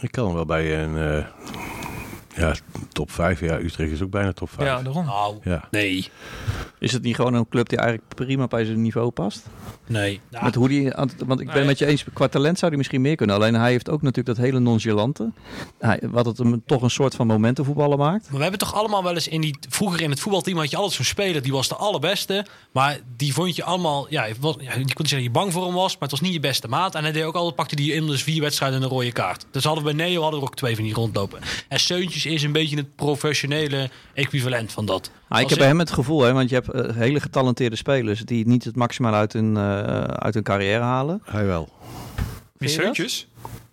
[0.00, 1.26] Ik kan hem wel bij een uh,
[2.38, 2.54] ja,
[2.92, 3.40] top 5.
[3.40, 4.68] Ja, Utrecht is ook bijna top 5.
[4.68, 5.04] Ja, daarom.
[5.04, 5.68] Nou, ja.
[5.70, 6.10] nee.
[6.78, 9.46] Is het niet gewoon een club die eigenlijk prima bij zijn niveau past?
[9.86, 10.20] Nee.
[10.30, 10.92] Nou, Met hoe die,
[11.26, 11.64] want ik ben nee.
[11.64, 13.36] met je eens, qua talent zou hij misschien meer kunnen.
[13.36, 15.32] Alleen hij heeft ook natuurlijk dat hele nonchalante.
[15.78, 18.24] Hij, wat het hem toch een soort van momentenvoetballen maakt.
[18.24, 19.58] Maar we hebben toch allemaal wel eens in die...
[19.68, 22.46] Vroeger in het voetbalteam had je altijd zo'n speler, die was de allerbeste.
[22.72, 24.06] Maar die vond je allemaal...
[24.10, 26.10] Ja, was, ja, je kon niet zeggen dat je bang voor hem was, maar het
[26.10, 26.94] was niet je beste maat.
[26.94, 29.46] En hij deed ook altijd, pakte die in dus vier wedstrijden een rode kaart.
[29.50, 31.40] Dus hadden we bij Neo hadden we er ook twee van die rondlopen.
[31.68, 35.10] En Seuntjes is een beetje het professionele equivalent van dat.
[35.28, 38.20] Ah, ik heb bij hem het gevoel, hè, want je hebt uh, hele getalenteerde spelers
[38.20, 41.22] die niet het maximaal uit hun, uh, uit hun carrière halen.
[41.24, 41.68] Hij wel.
[42.56, 43.28] Wie Seuntjes?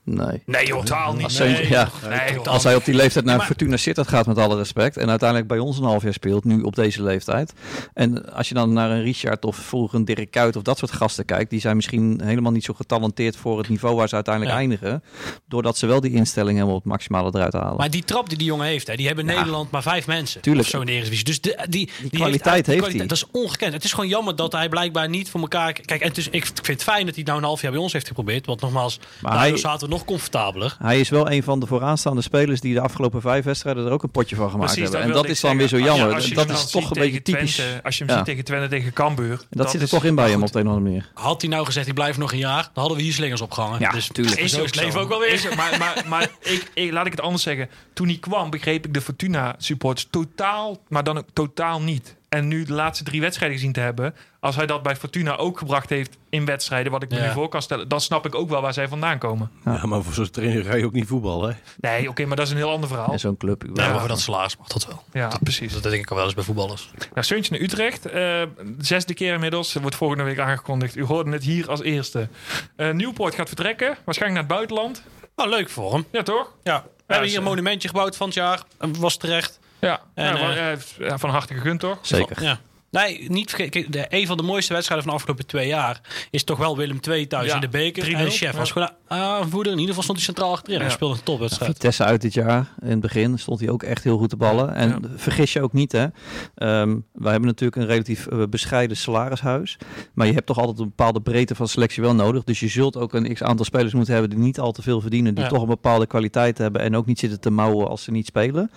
[0.05, 0.43] Nee.
[0.45, 1.23] Nee, joh, totaal niet.
[1.23, 1.89] Als, nee, ja.
[2.09, 5.09] nee, als hij op die leeftijd naar maar, Fortuna Sittard gaat, met alle respect, en
[5.09, 7.53] uiteindelijk bij ons een half jaar speelt, nu op deze leeftijd.
[7.93, 10.91] En als je dan naar een Richard of vroeger een Dirk Kuyt of dat soort
[10.91, 14.53] gasten kijkt, die zijn misschien helemaal niet zo getalenteerd voor het niveau waar ze uiteindelijk
[14.53, 14.59] ja.
[14.59, 15.03] eindigen,
[15.47, 17.77] doordat ze wel die instelling helemaal op het maximale eruit halen.
[17.77, 19.37] Maar die trap die die jongen heeft, hè, die hebben in ja.
[19.37, 20.41] Nederland maar vijf mensen.
[20.41, 20.65] Tuurlijk.
[20.65, 21.25] Of zo in de Eredivisie.
[21.25, 22.97] Dus de, die, die, die, kwaliteit heeft, hij.
[22.97, 23.73] Dat is ongekend.
[23.73, 25.73] Het is gewoon jammer dat hij blijkbaar niet voor elkaar...
[25.73, 27.81] Kijk, en het is, ik vind het fijn dat hij nou een half jaar bij
[27.81, 28.45] ons heeft geprobeerd.
[28.45, 30.75] Want nogmaals, maar hij zaten we nog comfortabeler.
[30.79, 34.03] Hij is wel een van de vooraanstaande spelers die de afgelopen vijf wedstrijden er ook
[34.03, 35.09] een potje van gemaakt Precies, hebben.
[35.09, 36.33] En dat is dan weer zo jammer.
[36.33, 37.55] Dat is toch een beetje typisch.
[37.55, 38.17] Twente, als je hem ja.
[38.17, 39.37] ziet tegen Twente, tegen Cambuur.
[39.37, 41.11] Dat, dat zit er toch in bij hem op de een of andere manier.
[41.13, 43.79] Had hij nou gezegd, ik blijf nog een jaar, dan hadden we hier slingers opgehangen.
[43.79, 44.39] Ja, dus tuurlijk.
[44.39, 45.53] Is ook leven ook wel weer.
[45.55, 47.69] Maar maar, maar ik, ik, laat ik het anders zeggen.
[47.93, 52.15] Toen hij kwam, begreep ik de Fortuna supporters totaal, maar dan ook totaal niet.
[52.29, 55.57] En nu de laatste drie wedstrijden gezien te hebben, als hij dat bij Fortuna ook
[55.57, 57.25] gebracht heeft in wedstrijden, wat ik me Ja.
[57.25, 59.51] nu voor kan stellen, dan snap ik ook wel waar zij vandaan komen.
[59.65, 61.55] Ja, maar voor zo'n trainer ga je ook niet voetballen, hè?
[61.89, 63.11] Nee, oké, maar dat is een heel ander verhaal.
[63.11, 63.63] En zo'n club.
[63.73, 65.03] Ja, maar voor dat salaris mag dat wel.
[65.13, 65.73] Ja, precies.
[65.73, 66.89] Dat denk ik al wel eens bij voetballers.
[67.13, 68.05] Nou, Seuntje naar Utrecht.
[68.05, 68.41] eh,
[68.77, 69.73] zesde keer inmiddels.
[69.73, 70.95] Wordt volgende week aangekondigd.
[70.95, 72.27] U hoorde het hier als eerste.
[72.75, 73.97] Eh Nieuwpoort gaat vertrekken.
[74.05, 75.03] Waarschijnlijk naar het buitenland.
[75.35, 76.05] Nou, leuk voor hem.
[76.11, 76.51] Ja, toch?
[76.63, 76.83] Ja.
[77.07, 78.63] We hebben hier een monumentje gebouwd van het jaar.
[78.99, 79.59] Was terecht.
[79.85, 80.01] Ja.
[80.13, 81.97] En, ja, van, eh, ja, van harte gegund, toch?
[82.01, 82.43] Zeker.
[82.43, 82.59] Ja.
[83.03, 83.71] Nee, niet vergeten.
[83.71, 86.77] Kijk, de, een van de mooiste wedstrijden van de afgelopen twee jaar is toch wel
[86.77, 88.03] Willem II thuis Ja, in de beker.
[88.05, 88.57] 3-0, En de chef ja.
[88.57, 89.71] was gewoon aanvoerder.
[89.73, 90.79] In ieder geval stond hij centraal achterin.
[90.81, 91.71] Hij speelde een topwedstrijd.
[91.71, 92.71] Vitesse uit dit jaar.
[92.81, 94.75] In het begin stond hij ook echt heel goed te ballen.
[94.75, 94.99] En Ja.
[95.15, 96.05] vergis je ook niet, hè.
[96.55, 99.77] Ehm, wij hebben natuurlijk een relatief eh, bescheiden salarishuis.
[100.13, 102.43] Maar je hebt toch altijd een bepaalde breedte van selectie wel nodig.
[102.43, 105.33] Dus je zult ook een x-aantal spelers moeten hebben die niet al te veel verdienen.
[105.35, 105.49] Die Ja.
[105.49, 106.81] toch een bepaalde kwaliteit hebben.
[106.81, 108.71] En ook niet zitten te mouwen als ze niet spelen.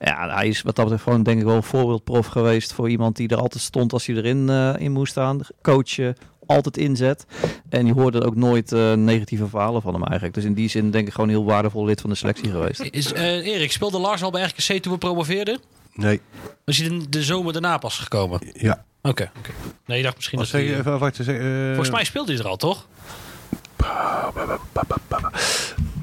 [0.00, 3.16] Ja, hij is wat dat betreft gewoon denk ik wel een voorbeeldprof geweest voor iemand
[3.16, 5.40] die er altijd stond als hij erin eh, in moest staan.
[5.62, 7.26] Coachen, altijd inzet.
[7.68, 10.34] En je hoorde ook nooit eh, negatieve verhalen van hem eigenlijk.
[10.34, 12.80] Dus in die zin denk ik gewoon een heel waardevol lid van de selectie geweest.
[12.90, 15.58] Is, eh, Erik, speelde Lars al bij RKC toen we promoveerden?
[15.94, 16.20] Nee.
[16.64, 18.40] Was hij de, de zomer daarna pas gekomen?
[18.52, 18.84] Ja.
[19.02, 19.30] Oké.
[19.38, 19.50] oké.
[19.86, 20.76] Nee, je dacht misschien Wat dat zeg hij...
[20.76, 20.82] je?
[20.82, 21.24] Even wachten.
[21.24, 22.86] zeg, eh, Volgens mij speelde hij er al, toch?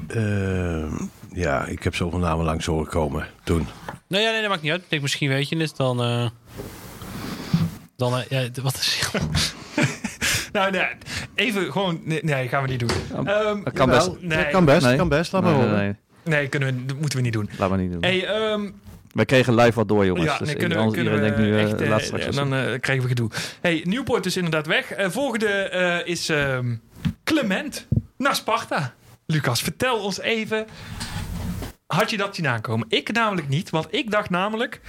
[0.08, 0.92] eh,
[1.32, 3.66] ja, ik heb zoveel namen langs horen komen toen.
[4.06, 4.82] Nee, ja, nee, dat maakt niet uit.
[4.82, 5.76] Ik denk, misschien weet je het.
[5.76, 6.30] Dan...
[7.98, 9.00] dan eh, ja, wat is...
[10.52, 10.86] Nou, nee,
[11.34, 12.00] even gewoon...
[12.04, 12.88] Nee, nee, gaan we niet doen.
[13.26, 14.10] Ehm, dat kan best.
[14.20, 14.96] Nee, Dat kan best, Nee.
[14.96, 15.32] kan best.
[15.32, 15.84] Laat Nee, maar nee, horen.
[16.24, 16.34] nee.
[16.38, 17.48] Nee, kunnen we, dat moeten we niet doen.
[17.58, 18.02] Laten we niet doen.
[18.02, 18.70] Hey, ehm,
[19.12, 20.24] Wij kregen live wat door, jongens.
[20.26, 22.24] ja, dus nee, kunnen we, anders- kunnen we denkt nu, echt, eh, eh, laat straks
[22.24, 23.30] en wat dan eh, krijgen we gedoe.
[23.60, 24.90] Hey, Nieuwpoort is inderdaad weg.
[24.92, 26.74] Eh, volgende eh, is ehm,
[27.24, 27.86] Clement
[28.16, 28.94] naar Sparta.
[29.26, 30.66] Lucas, vertel ons even.
[31.94, 32.86] Had je dat zien aankomen?
[32.88, 34.80] Ik namelijk niet, want ik dacht namelijk...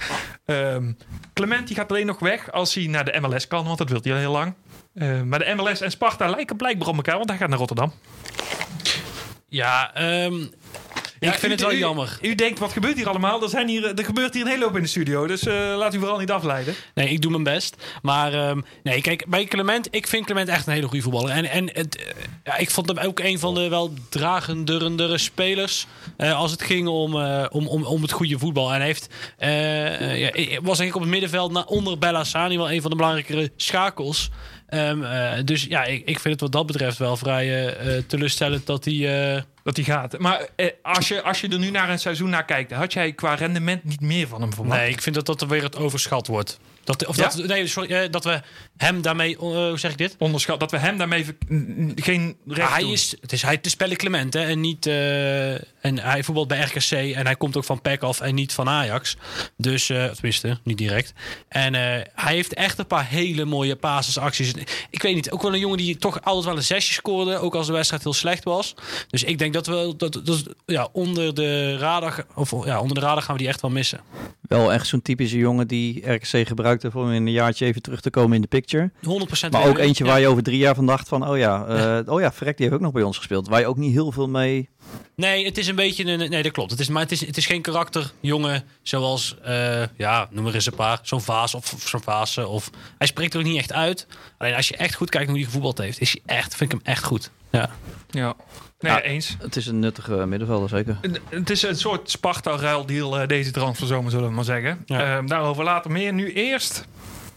[0.44, 0.92] ehm,
[1.34, 4.00] Clement die gaat alleen nog weg als hij naar de MLS kan, want dat wil
[4.02, 4.54] hij al heel lang.
[4.94, 7.92] Eh, maar de MLS en Sparta lijken blijkbaar op elkaar, want hij gaat naar Rotterdam.
[9.48, 10.50] Ja, Ja,
[11.28, 12.18] ik vind het wel jammer.
[12.22, 13.42] U denkt, wat gebeurt hier allemaal?
[13.42, 15.94] Er, zijn hier, er gebeurt hier een hele hoop in de studio, dus eh, laat
[15.94, 16.74] u vooral niet afleiden.
[16.94, 17.76] Nee, ik doe mijn best.
[18.02, 21.30] Maar ehm, nee, kijk, bij Clement, ik vind Clement echt een hele goede voetballer.
[21.30, 22.04] En, en het, eh,
[22.44, 25.86] ja, ik vond hem ook een van de wel dragendere spelers.
[26.16, 27.14] eh, als het ging om,
[27.50, 28.72] om, om, om het goede voetbal.
[28.72, 29.08] En hij heeft,
[30.18, 32.96] ja, was denk ik op het middenveld na, onder Bella Sani wel een van de
[32.96, 34.30] belangrijkere schakels.
[34.66, 37.74] Ehm, eh, dus ja, ik, ik vind het wat dat betreft wel vrij
[38.06, 39.44] teleurstellend dat hij.
[39.62, 40.18] Dat hij gaat.
[40.18, 43.12] Maar eh, als, je, als je er nu naar een seizoen naar kijkt, had jij
[43.12, 44.80] qua rendement niet meer van hem verwacht?
[44.80, 46.60] Nee, ik vind dat dat er weer het overschat wordt.
[46.84, 47.22] Dat, of Ja?
[47.22, 48.40] dat, nee, sorry, eh, dat we
[48.76, 50.16] hem daarmee, eh, hoe zeg ik dit?
[50.18, 51.26] Onderschat dat we hem daarmee
[51.94, 52.92] geen recht hij doen.
[52.92, 56.48] is, het is hij het is Pelle Clement hè, en niet eh, en hij voetbalt
[56.48, 59.16] bij RKC en hij komt ook van PEC af en niet van Ajax.
[59.56, 61.12] Dus eh tenminste, niet direct.
[61.48, 61.80] En eh,
[62.14, 64.52] hij heeft echt een paar hele mooie basisacties.
[64.90, 67.54] Ik weet niet, ook wel een jongen die toch altijd wel een zesje scoorde, ook
[67.54, 68.74] als de wedstrijd heel slecht was.
[69.08, 73.00] Dus ik denk dat we dat, dat ja, onder de radar of ja, onder de
[73.00, 74.00] radar gaan we die echt wel missen.
[74.40, 78.10] Wel echt zo'n typische jongen die RKC gebruikte voor in een jaartje even terug te
[78.10, 78.90] komen in de picture.
[79.46, 80.10] 100% Maar ook eentje Ja.
[80.10, 82.66] waar je over drie jaar van dacht van, oh ja, eh, oh ja, Frek die
[82.66, 83.48] heeft ook nog bij ons gespeeld.
[83.48, 84.68] Waar je ook niet heel veel mee...
[85.16, 86.30] Nee, het is een beetje een.
[86.30, 86.70] Nee, dat klopt.
[86.70, 89.36] Het is, maar het is, het is geen karakterjongen zoals.
[89.42, 90.98] eh, ja, noem er eens een paar.
[91.02, 92.48] Zo'n Vaas of, of zo'n Vaassen.
[92.48, 94.06] Of, hij spreekt er ook niet echt uit.
[94.38, 96.72] Alleen als je echt goed kijkt naar hoe hij gevoetbald heeft, is hij echt, vind
[96.72, 97.30] ik hem echt goed.
[97.50, 97.70] Ja.
[98.10, 98.34] Ja.
[98.80, 99.00] Nee, Ja.
[99.02, 99.36] eens.
[99.38, 100.98] Het is een nuttige middenvelder, zeker.
[101.28, 104.82] Het is een soort Sparta-ruildeal eh, deze transferzomer, zullen we maar zeggen.
[104.86, 105.16] Ja.
[105.16, 106.12] Ehm, daarover later meer.
[106.12, 106.84] Nu eerst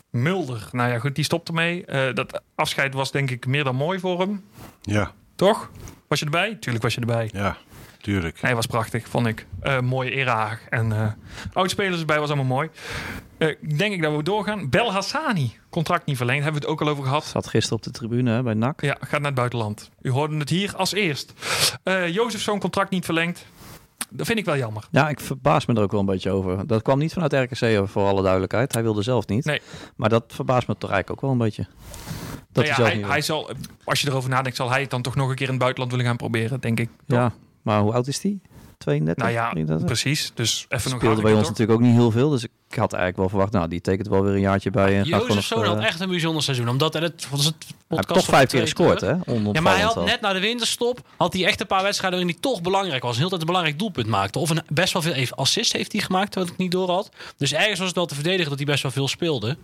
[0.09, 0.67] Mulder.
[0.71, 1.85] Nou ja, goed, die stopt ermee.
[1.85, 4.43] Eh, dat afscheid was denk ik meer dan mooi voor hem.
[4.81, 5.69] Ja, Toch?
[6.07, 6.57] Was je erbij?
[6.59, 7.29] Tuurlijk was je erbij.
[7.33, 7.57] ja,
[8.01, 8.41] tuurlijk.
[8.41, 9.45] Nee, was prachtig, vond ik.
[9.61, 10.59] Eh, mooie eraag.
[10.69, 11.07] En eh
[11.53, 12.69] oudspelers erbij was allemaal mooi.
[13.47, 14.69] Eh, denk ik dat we doorgaan.
[14.69, 16.43] Bel Hassani, contract niet verlengd.
[16.43, 17.25] Hebben we het ook al over gehad.
[17.25, 18.81] Zat gisteren op de tribune hè, bij NAC.
[18.81, 19.89] Ja, gaat naar het buitenland.
[20.01, 21.33] U hoorde het hier als eerst.
[21.83, 23.45] Eh Jozef zo'n contract niet verlengd.
[24.09, 24.87] Dat vind ik wel jammer.
[24.91, 26.67] Ja, ik verbaas me er ook wel een beetje over.
[26.67, 28.73] Dat kwam niet vanuit RKC, voor alle duidelijkheid.
[28.73, 29.45] Hij wilde zelf niet.
[29.45, 29.61] Nee.
[29.95, 31.67] Maar dat verbaast me toch eigenlijk ook wel een beetje.
[32.51, 33.51] Dat Nou ja, hij zelf hij, hij zal,
[33.83, 35.91] als je erover nadenkt, zal hij het dan toch nog een keer in het buitenland
[35.91, 36.89] willen gaan proberen, denk ik.
[37.05, 37.17] wil.
[37.17, 38.41] Ja, maar hoe oud is die?
[38.83, 39.23] 32?
[39.23, 39.85] Nou ja, 33?
[39.85, 40.31] precies.
[40.35, 41.49] Dus even nog Speelde bij ons toch?
[41.49, 42.29] natuurlijk ook niet heel veel.
[42.29, 44.97] Dus ik had eigenlijk wel verwacht, nou, die tekent wel weer een jaartje bij.
[44.97, 46.69] En gaat gewoon Jozef Zoon had eh, echt een bijzonder seizoen.
[46.69, 49.11] Omdat hij het, wat is het hij heeft podcast toch van vijf keer gescoord, hè?
[49.51, 52.35] Ja, maar hij had net na de winterstop had hij echt een paar wedstrijden waarin
[52.35, 53.17] hij toch belangrijk was.
[53.17, 54.39] Heel tijd een belangrijk doelpunt maakte.
[54.39, 57.09] Of een, best wel veel even assist heeft hij gemaakt, wat ik niet door had.
[57.37, 59.57] Dus ergens was het wel te verdedigen dat hij best wel veel speelde.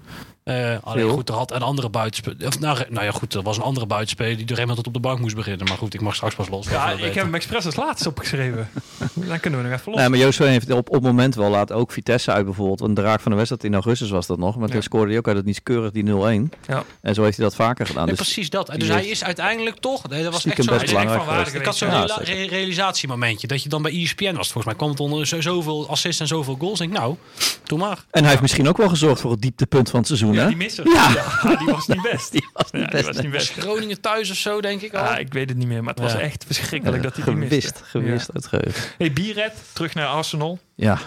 [0.44, 2.48] Eh, alleen goed, er had een andere buitenspeler.
[2.48, 5.00] Of, nou, nou ja, goed, er was een andere buitenspeler die door tot op de
[5.00, 5.68] bank moest beginnen.
[5.68, 6.70] Maar goed, ik mag straks pas los.
[6.70, 8.70] Ja, ik heb hem expres als laatste opgeschreven.
[9.14, 10.02] Dan kunnen we nog even los.
[10.02, 12.80] Nee, maar Joost heeft op, op het moment wel laten ook Vitesse uit bijvoorbeeld.
[12.80, 14.56] Want de raak van de wedstrijd in augustus was dat nog.
[14.58, 14.82] Maar toen Ja.
[14.82, 16.52] scoorde hij ook uit het niet keurig die 0-1.
[16.68, 16.84] Ja.
[17.02, 18.08] En zo heeft hij dat vaker gedaan.
[18.08, 18.72] Dus precies dat.
[18.78, 20.08] Dus hij is uiteindelijk toch.
[20.10, 20.72] Nee, dat was echt zo.
[20.74, 21.52] best belangrijk van waarde.
[21.52, 21.90] Ik had zo'n
[22.24, 23.48] re- realisatiemomentje.
[23.48, 24.52] Dat je dan bij ESPN was.
[24.52, 26.80] Volgens mij kwam het onder zo, zoveel assists en zoveel goals.
[26.80, 27.16] Ik denk, nou,
[27.64, 27.98] doe maar.
[28.12, 30.48] En hij heeft misschien ook wel gezorgd voor het dieptepunt van het seizoen, Ja, hè?
[30.48, 30.88] die misser.
[30.88, 31.12] Ja.
[31.44, 32.32] Ja, die was niet best.
[32.40, 33.06] Die was niet Ja, die best.
[33.06, 33.52] was niet best.
[33.52, 35.04] Groningen thuis of zo, denk ik al.
[35.04, 36.20] Ja, ik weet het niet meer, maar het was Ja.
[36.20, 37.56] echt verschrikkelijk dat hij die miste.
[37.56, 38.34] gewist, gewist Ja.
[38.34, 38.84] uit geheugen.
[38.98, 40.60] Hey, terug naar Arsenal.
[40.76, 40.98] Ja,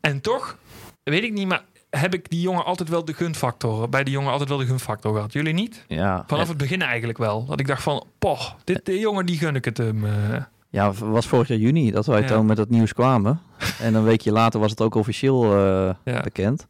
[0.00, 0.56] En toch,
[1.02, 4.30] weet ik niet, maar heb ik die jongen altijd wel de gunfactor, bij die jongen
[4.30, 5.32] altijd wel de gunfactor gehad.
[5.32, 5.84] Jullie niet?
[5.88, 6.24] ja.
[6.26, 7.44] Vanaf het begin eigenlijk wel.
[7.44, 10.04] Dat ik dacht van, poh, dit de jongen die gun ik het hem.
[10.04, 10.42] eh.
[10.70, 12.26] Ja, was vorig jaar juni dat wij Ja.
[12.26, 13.40] toen met dat nieuws kwamen.
[13.80, 16.20] En een weekje later was het ook officieel eh, Ja.
[16.20, 16.66] bekend.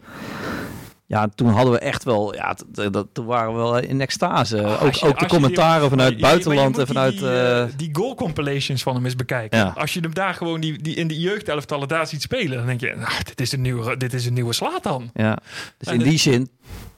[1.13, 2.57] Ja, toen hadden we echt wel, ja,
[2.91, 4.63] dat, toen waren we wel in extase.
[4.65, 7.19] Ah, ook je- ook de commentaren die- vanuit buitenland en vanuit...
[7.19, 9.59] Die, eh, eh, die goal compilations van hem eens bekijken.
[9.59, 9.75] Ja.
[9.77, 12.81] Als je hem daar gewoon die, die in de jeugdelftallen daar ziet spelen, dan denk
[12.81, 15.11] je, nou, dit is een nieuwe, dit is een nieuwe Slatan.
[15.15, 15.39] ja.
[15.79, 16.49] Dus En in die zin,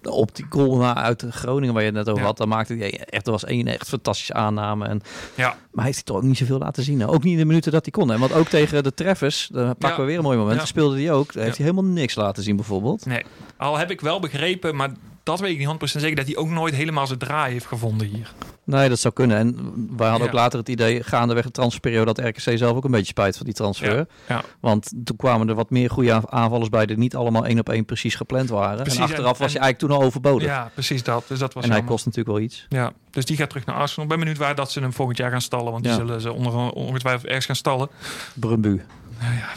[0.03, 2.27] op die goal uit Groningen waar je het net over Ja.
[2.27, 4.87] had, dan maakte hij echt, er was één echt fantastische aanname.
[4.87, 5.01] En,
[5.35, 5.49] Ja.
[5.49, 7.07] maar hij heeft toch ook niet zoveel laten zien.
[7.07, 8.09] Ook niet in de minuten dat hij kon.
[8.09, 8.19] Hè.
[8.19, 9.97] Want ook tegen de Treffers, daar pakken Ja.
[10.01, 10.67] we weer een mooi moment.
[10.67, 11.33] Speelde hij ook.
[11.33, 13.07] Daar heeft hij helemaal niks laten zien bijvoorbeeld.
[13.07, 13.23] Nee,
[13.57, 14.91] al heb ik wel begrepen, maar
[15.25, 18.07] dat weet ik niet 100% zeker, dat hij ook nooit helemaal zijn draai heeft gevonden
[18.07, 18.33] hier.
[18.65, 19.37] Nee, dat zou kunnen.
[19.37, 19.57] En
[19.97, 23.07] wij hadden ook later het idee, gaandeweg de transferperiode, dat RKC zelf ook een beetje
[23.07, 23.97] spijt van die transfer.
[23.97, 24.43] Ja, ja.
[24.61, 27.69] Want toen kwamen er wat meer goede aanv- aanvallers bij die niet allemaal één op
[27.69, 28.77] één precies gepland waren.
[28.83, 30.49] Precies, en achteraf en- was hij en- eigenlijk toen al overbodig.
[30.49, 31.25] Ja, precies dat.
[31.29, 32.67] Dus dat was en hij kost natuurlijk wel iets.
[32.69, 34.03] Ja, dus die gaat terug naar Arsenal.
[34.05, 36.33] Ik ben benieuwd waar dat ze hem volgend jaar gaan stallen, want die zullen ze
[36.33, 37.89] onder, ongetwijfeld ergens gaan stallen.
[38.35, 38.85] Brumbu.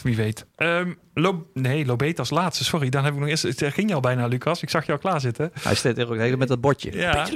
[0.04, 0.46] Wie weet.
[0.56, 2.64] Ehm Lo nee, Lobet als laatste.
[2.64, 3.44] Sorry, dan heb ik nog eerst...
[3.44, 4.62] Het ging je al bijna, Lucas.
[4.62, 5.52] Ik zag je al klaar zitten.
[5.62, 6.92] Hij staat er ook helemaal met dat bordje.
[6.98, 7.28] Ja.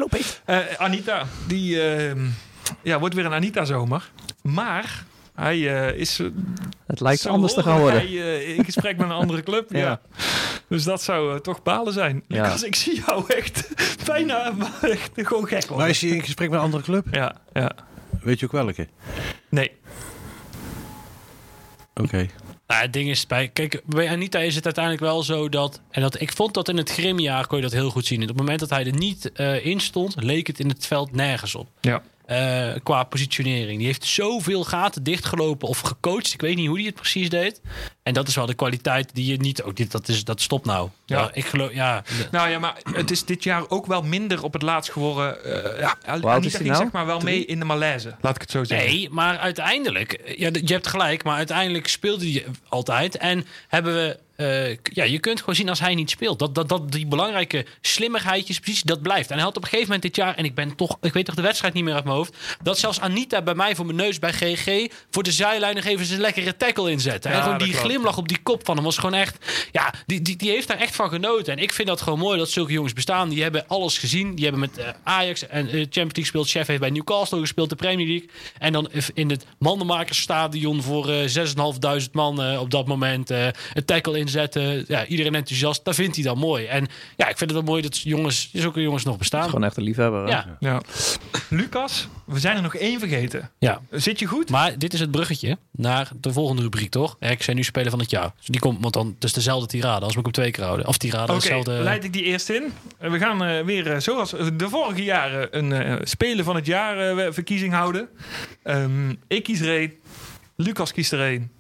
[0.46, 2.26] Eh, Anita, die ehm,
[2.82, 4.12] ja, wordt weer een Anita-zomer.
[4.42, 5.04] Maar
[5.36, 6.20] hij eh, is...
[6.20, 6.28] eh,
[6.88, 8.00] Het lijkt anders te gaan worden.
[8.00, 9.72] Hij, eh, in gesprek met een andere club.
[9.74, 9.80] ja.
[9.80, 10.02] Ja.
[10.68, 12.24] Dus dat zou toch balen zijn.
[12.28, 12.42] Ja.
[12.44, 13.68] Lucas, ik zie jou echt
[14.06, 15.90] bijna echt gewoon gek Maar worden.
[15.90, 17.06] is hij in gesprek met een andere club?
[17.12, 17.72] Ja, ja.
[18.22, 18.88] Weet je ook welke?
[19.50, 19.72] Nee.
[22.02, 22.28] Oké.
[22.68, 25.82] Nou, het ding is, bij, kijk, bij Anita is het uiteindelijk wel zo dat...
[25.90, 28.22] En dat, ik vond dat in het Grimjaar kon je dat heel goed zien.
[28.22, 31.12] Op het moment dat hij er niet eh, in stond, leek het in het veld
[31.12, 31.68] nergens op.
[31.82, 32.02] Ja.
[32.26, 33.78] Eh, qua positionering.
[33.78, 36.34] Die heeft zoveel gaten dichtgelopen of gecoacht.
[36.34, 37.62] Ik weet niet hoe hij het precies deed.
[38.04, 39.64] En dat is wel de kwaliteit die je niet...
[39.64, 40.90] Oh, dit, dat, is, dat stopt nou.
[41.12, 41.30] Ja.
[41.34, 41.74] Ik geloof...
[41.74, 45.44] Ja, Nou ja, maar het is dit jaar ook wel minder op het laatst geworden.
[45.44, 46.76] eh ja, Anita ging nou?
[46.84, 48.16] zeg maar wel mee in de malaise.
[48.22, 48.88] Laat ik het zo zeggen.
[48.88, 53.18] Nee, maar uiteindelijk, eh, ja, je hebt gelijk, maar uiteindelijk speelde hij altijd.
[53.18, 56.40] En hebben we, eh, ja, je kunt gewoon zien als hij niet speelt.
[56.40, 59.30] Dat, dat, dat die belangrijke slimmigheidjes, precies, dat blijft.
[59.30, 61.26] En hij had op een gegeven moment dit jaar, en ik ben toch, ik weet
[61.26, 63.98] toch de wedstrijd niet meer uit mijn hoofd, dat zelfs Anita bij mij voor mijn
[63.98, 67.30] neus bij GG voor de zijlijn nog even zijn lekkere tackle inzette.
[67.30, 67.86] Ja, en gewoon die klopt.
[67.86, 70.78] glimlach op die kop van hem was gewoon echt, ja, die, die, die heeft daar
[70.80, 71.54] echt van genoten.
[71.54, 73.30] En ik vind dat gewoon mooi dat zulke jongens bestaan.
[73.30, 74.36] Die hebben alles gezien.
[74.36, 76.50] Die hebben met eh, Ajax en eh, Champions League gespeeld.
[76.50, 78.30] Chef heeft bij Newcastle gespeeld, de Premier League.
[78.60, 83.30] En dan in het Mandenmakersstadion voor eh 6.500 man eh, op dat moment.
[83.32, 84.86] eh een tackle inzetten.
[84.88, 85.86] Ja, iedereen enthousiast.
[85.86, 86.66] Dat vindt hij dan mooi.
[86.66, 86.88] En
[87.18, 89.44] ja, ik vind het wel mooi dat jongens, zulke jongens nog bestaan.
[89.50, 90.28] Gewoon echt een liefhebber.
[90.28, 90.82] Ja, Ja.
[91.50, 93.50] Lucas, we zijn er nog één vergeten.
[93.60, 93.82] ja.
[93.92, 94.50] Zit je goed?
[94.50, 97.16] Maar dit is het bruggetje naar de volgende rubriek, toch?
[97.20, 98.32] Ik zijn nu speler van het jaar.
[98.38, 100.06] Dus die komt, want dan het is dezelfde tirade.
[100.06, 100.88] Als moet ik op twee keer houden.
[100.88, 101.72] Of tirade, Oké, dezelfde.
[101.72, 102.64] leid ik die eerst in.
[103.00, 107.34] We gaan eh, weer, eh, zoals de vorige jaren, een eh Speler van het jaar
[107.34, 108.10] verkiezing houden.
[108.64, 109.94] Ehm, ik kies er één.
[110.56, 111.52] Lucas kiest er één.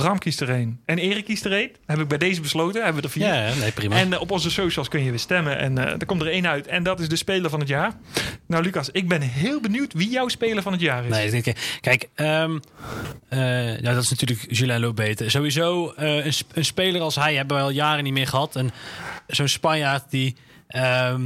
[0.00, 0.80] Bram kiest er één.
[0.84, 1.70] En Erik kiest er één.
[1.86, 2.82] Heb ik bij deze besloten.
[2.84, 3.26] Hebben we er vier.
[3.26, 3.96] Ja, nee, prima.
[3.96, 5.58] En eh, op onze socials kun je weer stemmen.
[5.58, 6.66] En eh er komt er één uit.
[6.66, 7.92] En dat is de Speler van het jaar.
[8.46, 11.10] Nou, Lucas, ik ben heel benieuwd wie jouw Speler van het jaar is.
[11.10, 12.58] Nee, ik denk, kijk, ehm,
[13.28, 15.28] eh, nou, dat is natuurlijk Julien Lobete.
[15.30, 18.56] Sowieso eh, een, sp- een speler als hij hebben we al jaren niet meer gehad.
[18.56, 18.70] En
[19.26, 20.36] zo'n Spanjaard die,
[20.66, 21.22] ehm,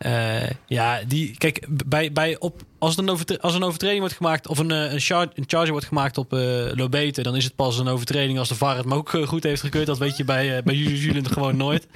[0.00, 3.08] eh, ja, die, kijk, bij, bij op, als, een
[3.40, 6.32] als een overtreding wordt gemaakt of een, eh, een, char- een charge wordt gemaakt op
[6.32, 6.40] eh
[6.74, 9.60] Lobete, dan is het pas een overtreding als de VAR het maar ook goed heeft
[9.60, 9.86] gekeurd.
[9.86, 11.86] Dat weet je bij, eh, bij Julien gewoon nooit.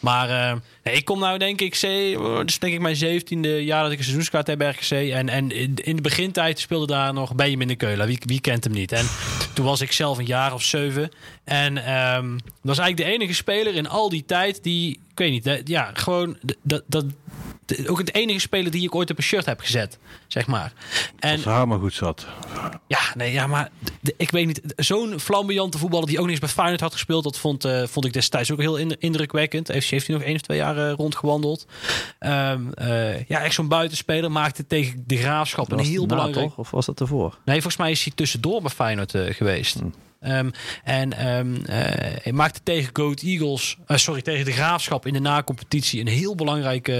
[0.00, 1.80] Maar ik kom nou denk ik,
[2.44, 4.90] dus denk ik mijn zeventiende jaar dat ik een seizoenskaart heb RKC.
[4.90, 8.06] En, en in, de begintijd speelde daar nog Benjamin de Keulen.
[8.06, 8.92] Wie, wie kent hem niet?
[8.92, 9.06] En
[9.52, 11.10] toen was ik zelf een jaar of zeven.
[11.44, 15.30] En ehm, dat was eigenlijk de enige speler in al die tijd die, ik weet
[15.30, 16.82] niet, ja, gewoon dat...
[16.86, 17.04] dat
[17.86, 19.98] ook het enige speler die ik ooit op een shirt heb gezet,
[20.28, 20.72] zeg maar.
[21.18, 22.26] En Als haar maar goed zat.
[22.86, 23.70] ja, nee, ja, maar
[24.16, 24.60] ik weet niet.
[24.76, 28.04] Zo'n flamboyante voetballer die ook niet eens bij Feyenoord had gespeeld, dat vond, eh, vond
[28.06, 29.68] ik destijds ook heel in- indrukwekkend.
[29.68, 31.66] Heeft, heeft hij nog één of twee jaar rondgewandeld.
[32.18, 36.46] Ehm, eh, ja, echt zo'n buitenspeler maakte tegen de graafschap Dat een heel na, belangrijk.
[36.46, 36.58] toch?
[36.58, 37.38] Of was dat ervoor?
[37.44, 39.78] Nee, volgens mij is hij tussendoor bij Feyenoord eh, geweest.
[39.78, 39.86] Hm.
[40.24, 40.50] Ehm,
[40.84, 41.76] en ehm, eh,
[42.22, 46.34] hij maakte tegen Goat Eagles, eh, sorry, tegen de Graafschap in de na-competitie een heel
[46.34, 46.96] belangrijk, eh,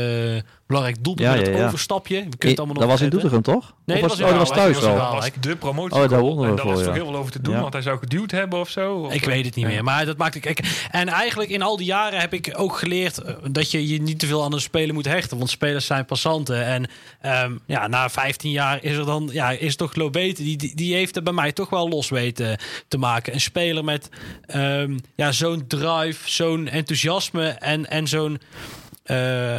[0.67, 1.67] belangrijk doelpunt Ja, het ja.
[1.67, 2.15] overstapje.
[2.15, 3.11] We kunnen het allemaal dat nog was in.
[3.11, 3.75] Doetinchem, toch?
[3.85, 4.97] Nee, dat was, was oh, in dat was thuis dat wel.
[4.97, 6.03] Dat was de promotie.
[6.03, 7.61] Oh, daar wonnen we En daar was toch heel veel over te doen, Ja.
[7.61, 8.95] want hij zou geduwd hebben of zo.
[8.95, 9.71] Of- Ik weet het niet Ja.
[9.71, 9.85] meer.
[9.85, 13.35] Maar dat maakt kijk, En eigenlijk in al die jaren heb ik ook geleerd eh,
[13.51, 15.39] dat je je niet te veel aan een speler moet hechten.
[15.39, 16.65] Want spelers zijn passanten.
[16.65, 16.87] En
[17.21, 20.43] ehm, ja, na 15 jaar is er dan, ja, is toch Lobete.
[20.43, 22.59] Die, die, die heeft het bij mij toch wel los weten
[22.89, 23.35] te maken.
[23.35, 24.09] Een speler met
[24.47, 28.41] ehm, ja, zo'n drive, zo'n enthousiasme en, en zo'n.
[29.05, 29.57] eh,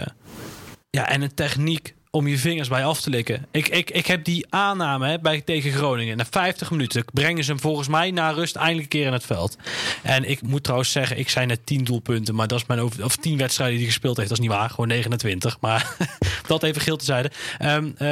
[0.95, 3.45] ja, en een techniek om je vingers bij af te likken.
[3.51, 6.17] Ik, ik, ik heb die aanname hè, bij, tegen Groningen.
[6.17, 9.25] Na 50 minuten brengen ze hem volgens mij na rust eindelijk een keer in het
[9.25, 9.57] veld.
[10.03, 13.03] En ik moet trouwens zeggen, ik zei net 10 doelpunten, maar dat is mijn over,
[13.03, 14.29] of 10 wedstrijden die hij gespeeld heeft.
[14.29, 15.57] Dat is niet waar, gewoon 29.
[15.59, 15.95] Maar
[16.47, 17.31] dat even geel te zijde.
[17.57, 18.07] Ehm, eh,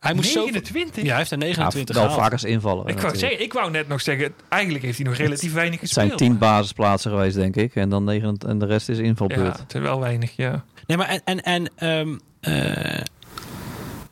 [0.00, 0.40] hij moest zo.
[0.44, 1.02] 29?
[1.02, 2.22] Ja, hij heeft er Ja, 29 wel gehaald.
[2.22, 2.86] vaak als invallen.
[2.86, 5.88] Ik wou, zeggen, ik wou net nog zeggen, eigenlijk heeft hij nog relatief weinig Het
[5.88, 6.06] gespeeld.
[6.18, 7.74] zijn tien basisplaatsen geweest, denk ik.
[7.74, 9.56] En dan negen en de rest is invalbeurt.
[9.56, 10.64] Ja, het is wel weinig, ja.
[10.86, 13.00] Nee, maar en, en, en ehm, eh,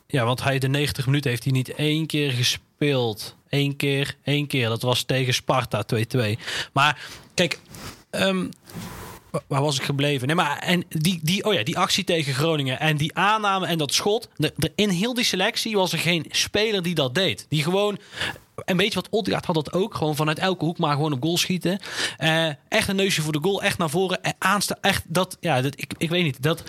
[0.07, 3.35] ja, want hij de 90 minuten heeft hij niet één keer gespeeld.
[3.49, 4.69] Eén keer, één keer.
[4.69, 6.19] Dat was tegen Sparta 2-2.
[6.73, 6.99] Maar
[7.33, 7.59] kijk,
[8.09, 8.45] ehm,
[9.31, 10.27] wa- waar was ik gebleven?
[10.27, 13.77] Nee, maar en die, die, oh ja, die actie tegen Groningen en die aanname en
[13.77, 14.29] dat schot.
[14.35, 17.45] De- in heel die selectie was er geen speler die dat deed.
[17.49, 17.97] Die gewoon.
[18.65, 19.95] En weet je wat, Odgaard had dat ook.
[19.95, 21.79] Gewoon vanuit elke hoek maar gewoon op goal schieten.
[22.17, 24.23] Eh, echt een neusje voor de goal, echt naar voren.
[24.23, 26.43] En aanstaan, echt dat, ja, dat, ik, ik weet niet.
[26.43, 26.63] Dat,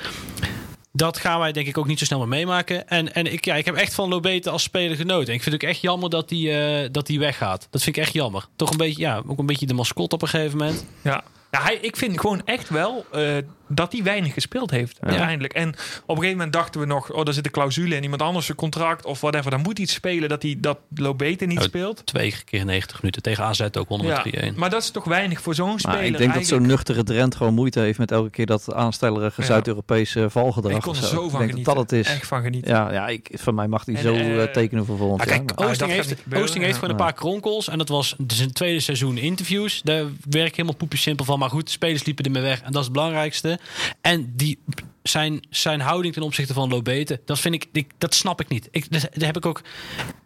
[0.93, 2.89] dat gaan wij denk ik ook niet zo snel meer meemaken.
[2.89, 5.29] En, en ik, ja, ik heb echt van Lobete als speler genoten.
[5.29, 7.69] En ik vind het ook echt jammer dat hij eh, dat hij weggaat.
[7.71, 8.49] Dat vind ik echt jammer.
[8.57, 10.87] Toch een beetje, ja, ook een beetje de mascotte op een gegeven moment.
[11.03, 11.25] Ja.
[11.51, 13.37] Ja, hij, ik vind gewoon echt wel eh,
[13.69, 15.53] dat hij weinig gespeeld heeft uiteindelijk.
[15.53, 15.77] En op
[16.09, 18.57] een gegeven moment dachten we nog, oh, daar zit een clausule in iemand anders zijn
[18.59, 19.51] contract of whatever.
[19.51, 22.07] Dan moet iets spelen dat hij dat Lobete niet speelt.
[22.07, 24.55] Twee keer 90 minuten tegen AZ ook onder Ja, met 3-1.
[24.57, 26.03] maar dat is toch weinig voor zo'n speler.
[26.03, 29.47] Ik denk dat zo'n nuchtere Drent gewoon moeite heeft met elke keer dat aanstellerige Ja.
[29.47, 30.73] Zuid-Europese valgedrag.
[30.77, 31.75] Ik kon er zo Ik van denk genieten.
[31.75, 32.13] dat dat het is.
[32.13, 32.71] Echt van genieten.
[32.73, 35.45] Ja, ja ik, van mij mag hij zo eh, eh, tekenen voor volgend Maar jaar.
[35.45, 36.81] kijk, Oosting heeft, Oosting heeft ja.
[36.81, 37.69] gewoon een paar kronkels.
[37.69, 39.81] En dat was zijn tweede seizoen interviews.
[39.85, 41.39] Daar werk ik helemaal poepje simpel van.
[41.39, 42.59] Maar goed, de spelers liepen ermee weg.
[42.63, 43.56] En dat is het belangrijkste.
[44.01, 44.59] En die,
[45.03, 48.69] zijn, zijn houding ten opzichte van Lobete, dat vind ik, ik dat snap ik niet.
[48.71, 49.63] Ik, dat, dat heb ik ook,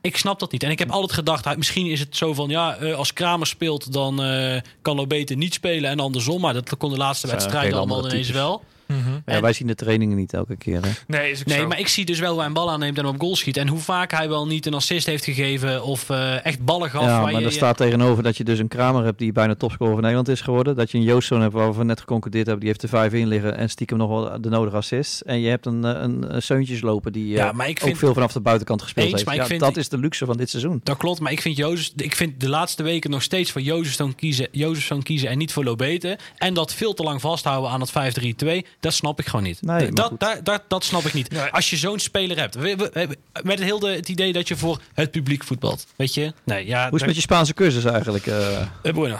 [0.00, 0.62] ik snap dat niet.
[0.62, 3.92] En ik heb altijd gedacht, misschien is het zo van, ja, eh, als Kramer speelt,
[3.92, 6.40] dan eh, kan Lobete niet spelen en andersom.
[6.40, 8.60] Maar dat kon de laatste hele allemaal ineens types.
[8.90, 9.10] Mhm.
[9.10, 10.82] Ja, en- wij zien de trainingen niet elke keer.
[10.82, 10.90] Hè?
[11.06, 11.66] Nee, is ook Nee, zo.
[11.66, 13.56] maar ik zie dus wel hoe hij een bal aanneemt en op goal schiet.
[13.56, 17.02] En hoe vaak hij wel niet een assist heeft gegeven of eh, echt ballen gaf.
[17.02, 19.54] Ja, waar maar je, er staat tegenover dat je dus een Kramer hebt die bijna
[19.54, 20.76] topscorer van Nederland is geworden.
[20.76, 23.26] Dat je een Joostzoon hebt waar we net geconcludeerd hebben, die heeft er vijf in
[23.28, 25.22] liggen en stiekem nog wel de nodige assists.
[25.22, 27.84] En je hebt een, eh, een, een Seuntjes lopen die eh, Ja, maar ik ook
[27.86, 29.26] vind- veel vanaf de buitenkant gespeeld Eens, heeft.
[29.26, 30.80] maar ik Ja, vind dat is de luxe van dit seizoen.
[30.82, 34.14] Dat klopt, maar ik vind, Jozef, ik vind de laatste weken nog steeds voor Jozefzoon
[34.14, 36.18] kiezen, Jozefzoon kiezen en niet voor Lobete.
[36.36, 39.62] En dat veel te lang vasthouden aan het 5-3-2, dat snap ik gewoon niet.
[39.62, 40.12] Nee, dat,
[40.42, 41.30] dat, dat snap ik niet.
[41.30, 41.42] Nee.
[41.50, 44.56] Als je zo'n speler hebt, we- we- we- met het hele het idee dat je
[44.56, 45.86] voor het publiek voetbalt.
[45.96, 46.32] Weet je?
[46.44, 46.78] Nee, ja.
[46.88, 48.26] Hoe is het met je Spaanse cursus eigenlijk?
[48.26, 48.60] eh?
[48.60, 49.16] Eh, bueno.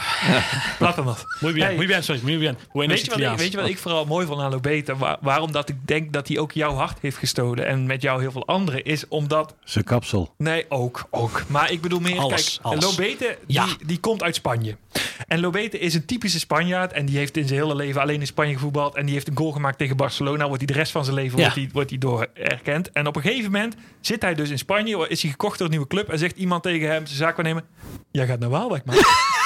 [0.79, 1.25] Laat dan dat.
[1.41, 1.77] Muy bien, Hey.
[1.77, 2.59] muy bien, sorry, muy bien.
[2.73, 4.97] Bueno, Weet je, wat ik, weet je wat ik vooral mooi vond aan Lobete?
[4.97, 8.21] Waar- waarom dat ik denk dat hij ook jouw hart heeft gestolen en met jou
[8.21, 10.35] heel veel anderen, is omdat Zijn kapsel.
[10.37, 11.43] Nee, ook, ook.
[11.47, 12.85] Maar ik bedoel meer, Alles, kijk, alles.
[12.85, 14.77] Lobete, die, die komt uit Spanje.
[15.27, 16.93] En Lobete is een typische Spanjaard.
[16.93, 18.95] En die heeft in zijn hele leven alleen in Spanje gevoetbald.
[18.95, 20.45] En die heeft een goal gemaakt tegen Barcelona.
[20.47, 21.43] Wordt hij de rest van zijn leven Ja.
[21.45, 22.93] wordt hij, wordt hij door erkend.
[22.93, 25.09] En op een gegeven moment zit hij dus in Spanje.
[25.09, 26.09] Is hij gekocht door een nieuwe club.
[26.09, 27.65] En zegt iemand tegen hem, zijn zaak nemen.
[28.11, 28.95] Jij gaat naar Waalwijk, man.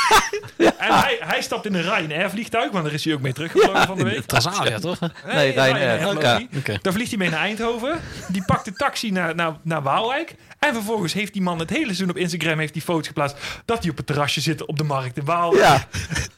[0.57, 2.71] En hij, hij stapt in een Ryanair vliegtuig.
[2.73, 4.25] Want daar is hij ook mee teruggevlogen van de week.
[4.27, 4.99] Transavia, toch?
[5.27, 6.09] Nee, Ryanair.
[6.57, 6.79] Oké.
[6.83, 8.01] Dan vliegt hij mee naar Eindhoven.
[8.29, 10.35] Die pakt de taxi naar, naar, naar Waalwijk.
[10.59, 13.37] En vervolgens heeft die man het hele seizoen op Instagram heeft die foto's geplaatst.
[13.65, 15.63] Dat hij op het terrasje zit op de markt in Waalwijk.
[15.65, 15.87] Ja,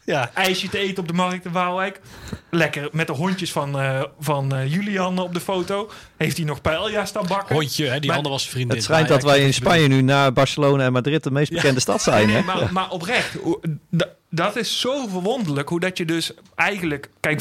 [0.05, 0.31] Ja.
[0.35, 2.01] IJsje te eten op de markt in Waalwijk.
[2.51, 5.91] Lekker met de hondjes van, eh, van eh, Julian op de foto.
[6.17, 7.55] Heeft hij nog paella staan bakken.
[7.55, 7.99] Hondje, hè?
[7.99, 8.77] die Maar- andere was vriendin.
[8.77, 9.55] het schijnt dat wij in.
[9.55, 12.27] Spanje nu na Barcelona en Madrid de meest bekende stad zijn.
[12.27, 12.43] Nee, hè?
[12.43, 13.37] maar, maar oprecht.
[14.31, 17.11] Dat is zo verwonderlijk hoe dat je dus eigenlijk...
[17.21, 17.41] Kijk,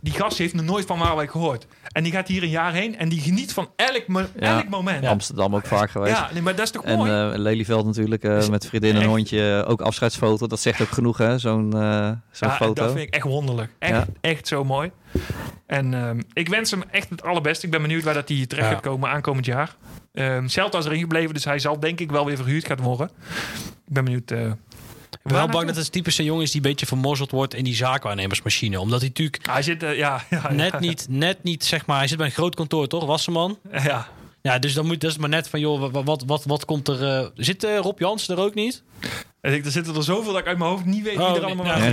[0.00, 1.66] die gast heeft nog nooit van Waalwijk gehoord.
[1.92, 4.56] En die gaat hier een jaar heen en die geniet van elk, mo- Ja.
[4.56, 5.06] elk moment.
[5.06, 6.16] Amsterdam ook vaak geweest.
[6.16, 7.10] Ja, nee, maar dat is toch En mooi?
[7.10, 9.64] eh Lelyveld natuurlijk, eh, met vriendin en echt- hondje.
[9.68, 12.72] Ook afscheidsfoto, dat zegt ook genoeg hè, zo'n eh, zo'n ja, foto.
[12.74, 13.70] dat vind ik echt wonderlijk.
[13.78, 14.06] Echt, Ja.
[14.20, 14.90] echt zo mooi.
[15.66, 17.64] En ehm, ik wens hem echt het allerbeste.
[17.66, 19.76] Ik ben benieuwd waar dat hij terecht gaat komen aankomend jaar.
[20.12, 23.10] Ehm Celta is erin gebleven, dus hij zal denk ik wel weer verhuurd gaan worden.
[23.86, 24.32] Ik ben benieuwd.
[25.30, 27.54] Eh, Ik ben wel bang dat het typische jongen is die een beetje vermorzeld wordt
[27.54, 28.80] in die zaakwaarnemersmachine.
[28.80, 31.98] Omdat hij natuurlijk Hij zit, eh, ja, ja, ja, net niet, net niet, zeg maar,
[31.98, 33.58] hij zit bij een groot kantoor toch, Wasserman?
[33.72, 34.08] Ja.
[34.42, 36.88] Ja, dus dan moet dat is maar net van, joh, wat, wat, wat, wat komt
[36.88, 37.04] er?
[37.04, 38.82] eh, zit eh, Rob Jans er ook niet?
[39.40, 41.28] En ik, er zitten er zoveel dat ik uit mijn hoofd niet weet wie Oh,
[41.28, 41.92] er nee, allemaal nou, aan en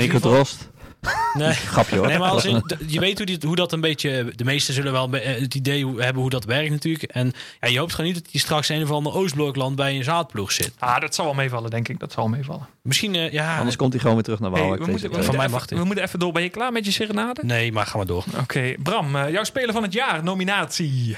[1.34, 1.54] Nee.
[1.54, 2.08] Grapje hoor.
[2.08, 4.32] Nee, maar als in, je weet hoe, dit, hoe dat een beetje.
[4.36, 7.04] De meesten zullen wel eh, het idee hebben hoe dat werkt, natuurlijk.
[7.04, 10.04] En ja, je hoopt gewoon niet dat hij straks een of ander Oostblokland bij een
[10.04, 10.74] zaadploeg zit.
[10.80, 12.00] Ah, dat zal wel meevallen, denk ik.
[12.00, 12.68] Dat zal wel meevallen.
[12.82, 13.58] Misschien, eh, ja.
[13.58, 14.86] Anders komt hij gewoon weer terug naar Hey, Waalwijk.
[14.86, 15.24] we, moeten, we.
[15.24, 16.32] Van mij even, mag we moeten even door.
[16.32, 17.42] Ben je klaar met je serenade?
[17.46, 18.24] Nee, maar ga maar door.
[18.40, 21.18] Oké, Bram, eh, jouw speler van het jaar, nominatie.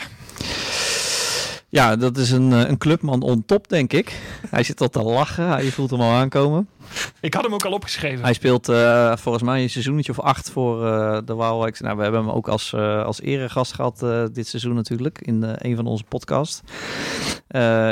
[1.69, 4.19] Ja, dat is een, een clubman on top, denk ik.
[4.49, 5.47] Hij zit al te lachen.
[5.47, 6.67] Hij voelt hem al aankomen.
[7.19, 8.23] Ik had hem ook al opgeschreven.
[8.23, 11.79] Hij speelt eh, volgens mij een seizoentje of acht voor eh, de Waalwijk.
[11.79, 15.21] Nou, we hebben hem ook als, eh als eregast gehad eh, dit seizoen natuurlijk.
[15.21, 16.61] In een van onze podcasts.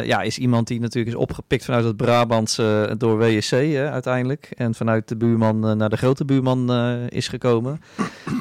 [0.03, 4.49] Ja, is iemand die natuurlijk is opgepikt vanuit het Brabantse door WSC uiteindelijk.
[4.57, 6.71] En vanuit de buurman naar de grote buurman
[7.09, 7.81] is gekomen.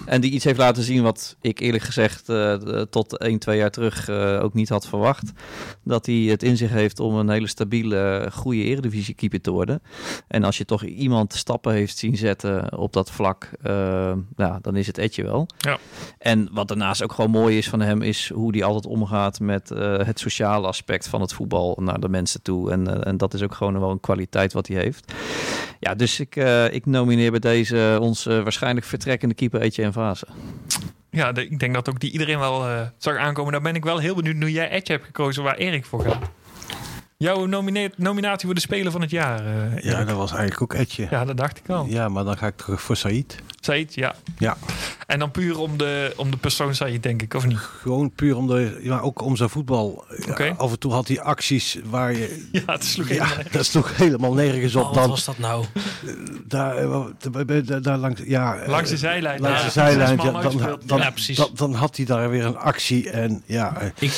[0.07, 2.25] En die iets heeft laten zien wat ik eerlijk gezegd
[2.91, 4.11] tot 1, 2 jaar terug
[4.41, 5.33] ook niet had verwacht.
[5.85, 9.83] Dat hij het in zich heeft om een hele stabiele, goede eredivisie keeper te worden.
[10.29, 14.77] En als je toch iemand stappen heeft zien zetten op dat vlak, eh, ja, dan
[14.77, 15.47] is het Etje wel.
[15.59, 15.79] Ja.
[16.19, 19.71] En wat daarnaast ook gewoon mooi is van hem, is hoe hij altijd omgaat met
[19.71, 22.71] eh, het sociale aspect van het voetbal naar de mensen toe.
[22.71, 25.13] En, eh, en dat is ook gewoon wel een kwaliteit wat hij heeft.
[25.81, 26.37] Ja, dus ik,
[26.71, 30.27] ik nomineer bij deze ons waarschijnlijk vertrekkende keeper Etje en Vase.
[31.11, 33.53] Ja, de- ik denk dat ook die iedereen wel zag aankomen.
[33.53, 36.31] Dan ben ik wel heel benieuwd nu jij Edge hebt gekozen waar Erik voor gaat.
[37.17, 37.47] Jouw
[37.97, 39.47] nominatie voor de Speler van het jaar.
[39.47, 41.03] eh, Ja, dat was eigenlijk ook Etje.
[41.03, 41.09] Ja.
[41.11, 42.09] ja, dat dacht ik al.
[42.09, 43.37] maar dan ga ik terug voor Said.
[43.61, 44.15] Said, ja.
[44.39, 44.57] Ja.
[45.07, 47.59] En dan puur om de, om de persoon Said, denk ik, of niet?
[47.59, 50.05] Gewoon puur om de, ja, ook om zijn voetbal.
[50.19, 50.55] Ja, Oké.
[50.57, 53.69] af en toe had hij acties waar je, Ja, het sloeg ja, helemaal dat is
[53.71, 55.09] toch helemaal nergens op Oh, wat dan.
[55.09, 55.65] was dat nou?
[56.47, 57.05] Daar, eh,
[57.67, 59.41] daar, daar, langs, ja, eh, Langs de zijlijn.
[59.41, 61.37] langs Ja, de zijlijn, ja, dan, dan, Ja, precies.
[61.37, 63.11] dan, dan had hij daar weer een actie.
[63.11, 64.13] En ja, eh, Ik,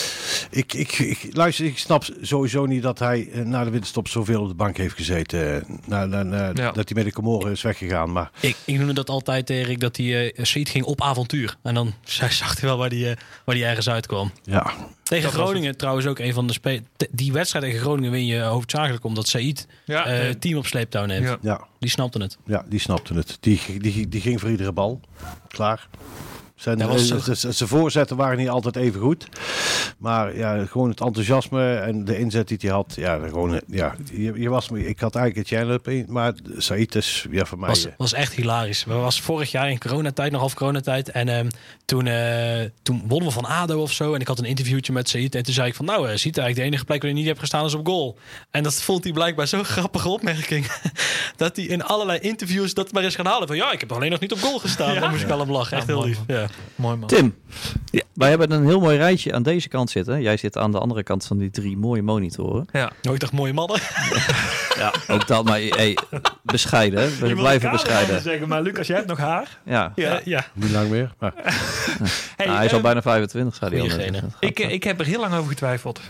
[0.50, 4.42] ik, ik, ik, luister, ik snap sowieso niet dat hij eh, na de winterstop zoveel
[4.42, 5.54] op de bank heeft gezeten.
[5.66, 6.70] Eh, Na, na, na- Ja.
[6.72, 8.12] Dat hij met de Comoren is weggegaan.
[8.12, 10.06] Maar ik, ik noemde dat altijd, Erik, dat hij
[10.36, 11.56] uh, Said ging op avontuur.
[11.62, 14.30] En dan zag hij wel waar hij, eh, waar hij ergens uitkwam.
[14.44, 14.72] ja,
[15.02, 18.40] Tegen Dat Groningen trouwens ook een van de spe Die wedstrijd tegen Groningen win je
[18.40, 21.24] hoofdzakelijk omdat Said Ja, eh, eh, het team op sleeptouw neemt.
[21.26, 21.36] ja.
[21.42, 22.38] ja, Die snapte het.
[22.46, 23.36] ja, die snapte het.
[23.40, 25.00] Die, die, die ging voor iedere bal.
[25.48, 25.88] Klaar.
[26.56, 29.28] Zijn, Dat was eh, zo- z- z- zijn voorzetten waren niet altijd even goed.
[29.98, 32.92] Maar ja, gewoon het enthousiasme en de inzet die hij had.
[32.96, 36.04] Ja, gewoon, eh, ja je, je was, me- ik had eigenlijk het Jan in.
[36.08, 37.68] Maar Said is ja, voor mij...
[37.68, 38.84] Was, eh, was echt hilarisch.
[38.84, 41.10] We was vorig jaar in coronatijd, nog half coronatijd.
[41.10, 41.48] En ehm,
[41.84, 44.14] toen, eh, toen wonnen we van ADO of zo.
[44.14, 45.34] En ik had een interviewtje met Said.
[45.34, 47.26] En toen zei ik van, nou, uh, ziet eigenlijk de enige plek waar je niet
[47.26, 48.18] hebt gestaan is op goal.
[48.50, 50.66] En dat vond hij blijkbaar zo'n grappige opmerking.
[51.36, 53.46] dat hij in allerlei interviews dat maar eens gaan halen.
[53.46, 54.94] Van ja, ik heb alleen nog niet op goal gestaan.
[54.94, 55.00] Ja.
[55.00, 55.76] Dan moest ik wel hem lachen.
[55.76, 56.18] Echt Ja, heel lief.
[56.26, 56.45] Ja.
[56.74, 57.08] Mooi man.
[57.08, 57.34] Tim,
[57.90, 58.02] Ja.
[58.14, 60.22] wij hebben een heel mooi rijtje aan deze kant zitten.
[60.22, 62.66] Jij zit aan de andere kant van die drie mooie monitoren.
[62.72, 62.92] Ja.
[63.02, 63.80] Nou, ik dacht, mooie mannen.
[64.76, 65.98] Ja, ook dat, maar hey,
[66.42, 67.18] bescheiden.
[67.20, 68.20] We blijven bescheiden.
[68.20, 69.58] Zeggen, maar Lucas, jij hebt nog haar.
[69.64, 69.92] Ja.
[69.94, 70.46] Ja, ja.
[70.52, 71.14] Niet lang meer.
[71.18, 71.32] Maar
[72.36, 74.28] Hey, Nou, hij is al eh, bijna 25, zei hij al.
[74.40, 76.00] Ik, eh, ik heb er heel lang over getwijfeld.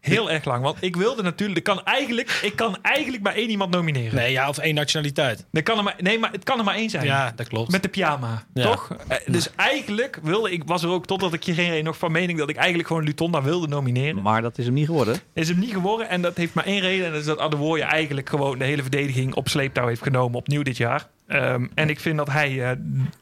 [0.00, 0.62] Heel erg lang.
[0.62, 1.58] Want ik wilde natuurlijk...
[1.58, 4.14] Ik kan eigenlijk, ik kan eigenlijk maar één iemand nomineren.
[4.14, 5.46] Nee, ja, of één nationaliteit.
[5.52, 7.04] Er kan er maar, nee, maar het kan er maar één zijn.
[7.04, 7.70] Ja, dat klopt.
[7.70, 8.62] Met de pyjama, Ja.
[8.62, 8.96] toch?
[9.08, 12.48] Eh, Dus eigenlijk wilde ik, was er ook totdat ik hierheen nog van mening dat
[12.48, 14.22] ik eigenlijk gewoon Lutonda wilde nomineren.
[14.22, 15.18] Maar dat is hem niet geworden.
[15.34, 17.06] Is hem niet geworden en dat heeft maar één reden.
[17.06, 20.62] En dat is dat Adewoye eigenlijk gewoon de hele verdediging op sleeptouw heeft genomen opnieuw
[20.62, 21.08] dit jaar.
[21.26, 22.70] Ehm, en ik vind dat hij eh,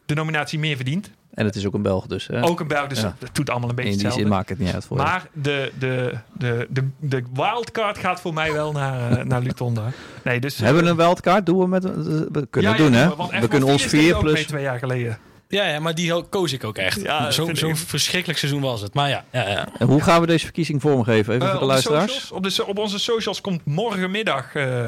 [0.07, 1.11] de nominatie meer verdient.
[1.39, 2.27] En het is ook een Belg dus.
[2.27, 2.43] Hè?
[2.44, 3.16] Ook een Belg, dus Ja.
[3.19, 4.36] dat doet allemaal een beetje In die zin hetzelfde.
[4.36, 5.02] maakt het niet uit voor je.
[5.02, 9.82] Maar de, de, de, de, de wildcard gaat voor mij wel naar, eh, naar Lutonda.
[10.24, 11.47] Nee, dus, Hebben we een wildcard?
[11.47, 13.40] Doen we met we kunnen Ja, doen, ja, hè?
[13.40, 14.47] We kunnen ons vier mee plus.
[14.47, 15.19] twee jaar geleden.
[15.48, 17.01] Ja, ja, maar die koos ik ook echt.
[17.01, 17.77] Ja, Zo'n vind zo'n ik.
[17.77, 18.94] verschrikkelijk seizoen was het.
[18.94, 19.69] Maar ja, ja, ja.
[19.78, 21.35] En hoe gaan we deze verkiezing vormgeven?
[21.35, 22.12] Even Eh, voor de luisteraars.
[22.12, 24.86] socials, op, de, op onze socials komt morgenmiddag eh,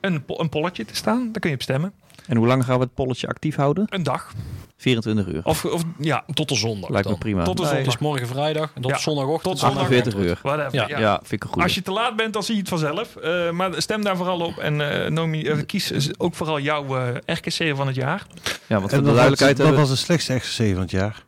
[0.00, 1.22] een, een polletje te staan.
[1.32, 1.92] Daar kun je op stemmen.
[2.26, 3.86] En hoe lang gaan we het polletje actief houden?
[3.88, 4.32] Een dag.
[4.76, 5.40] 24 uur.
[5.44, 7.20] Of, of ja, Tot de zondag Lijkt me dan.
[7.20, 7.44] prima.
[7.44, 7.86] tot de zondag.
[7.86, 8.70] is morgen vrijdag.
[8.74, 8.98] En tot Ja.
[8.98, 9.42] zondagochtend.
[9.42, 9.78] Tot zondag.
[9.82, 10.38] 48 uur.
[10.42, 10.74] Whatever.
[10.74, 10.88] Ja.
[10.88, 10.98] Ja.
[10.98, 11.62] Ja, vind ik een goede.
[11.62, 13.16] Als je te laat bent, dan zie je het vanzelf.
[13.16, 14.58] Eh, maar stem daar vooral op.
[14.58, 18.26] En eh, nomi- eh, kies ook vooral jouw eh RKC van het jaar.
[18.66, 21.22] Ja, want voor de dat, was, duidelijkheid dat was de slechtste XC van het jaar.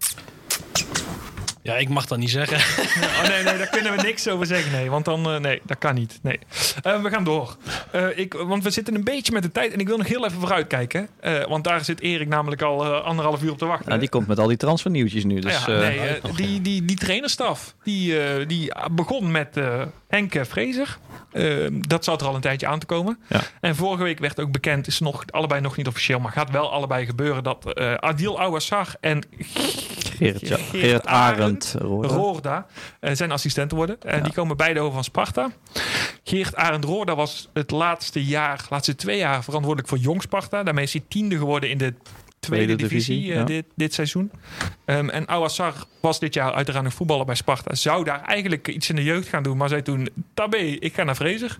[1.66, 2.56] Ja, ik mag dat niet zeggen.
[3.16, 4.72] Oh nee, nee, daar kunnen we niks over zeggen.
[4.72, 6.18] Nee, want dan, eh, nee, dat kan niet.
[6.22, 6.38] Nee.
[6.82, 7.56] Eh, we gaan door.
[7.90, 10.24] Eh, ik, want we zitten een beetje met de tijd en ik wil nog heel
[10.26, 11.09] even vooruitkijken.
[11.20, 13.88] Eh, want daar zit Erik namelijk al eh, anderhalf uur op te wachten.
[13.88, 15.40] Nou, die komt met al die transfernieuwtjes nu.
[15.40, 19.82] Dus, ja, eh, nee, die, die, die trainerstaf, die, eh, die begon met eh
[20.16, 20.98] Henk Vrezer.
[21.32, 23.18] Eh, dat zat er al een tijdje aan te komen.
[23.28, 23.40] Ja.
[23.60, 26.72] En vorige week werd ook bekend, is nog allebei nog niet officieel, maar gaat wel
[26.72, 31.74] allebei gebeuren, dat eh, Adil Ouassar en Gerrit, ja, Geert Arend.
[31.78, 32.09] Roorda.
[32.14, 32.66] Roorda
[33.01, 33.97] eh, zijn assistenten worden.
[34.01, 34.22] En Ja.
[34.22, 35.51] die komen beide over van Sparta.
[36.24, 40.62] Geert Arend Roorda was het laatste jaar, laatste twee jaar verantwoordelijk voor Jong Sparta.
[40.62, 41.94] Daarmee is hij tiende geworden in de
[42.47, 43.44] tweede, Tweede divisie, divisie, eh, ja.
[43.44, 44.31] dit, dit seizoen.
[44.85, 47.74] Ehm, en Awassar was dit jaar uiteraard een voetballer bij Sparta.
[47.74, 49.56] Zou daar eigenlijk iets in de jeugd gaan doen.
[49.56, 51.59] Maar zei toen, tabé, ik ga naar Fraser.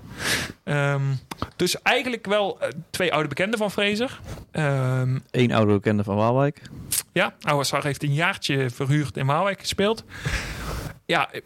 [0.65, 1.03] Ehm,
[1.57, 4.21] dus eigenlijk wel eh, twee oude bekenden van Fraser.
[4.51, 6.61] Ehm, Eén oude bekende van Waalwijk.
[7.13, 10.05] ja, Awassar heeft een jaartje verhuurd in Waalwijk gespeeld.
[11.07, 11.41] Ja, eh,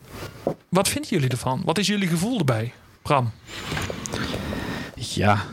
[0.68, 1.62] wat vinden jullie ervan?
[1.64, 2.72] Wat is jullie gevoel erbij,
[3.02, 3.30] Bram?
[4.94, 5.44] Ja,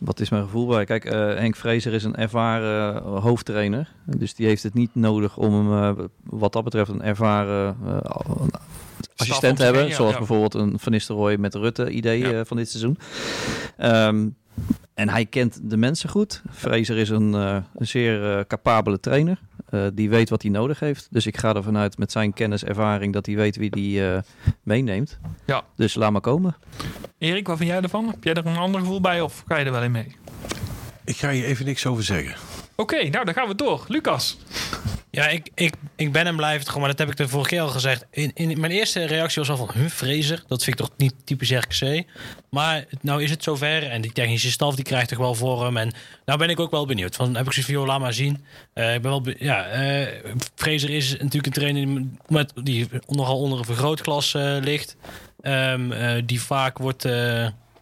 [0.00, 0.84] wat is mijn gevoel bij?
[0.84, 3.92] Kijk, eh, Henk Vrezer is een ervaren eh, hoofdtrainer.
[4.04, 7.76] Dus die heeft het niet nodig om hem, eh, wat dat betreft, een ervaren
[9.16, 9.80] assistent te hebben.
[9.80, 10.18] heen, ja, zoals ja.
[10.18, 12.44] bijvoorbeeld een Van Nistelrooy met Rutte idee Ja.
[12.44, 12.98] van dit seizoen.
[13.76, 14.28] Ehm,
[14.98, 16.42] en hij kent de mensen goed.
[16.52, 19.38] Fraser is een, eh, een zeer eh, capabele trainer.
[19.68, 21.08] eh, die weet wat hij nodig heeft.
[21.10, 24.22] Dus ik ga ervan uit met zijn kennis, ervaring, dat hij weet wie hij eh,
[24.62, 25.18] meeneemt.
[25.46, 25.62] Ja.
[25.76, 26.56] Dus laat maar komen.
[27.18, 28.06] Erik, wat vind jij ervan?
[28.06, 30.16] Heb jij er een ander gevoel bij of ga je er wel in mee?
[31.04, 32.34] Ik ga je even niks over zeggen.
[32.80, 33.84] Oké, nou dan gaan we door.
[33.88, 34.36] Lucas.
[35.10, 37.48] Ja, ik, ik, ik ben en blijf het gewoon, maar dat heb ik de vorige
[37.48, 38.06] keer al gezegd.
[38.10, 40.44] In, in, mijn eerste reactie was al van, huh, Fraser?
[40.46, 42.04] Dat vind ik toch niet typisch RKC?
[42.50, 45.76] Maar nou is het zover en die technische staf die krijgt toch wel vorm.
[45.76, 45.92] En
[46.24, 47.16] nou ben ik ook wel benieuwd.
[47.16, 48.44] Van, heb ik zoiets van, laat maar zien.
[48.72, 53.38] Eh, ik ben wel, ja, eh Fraser is natuurlijk een trainer die, met, die nogal
[53.38, 54.96] onder een vergrootglas eh, ligt.
[55.40, 57.06] Ehm, eh, die vaak wordt...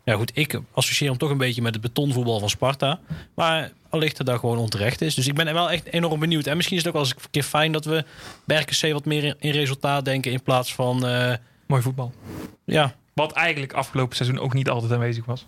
[0.07, 3.01] Ja goed, ik associeer hem toch een beetje met het betonvoetbal van Sparta.
[3.35, 5.15] Maar allicht dat dat gewoon onterecht is.
[5.15, 6.47] Dus ik ben wel echt enorm benieuwd.
[6.47, 8.05] En misschien is het ook wel eens een keer fijn dat we
[8.45, 10.33] bij RKC wat meer in, resultaat denken...
[10.33, 11.35] in plaats van, eh,
[11.67, 12.13] Mooi voetbal.
[12.65, 12.95] ja...
[13.15, 15.47] Wat eigenlijk afgelopen seizoen ook niet altijd aanwezig was.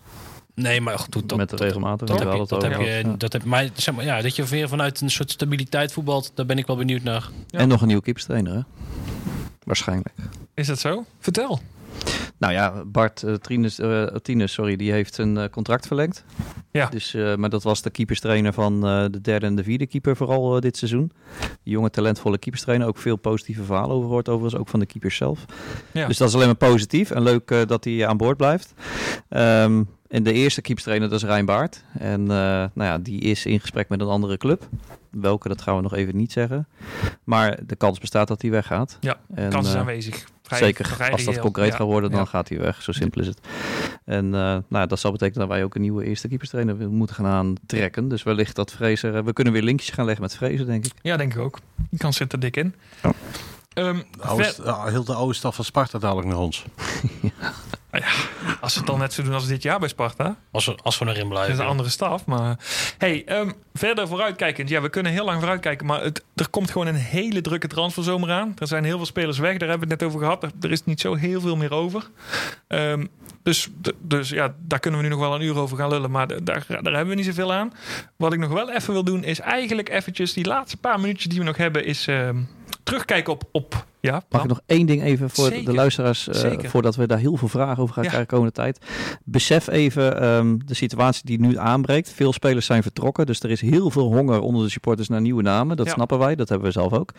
[0.55, 2.09] Nee, maar goed, dat, met de dat, regelmatig.
[2.09, 4.37] dat, we heb je, hadden dat heb je, dat heb, maar, zeg maar ja, dat
[4.37, 7.29] je weer vanuit een soort stabiliteit voetbalt, daar ben ik wel benieuwd naar.
[7.47, 7.59] Ja.
[7.59, 8.61] En nog een nieuwe keeperstrainer, hè?
[9.65, 10.15] Waarschijnlijk.
[10.55, 11.05] Is dat zo?
[11.19, 11.61] Vertel.
[12.39, 16.25] Nou ja, Bart uh, Trinus, eh, Tinus, sorry, die heeft een eh, contract verlengd.
[16.71, 16.87] Ja.
[16.87, 20.17] Dus, eh, maar dat was de keeperstrainer van eh, de derde en de vierde keeper
[20.17, 21.11] vooral eh, dit seizoen.
[21.63, 22.87] Jonge, talentvolle keeperstrainer.
[22.87, 25.45] Ook veel positieve verhalen over gehoord overigens, ook van de keepers zelf.
[25.93, 26.07] Ja.
[26.07, 28.75] Dus dat is alleen maar positief en leuk eh, dat hij aan boord blijft.
[29.29, 31.85] Ehm, en de eerste keeperstrainer, dat is Rijn Baart.
[31.99, 34.69] En eh, nou ja, die is in gesprek met een andere club.
[35.11, 36.69] Welke, dat gaan we nog even niet zeggen.
[37.25, 38.97] Maar de kans bestaat dat hij weggaat.
[39.01, 40.25] Ja, En, Kans is eh, aanwezig.
[40.43, 41.77] Vrij- Zeker, vrij als dat concreet Ja.
[41.77, 42.25] gaat worden, dan Ja.
[42.27, 42.83] gaat hij weg.
[42.83, 43.41] Zo simpel is het.
[44.05, 47.27] En eh, nou, dat zal betekenen dat wij ook een nieuwe eerste keeperstrainer moeten gaan
[47.27, 48.09] aantrekken.
[48.09, 49.25] Dus wellicht dat Fraser...
[49.25, 50.93] We kunnen weer linkjes gaan leggen met Fraser, denk ik.
[51.03, 51.59] Ja, denk ik ook.
[51.91, 52.75] Die kans zit er dik in.
[53.03, 53.13] Ja.
[53.73, 56.65] Ehm, De oude- ver- heel de oude staf van Sparta dadelijk naar ons.
[58.61, 60.37] als ze het dan net zo doen als dit jaar bij Sparta.
[60.51, 61.53] Als we, als we erin Dat blijven.
[61.53, 62.27] is een andere staf.
[62.27, 62.59] Maar
[62.99, 64.69] hey, ehm, verder vooruitkijkend.
[64.69, 65.87] Ja, we kunnen heel lang vooruitkijken.
[65.87, 68.55] Maar het, er komt gewoon een hele drukke transferzomer aan.
[68.59, 69.57] Er zijn heel veel spelers weg.
[69.57, 70.43] Daar hebben we het net over gehad.
[70.43, 72.11] Er, er is niet zo heel veel meer over.
[72.67, 73.07] Ehm,
[73.43, 73.69] dus,
[74.01, 76.11] dus ja, daar kunnen we nu nog wel een uur over gaan lullen.
[76.11, 77.73] Maar daar, daar hebben we niet zoveel aan.
[78.17, 81.39] Wat ik nog wel even wil doen, is eigenlijk eventjes die laatste paar minuutjes die
[81.39, 82.37] we nog hebben, is ehm,
[82.83, 83.43] terugkijken op.
[83.53, 85.65] op ja, Mag ik nog één ding even voor Zeker.
[85.65, 86.69] de luisteraars, Zeker.
[86.71, 88.09] voordat we daar heel veel vragen over gaan Ja.
[88.11, 88.79] krijgen de komende tijd.
[89.25, 92.13] Besef even ehm, de situatie die nu aanbreekt.
[92.13, 95.43] Veel spelers zijn vertrokken, dus er is heel veel honger onder de supporters naar nieuwe
[95.43, 95.77] namen.
[95.77, 95.93] Dat Ja.
[95.93, 97.13] snappen wij, dat hebben we zelf ook.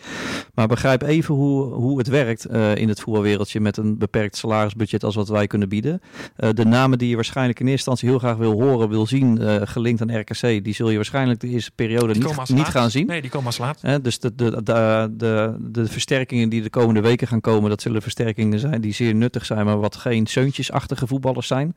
[0.54, 5.04] Maar begrijp even hoe, hoe het werkt eh, in het voetbalwereldje met een beperkt salarisbudget
[5.04, 6.00] als wat wij kunnen bieden.
[6.36, 9.38] Eh, de namen die je waarschijnlijk in eerste instantie heel graag wil horen, wil zien,
[9.68, 13.06] gelinkt aan RKC, die zul je waarschijnlijk de eerste periode niet, niet gaan zien.
[13.06, 13.80] Nee, die komen als laat.
[14.02, 18.02] Dus de, de, de, de, de versterkingen die de komende weken gaan komen, dat zullen
[18.02, 21.74] versterkingen zijn die zeer nuttig zijn, maar wat geen zeuntjesachtige voetballers zijn.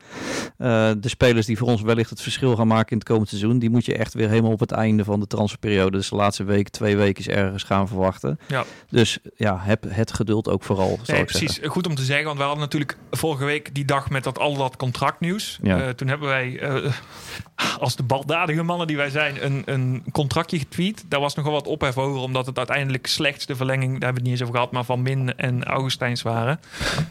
[0.58, 3.60] Eh, de spelers die voor ons wellicht het verschil gaan maken in het komend seizoen,
[3.60, 6.44] die moet je echt weer helemaal op het einde van de transferperiode, dus de laatste
[6.44, 8.40] week, twee weken is ergens gaan verwachten.
[8.48, 8.64] Ja.
[8.90, 11.54] Dus ja, heb het geduld ook vooral, Nee, precies.
[11.54, 11.72] zeggen.
[11.72, 14.58] Goed om te zeggen, want we hadden natuurlijk vorige week die dag met dat al
[14.58, 15.60] dat contractnieuws.
[15.62, 15.82] Ja.
[15.82, 16.92] Eh, toen hebben wij, eh,
[17.80, 21.06] als de baldadige mannen die wij zijn, een, een contractje getweet.
[21.08, 24.20] Daar was nogal wat ophef over, omdat het uiteindelijk slechts de verlenging, daar hebben we
[24.20, 26.60] het niet eens over gehad, maar van Min en Augustijns waren.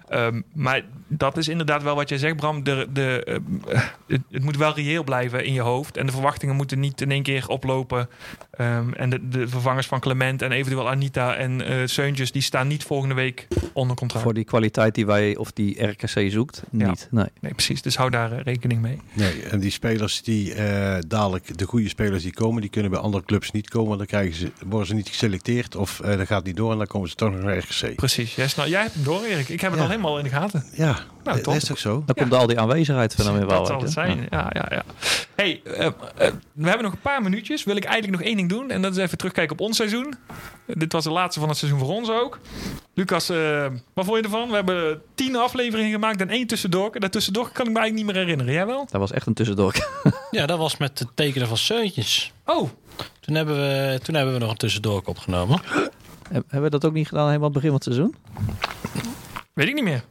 [0.08, 2.64] Ehm, maar dat is inderdaad wel wat jij zegt, Bram.
[2.64, 3.24] De, de,
[3.68, 5.96] eh, het, het moet wel reëel blijven in je hoofd.
[5.96, 8.08] En de verwachtingen moeten niet in één keer oplopen.
[8.50, 12.66] Ehm, en de, de vervangers van Clement en eventueel Anita en eh Seuntjes, die staan
[12.66, 14.24] niet volgende week onder contract.
[14.24, 16.88] Voor die kwaliteit die wij of die RKC zoekt, Ja.
[16.88, 17.08] niet.
[17.10, 17.26] Nee.
[17.40, 17.82] Nee, precies.
[17.82, 18.98] Dus hou daar eh, rekening mee.
[19.12, 23.00] Nee, en die spelers die eh, dadelijk, de goede spelers die komen, die kunnen bij
[23.00, 23.86] andere clubs niet komen.
[23.86, 26.78] Want dan krijgen ze, worden ze niet geselecteerd of eh dat gaat niet door en
[26.78, 27.40] dan komen ze toch nog
[27.97, 28.34] Precies.
[28.34, 29.48] Jij, snap, jij hebt hem door, Erik.
[29.48, 29.84] Ik heb het Ja.
[29.86, 30.64] al helemaal in de gaten.
[30.72, 32.02] Ja, Nou, dat is toch zo?
[32.06, 34.26] Dan komt al die aanwezigheid van hem weer wel Dat zal het zijn.
[34.30, 34.82] Ja, ja, ja.
[35.34, 35.93] Hey, eh, eh,
[36.52, 37.64] we hebben nog een paar minuutjes.
[37.64, 38.70] Wil ik eigenlijk nog één ding doen.
[38.70, 40.14] En dat is even terugkijken op ons seizoen.
[40.66, 42.39] Dit was de laatste van het seizoen voor ons ook.
[42.94, 44.48] Lucas, eh, wat vond je ervan?
[44.48, 46.98] We hebben tien afleveringen gemaakt en één tussendoor.
[47.01, 48.52] Dat tussendoor kan ik me eigenlijk niet meer herinneren.
[48.52, 48.86] Jij wel?
[48.90, 49.74] Dat was echt een tussendoor.
[50.30, 52.32] Ja, dat was met het tekenen van Seuntjes.
[52.44, 52.68] Oh,
[53.20, 55.60] Toen hebben we, toen hebben we nog een tussendoor opgenomen.
[56.32, 58.14] Hebben we dat ook niet gedaan helemaal aan het begin van het seizoen?
[59.54, 60.04] weet ik niet meer.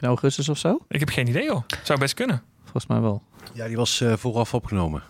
[0.00, 0.78] In augustus of zo?
[0.88, 1.64] Ik heb geen idee, hoor.
[1.82, 2.42] Zou best kunnen.
[2.62, 3.22] Volgens mij wel.
[3.52, 5.02] Ja, die was eh, vooraf opgenomen.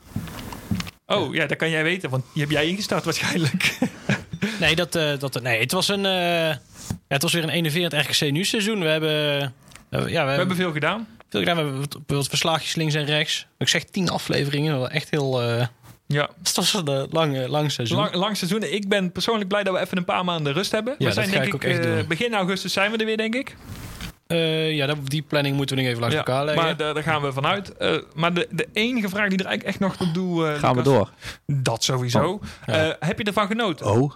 [1.07, 3.79] Oh, ja, dat kan jij weten, want die heb jij ingestart waarschijnlijk.
[4.61, 6.59] Nee, dat, eh, dat, nee het, was een, eh, ja,
[7.09, 8.81] het was weer een enerverend RKC nu seizoen.
[8.81, 9.11] We hebben,
[9.91, 11.07] ja, we We hebben veel gedaan.
[11.29, 11.57] veel gedaan.
[11.57, 13.47] We hebben wat, wat verslaagjes links en rechts.
[13.59, 14.91] Ik zeg tien afleveringen.
[14.91, 15.41] Echt heel...
[16.11, 17.99] eh Ja, het was een eh, lang, eh, lang seizoen.
[17.99, 18.63] lang, lang seizoen.
[18.63, 20.95] Ik ben persoonlijk blij dat we even een paar maanden rust hebben.
[20.99, 22.07] Ja, we zijn dat ga denk ik ik, ook echt eh, doen.
[22.07, 23.57] begin augustus zijn we er weer, denk ik.
[24.27, 26.65] Eh, ja, dat, die planning moeten we nog even langs Ja, elkaar leggen.
[26.65, 27.77] maar daar, daar gaan we vanuit.
[27.77, 30.47] Eh, maar de, de enige vraag die er eigenlijk echt nog toe doe...
[30.49, 31.11] eh, Gaan we door?
[31.47, 32.41] Dat sowieso.
[32.67, 32.73] Ja.
[32.89, 33.87] Eh, heb je ervan genoten?
[33.87, 34.13] Oh,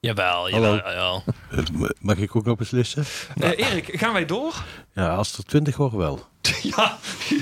[0.00, 0.56] Jawel, Hallo.
[0.56, 1.24] jawel, jawel.
[1.50, 1.58] eh,
[2.00, 3.04] mag ik ook nog beslissen?
[3.40, 4.54] Eh, Erik, gaan wij door?
[4.92, 6.26] Ja, als er twintig worden wel.
[6.76, 6.96] ja,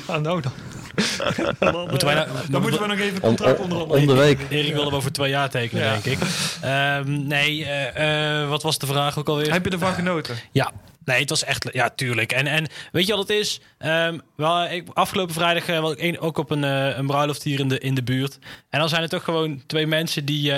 [0.07, 0.53] ja, nou dan.
[1.59, 4.13] dan, Moeten wij nou- dan moeten we nog even een contract om, onder om de
[4.15, 4.41] week.
[4.49, 6.29] Erik wilde hem over twee jaar tekenen, denk ik.
[6.63, 9.53] Ehm, nee, eh, eh, wat was de vraag ook alweer?
[9.53, 10.37] Heb je ervan genoten?
[10.53, 10.73] Ja.
[11.05, 11.69] Nee, het was echt...
[11.73, 12.33] Ja, tuurlijk.
[12.33, 13.61] En, en weet je wat het is?
[13.79, 17.61] Ehm, wel, ik, afgelopen vrijdag eh, was ik een- ook op een, een bruiloft hier
[17.61, 18.39] in de, in de buurt.
[18.71, 20.53] En dan zijn er toch gewoon twee mensen die...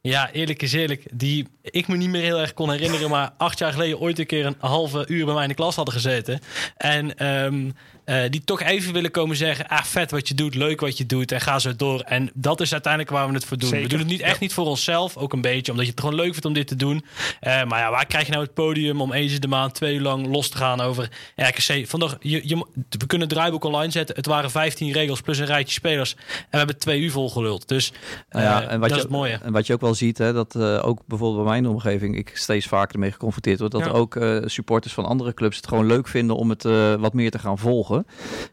[0.00, 1.04] ja, eerlijk is eerlijk.
[1.12, 3.10] Die ik me niet meer heel erg kon herinneren.
[3.10, 5.76] Maar acht jaar geleden ooit een keer een halve uur bij mij in de klas
[5.76, 6.40] hadden gezeten.
[6.76, 7.70] En ehm,
[8.10, 11.06] eh, die toch even willen komen zeggen: ah, vet wat je doet, leuk wat je
[11.06, 12.00] doet en ga zo door.
[12.00, 13.68] En dat is uiteindelijk waar we het voor doen.
[13.68, 13.84] Zeker.
[13.84, 16.14] We doen het niet echt niet voor onszelf, ook een beetje, omdat je het gewoon
[16.14, 17.04] leuk vindt om dit te doen.
[17.40, 19.94] Eh, maar ja, waar krijg je nou het podium om eens in de maand twee
[19.94, 21.86] uur lang los te gaan over RKC?
[21.88, 24.16] Vandaag, je, je, we kunnen het draaiboek online zetten.
[24.16, 26.14] Het waren 15 regels plus een rijtje spelers.
[26.14, 27.68] En we hebben twee uur volgeluld.
[27.68, 27.92] Dus
[28.30, 29.38] Nou ja, eh, en wat dat je, is het mooie.
[29.42, 32.30] En wat je ook wel ziet, hè, dat eh, ook bijvoorbeeld bij mijn omgeving, ik
[32.34, 33.90] steeds vaker ermee geconfronteerd word, dat Ja.
[33.90, 37.30] ook eh, supporters van andere clubs het gewoon leuk vinden om het eh, wat meer
[37.30, 37.99] te gaan volgen.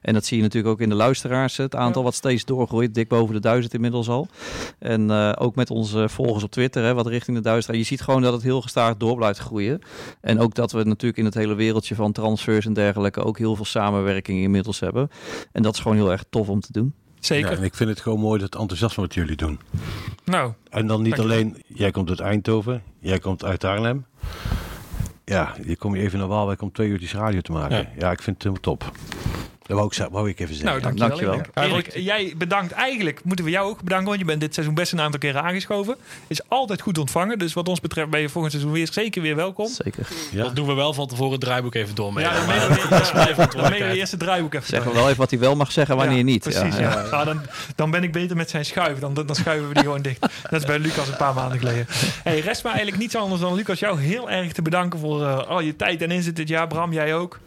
[0.01, 1.57] En dat zie je natuurlijk ook in de luisteraars.
[1.57, 2.07] Het aantal Ja.
[2.07, 4.27] wat steeds doorgroeit, dik boven de duizend inmiddels al.
[4.79, 7.75] En eh, ook met onze volgers op Twitter, hè, wat richting de duizend gaat.
[7.81, 9.81] Je ziet gewoon dat het heel gestaag door blijft groeien.
[10.21, 13.55] En ook dat we natuurlijk in het hele wereldje van transfers en dergelijke ook heel
[13.55, 15.09] veel samenwerking inmiddels hebben.
[15.51, 16.93] En dat is gewoon heel erg tof om te doen.
[17.19, 17.51] Zeker.
[17.51, 19.59] Ja, en ik vind het gewoon mooi dat enthousiasme wat jullie doen.
[20.25, 24.05] Nou, En dan niet je alleen, jij komt uit Eindhoven, jij komt uit Arnhem.
[25.25, 27.77] Ja, je kom je even naar Waalwijk om twee uurtjes radio te maken.
[27.77, 27.89] Ja.
[27.97, 28.91] Ja, ik vind het helemaal top.
[29.67, 30.81] Dat wou ik, wou ik even zeggen.
[30.81, 31.31] nou dankjewel.
[31.37, 31.77] dankjewel.
[31.77, 31.93] Erik.
[31.97, 33.23] Jij bedankt eigenlijk.
[33.23, 35.95] Moeten we jou ook bedanken, want je bent dit seizoen best een aantal keren aangeschoven.
[36.27, 37.39] Is altijd goed ontvangen.
[37.39, 39.67] Dus wat ons betreft ben je volgend seizoen weer zeker weer welkom.
[39.67, 40.07] Zeker.
[40.31, 40.43] ja?
[40.43, 42.19] Dat doen we wel van tevoren het draaiboek even door.
[42.19, 43.97] Ja, dan maar meen je- dat is mijn ja, dan meen verantwoordelijkheid.
[43.97, 44.67] eerst het draaiboek even.
[44.67, 44.93] Zeg door.
[44.93, 46.43] wel even wat hij wel mag zeggen, wanneer Ja, niet.
[46.43, 46.91] Precies, ja.
[47.01, 47.41] Ah, dan,
[47.75, 48.99] dan ben ik beter met zijn schuif.
[48.99, 50.19] Dan, dan schuiven we die gewoon dicht.
[50.49, 51.85] Dat is bij Lucas een paar maanden geleden.
[52.23, 55.37] Hey, rest me eigenlijk niets anders dan Lucas jou heel erg te bedanken voor eh,
[55.47, 56.67] al je tijd en inzet dit jaar.
[56.67, 57.39] Bram, jij ook.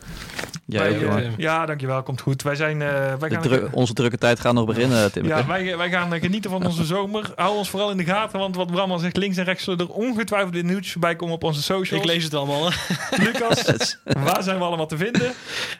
[0.72, 2.02] Jij Wij, ook, eh, ja, dankjewel.
[2.02, 2.42] Komt goed.
[2.42, 2.82] Wij zijn...
[2.82, 2.88] eh,
[3.18, 5.26] wij De gaan dru- onze drukke tijd gaat nog beginnen, Tim.
[5.26, 7.32] ja, wij, wij gaan eh, genieten van onze zomer.
[7.36, 9.78] Hou ons vooral in de gaten, want wat Bram al zegt, links en rechts zullen
[9.80, 12.02] er ongetwijfeld weer nieuwtjes voorbij komen op onze socials.
[12.04, 12.70] Ik lees het allemaal.
[12.70, 12.76] hè.
[13.24, 15.32] Lucas, waar zijn we allemaal te vinden?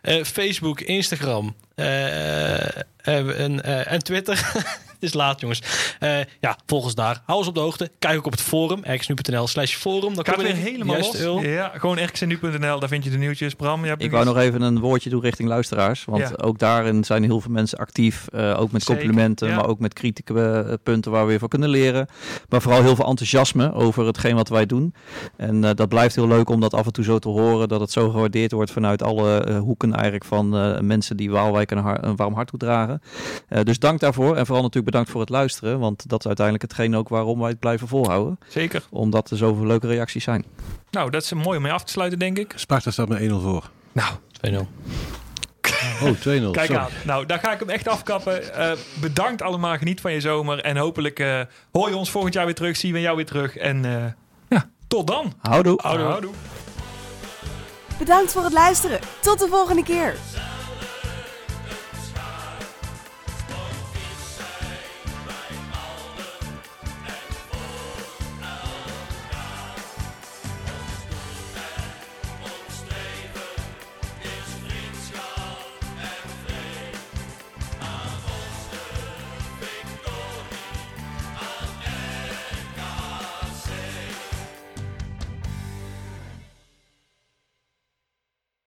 [0.03, 2.75] Eh, Facebook, Instagram eh, eh,
[3.41, 4.53] en, eh, en Twitter.
[5.01, 5.63] Het is laat, jongens.
[5.99, 7.23] Eh, ja, volg ons daar.
[7.25, 7.91] Hou ons op de hoogte.
[7.99, 10.15] Kijk ook op het forum, erxnu.nl slash forum.
[10.15, 11.15] Dan weer er helemaal los.
[11.19, 11.43] Eul.
[11.43, 13.55] Ja, gewoon rxnu.nl, daar vind je de nieuwtjes.
[13.55, 16.05] Bram, je hebt Ik wou nog even een woordje doen richting luisteraars.
[16.05, 16.31] Want Ja.
[16.37, 18.27] ook daarin zijn heel veel mensen actief.
[18.33, 19.55] eh, ook met Zeker, complimenten, ja.
[19.57, 22.07] maar ook met kritieke eh, punten waar we weer van kunnen leren.
[22.49, 24.95] Maar vooral heel veel enthousiasme over hetgeen wat wij doen.
[25.37, 27.69] En eh, dat blijft heel leuk om dat af en toe zo te horen.
[27.69, 32.05] Dat het zo gewaardeerd wordt vanuit alle hoeken eigenlijk van eh, mensen die Waalwijk har-
[32.05, 33.03] een warm hart toedragen.
[33.49, 34.37] Eh dus dank daarvoor.
[34.37, 35.79] En vooral natuurlijk bedankt voor het luisteren.
[35.79, 38.39] Want dat is uiteindelijk hetgeen ook waarom wij het blijven volhouden.
[38.49, 38.83] Zeker.
[38.91, 40.45] Omdat er zoveel leuke reacties zijn.
[40.91, 42.53] Nou, dat is mooi om mee af te sluiten, denk ik.
[42.57, 43.71] Sparta staat met 1-0 voor.
[43.93, 44.15] Nou,
[44.51, 44.57] 2-0.
[46.03, 46.21] Oh, 2-0.
[46.23, 46.75] kijk sorry.
[46.75, 46.89] aan.
[47.05, 48.55] Nou, daar ga ik hem echt afkappen.
[48.55, 49.77] Eh, bedankt allemaal.
[49.77, 50.61] Geniet van je zomer.
[50.61, 51.41] En hopelijk eh,
[51.73, 52.77] hoor je ons volgend jaar weer terug.
[52.77, 53.57] Zien we jou weer terug.
[53.57, 54.13] En eh,
[54.49, 55.33] ja, tot dan.
[55.39, 55.79] Houdoe.
[55.83, 56.07] Houdoe.
[56.07, 56.33] Houdoe.
[57.99, 59.01] Bedankt voor het luisteren.
[59.21, 60.15] Tot de volgende keer.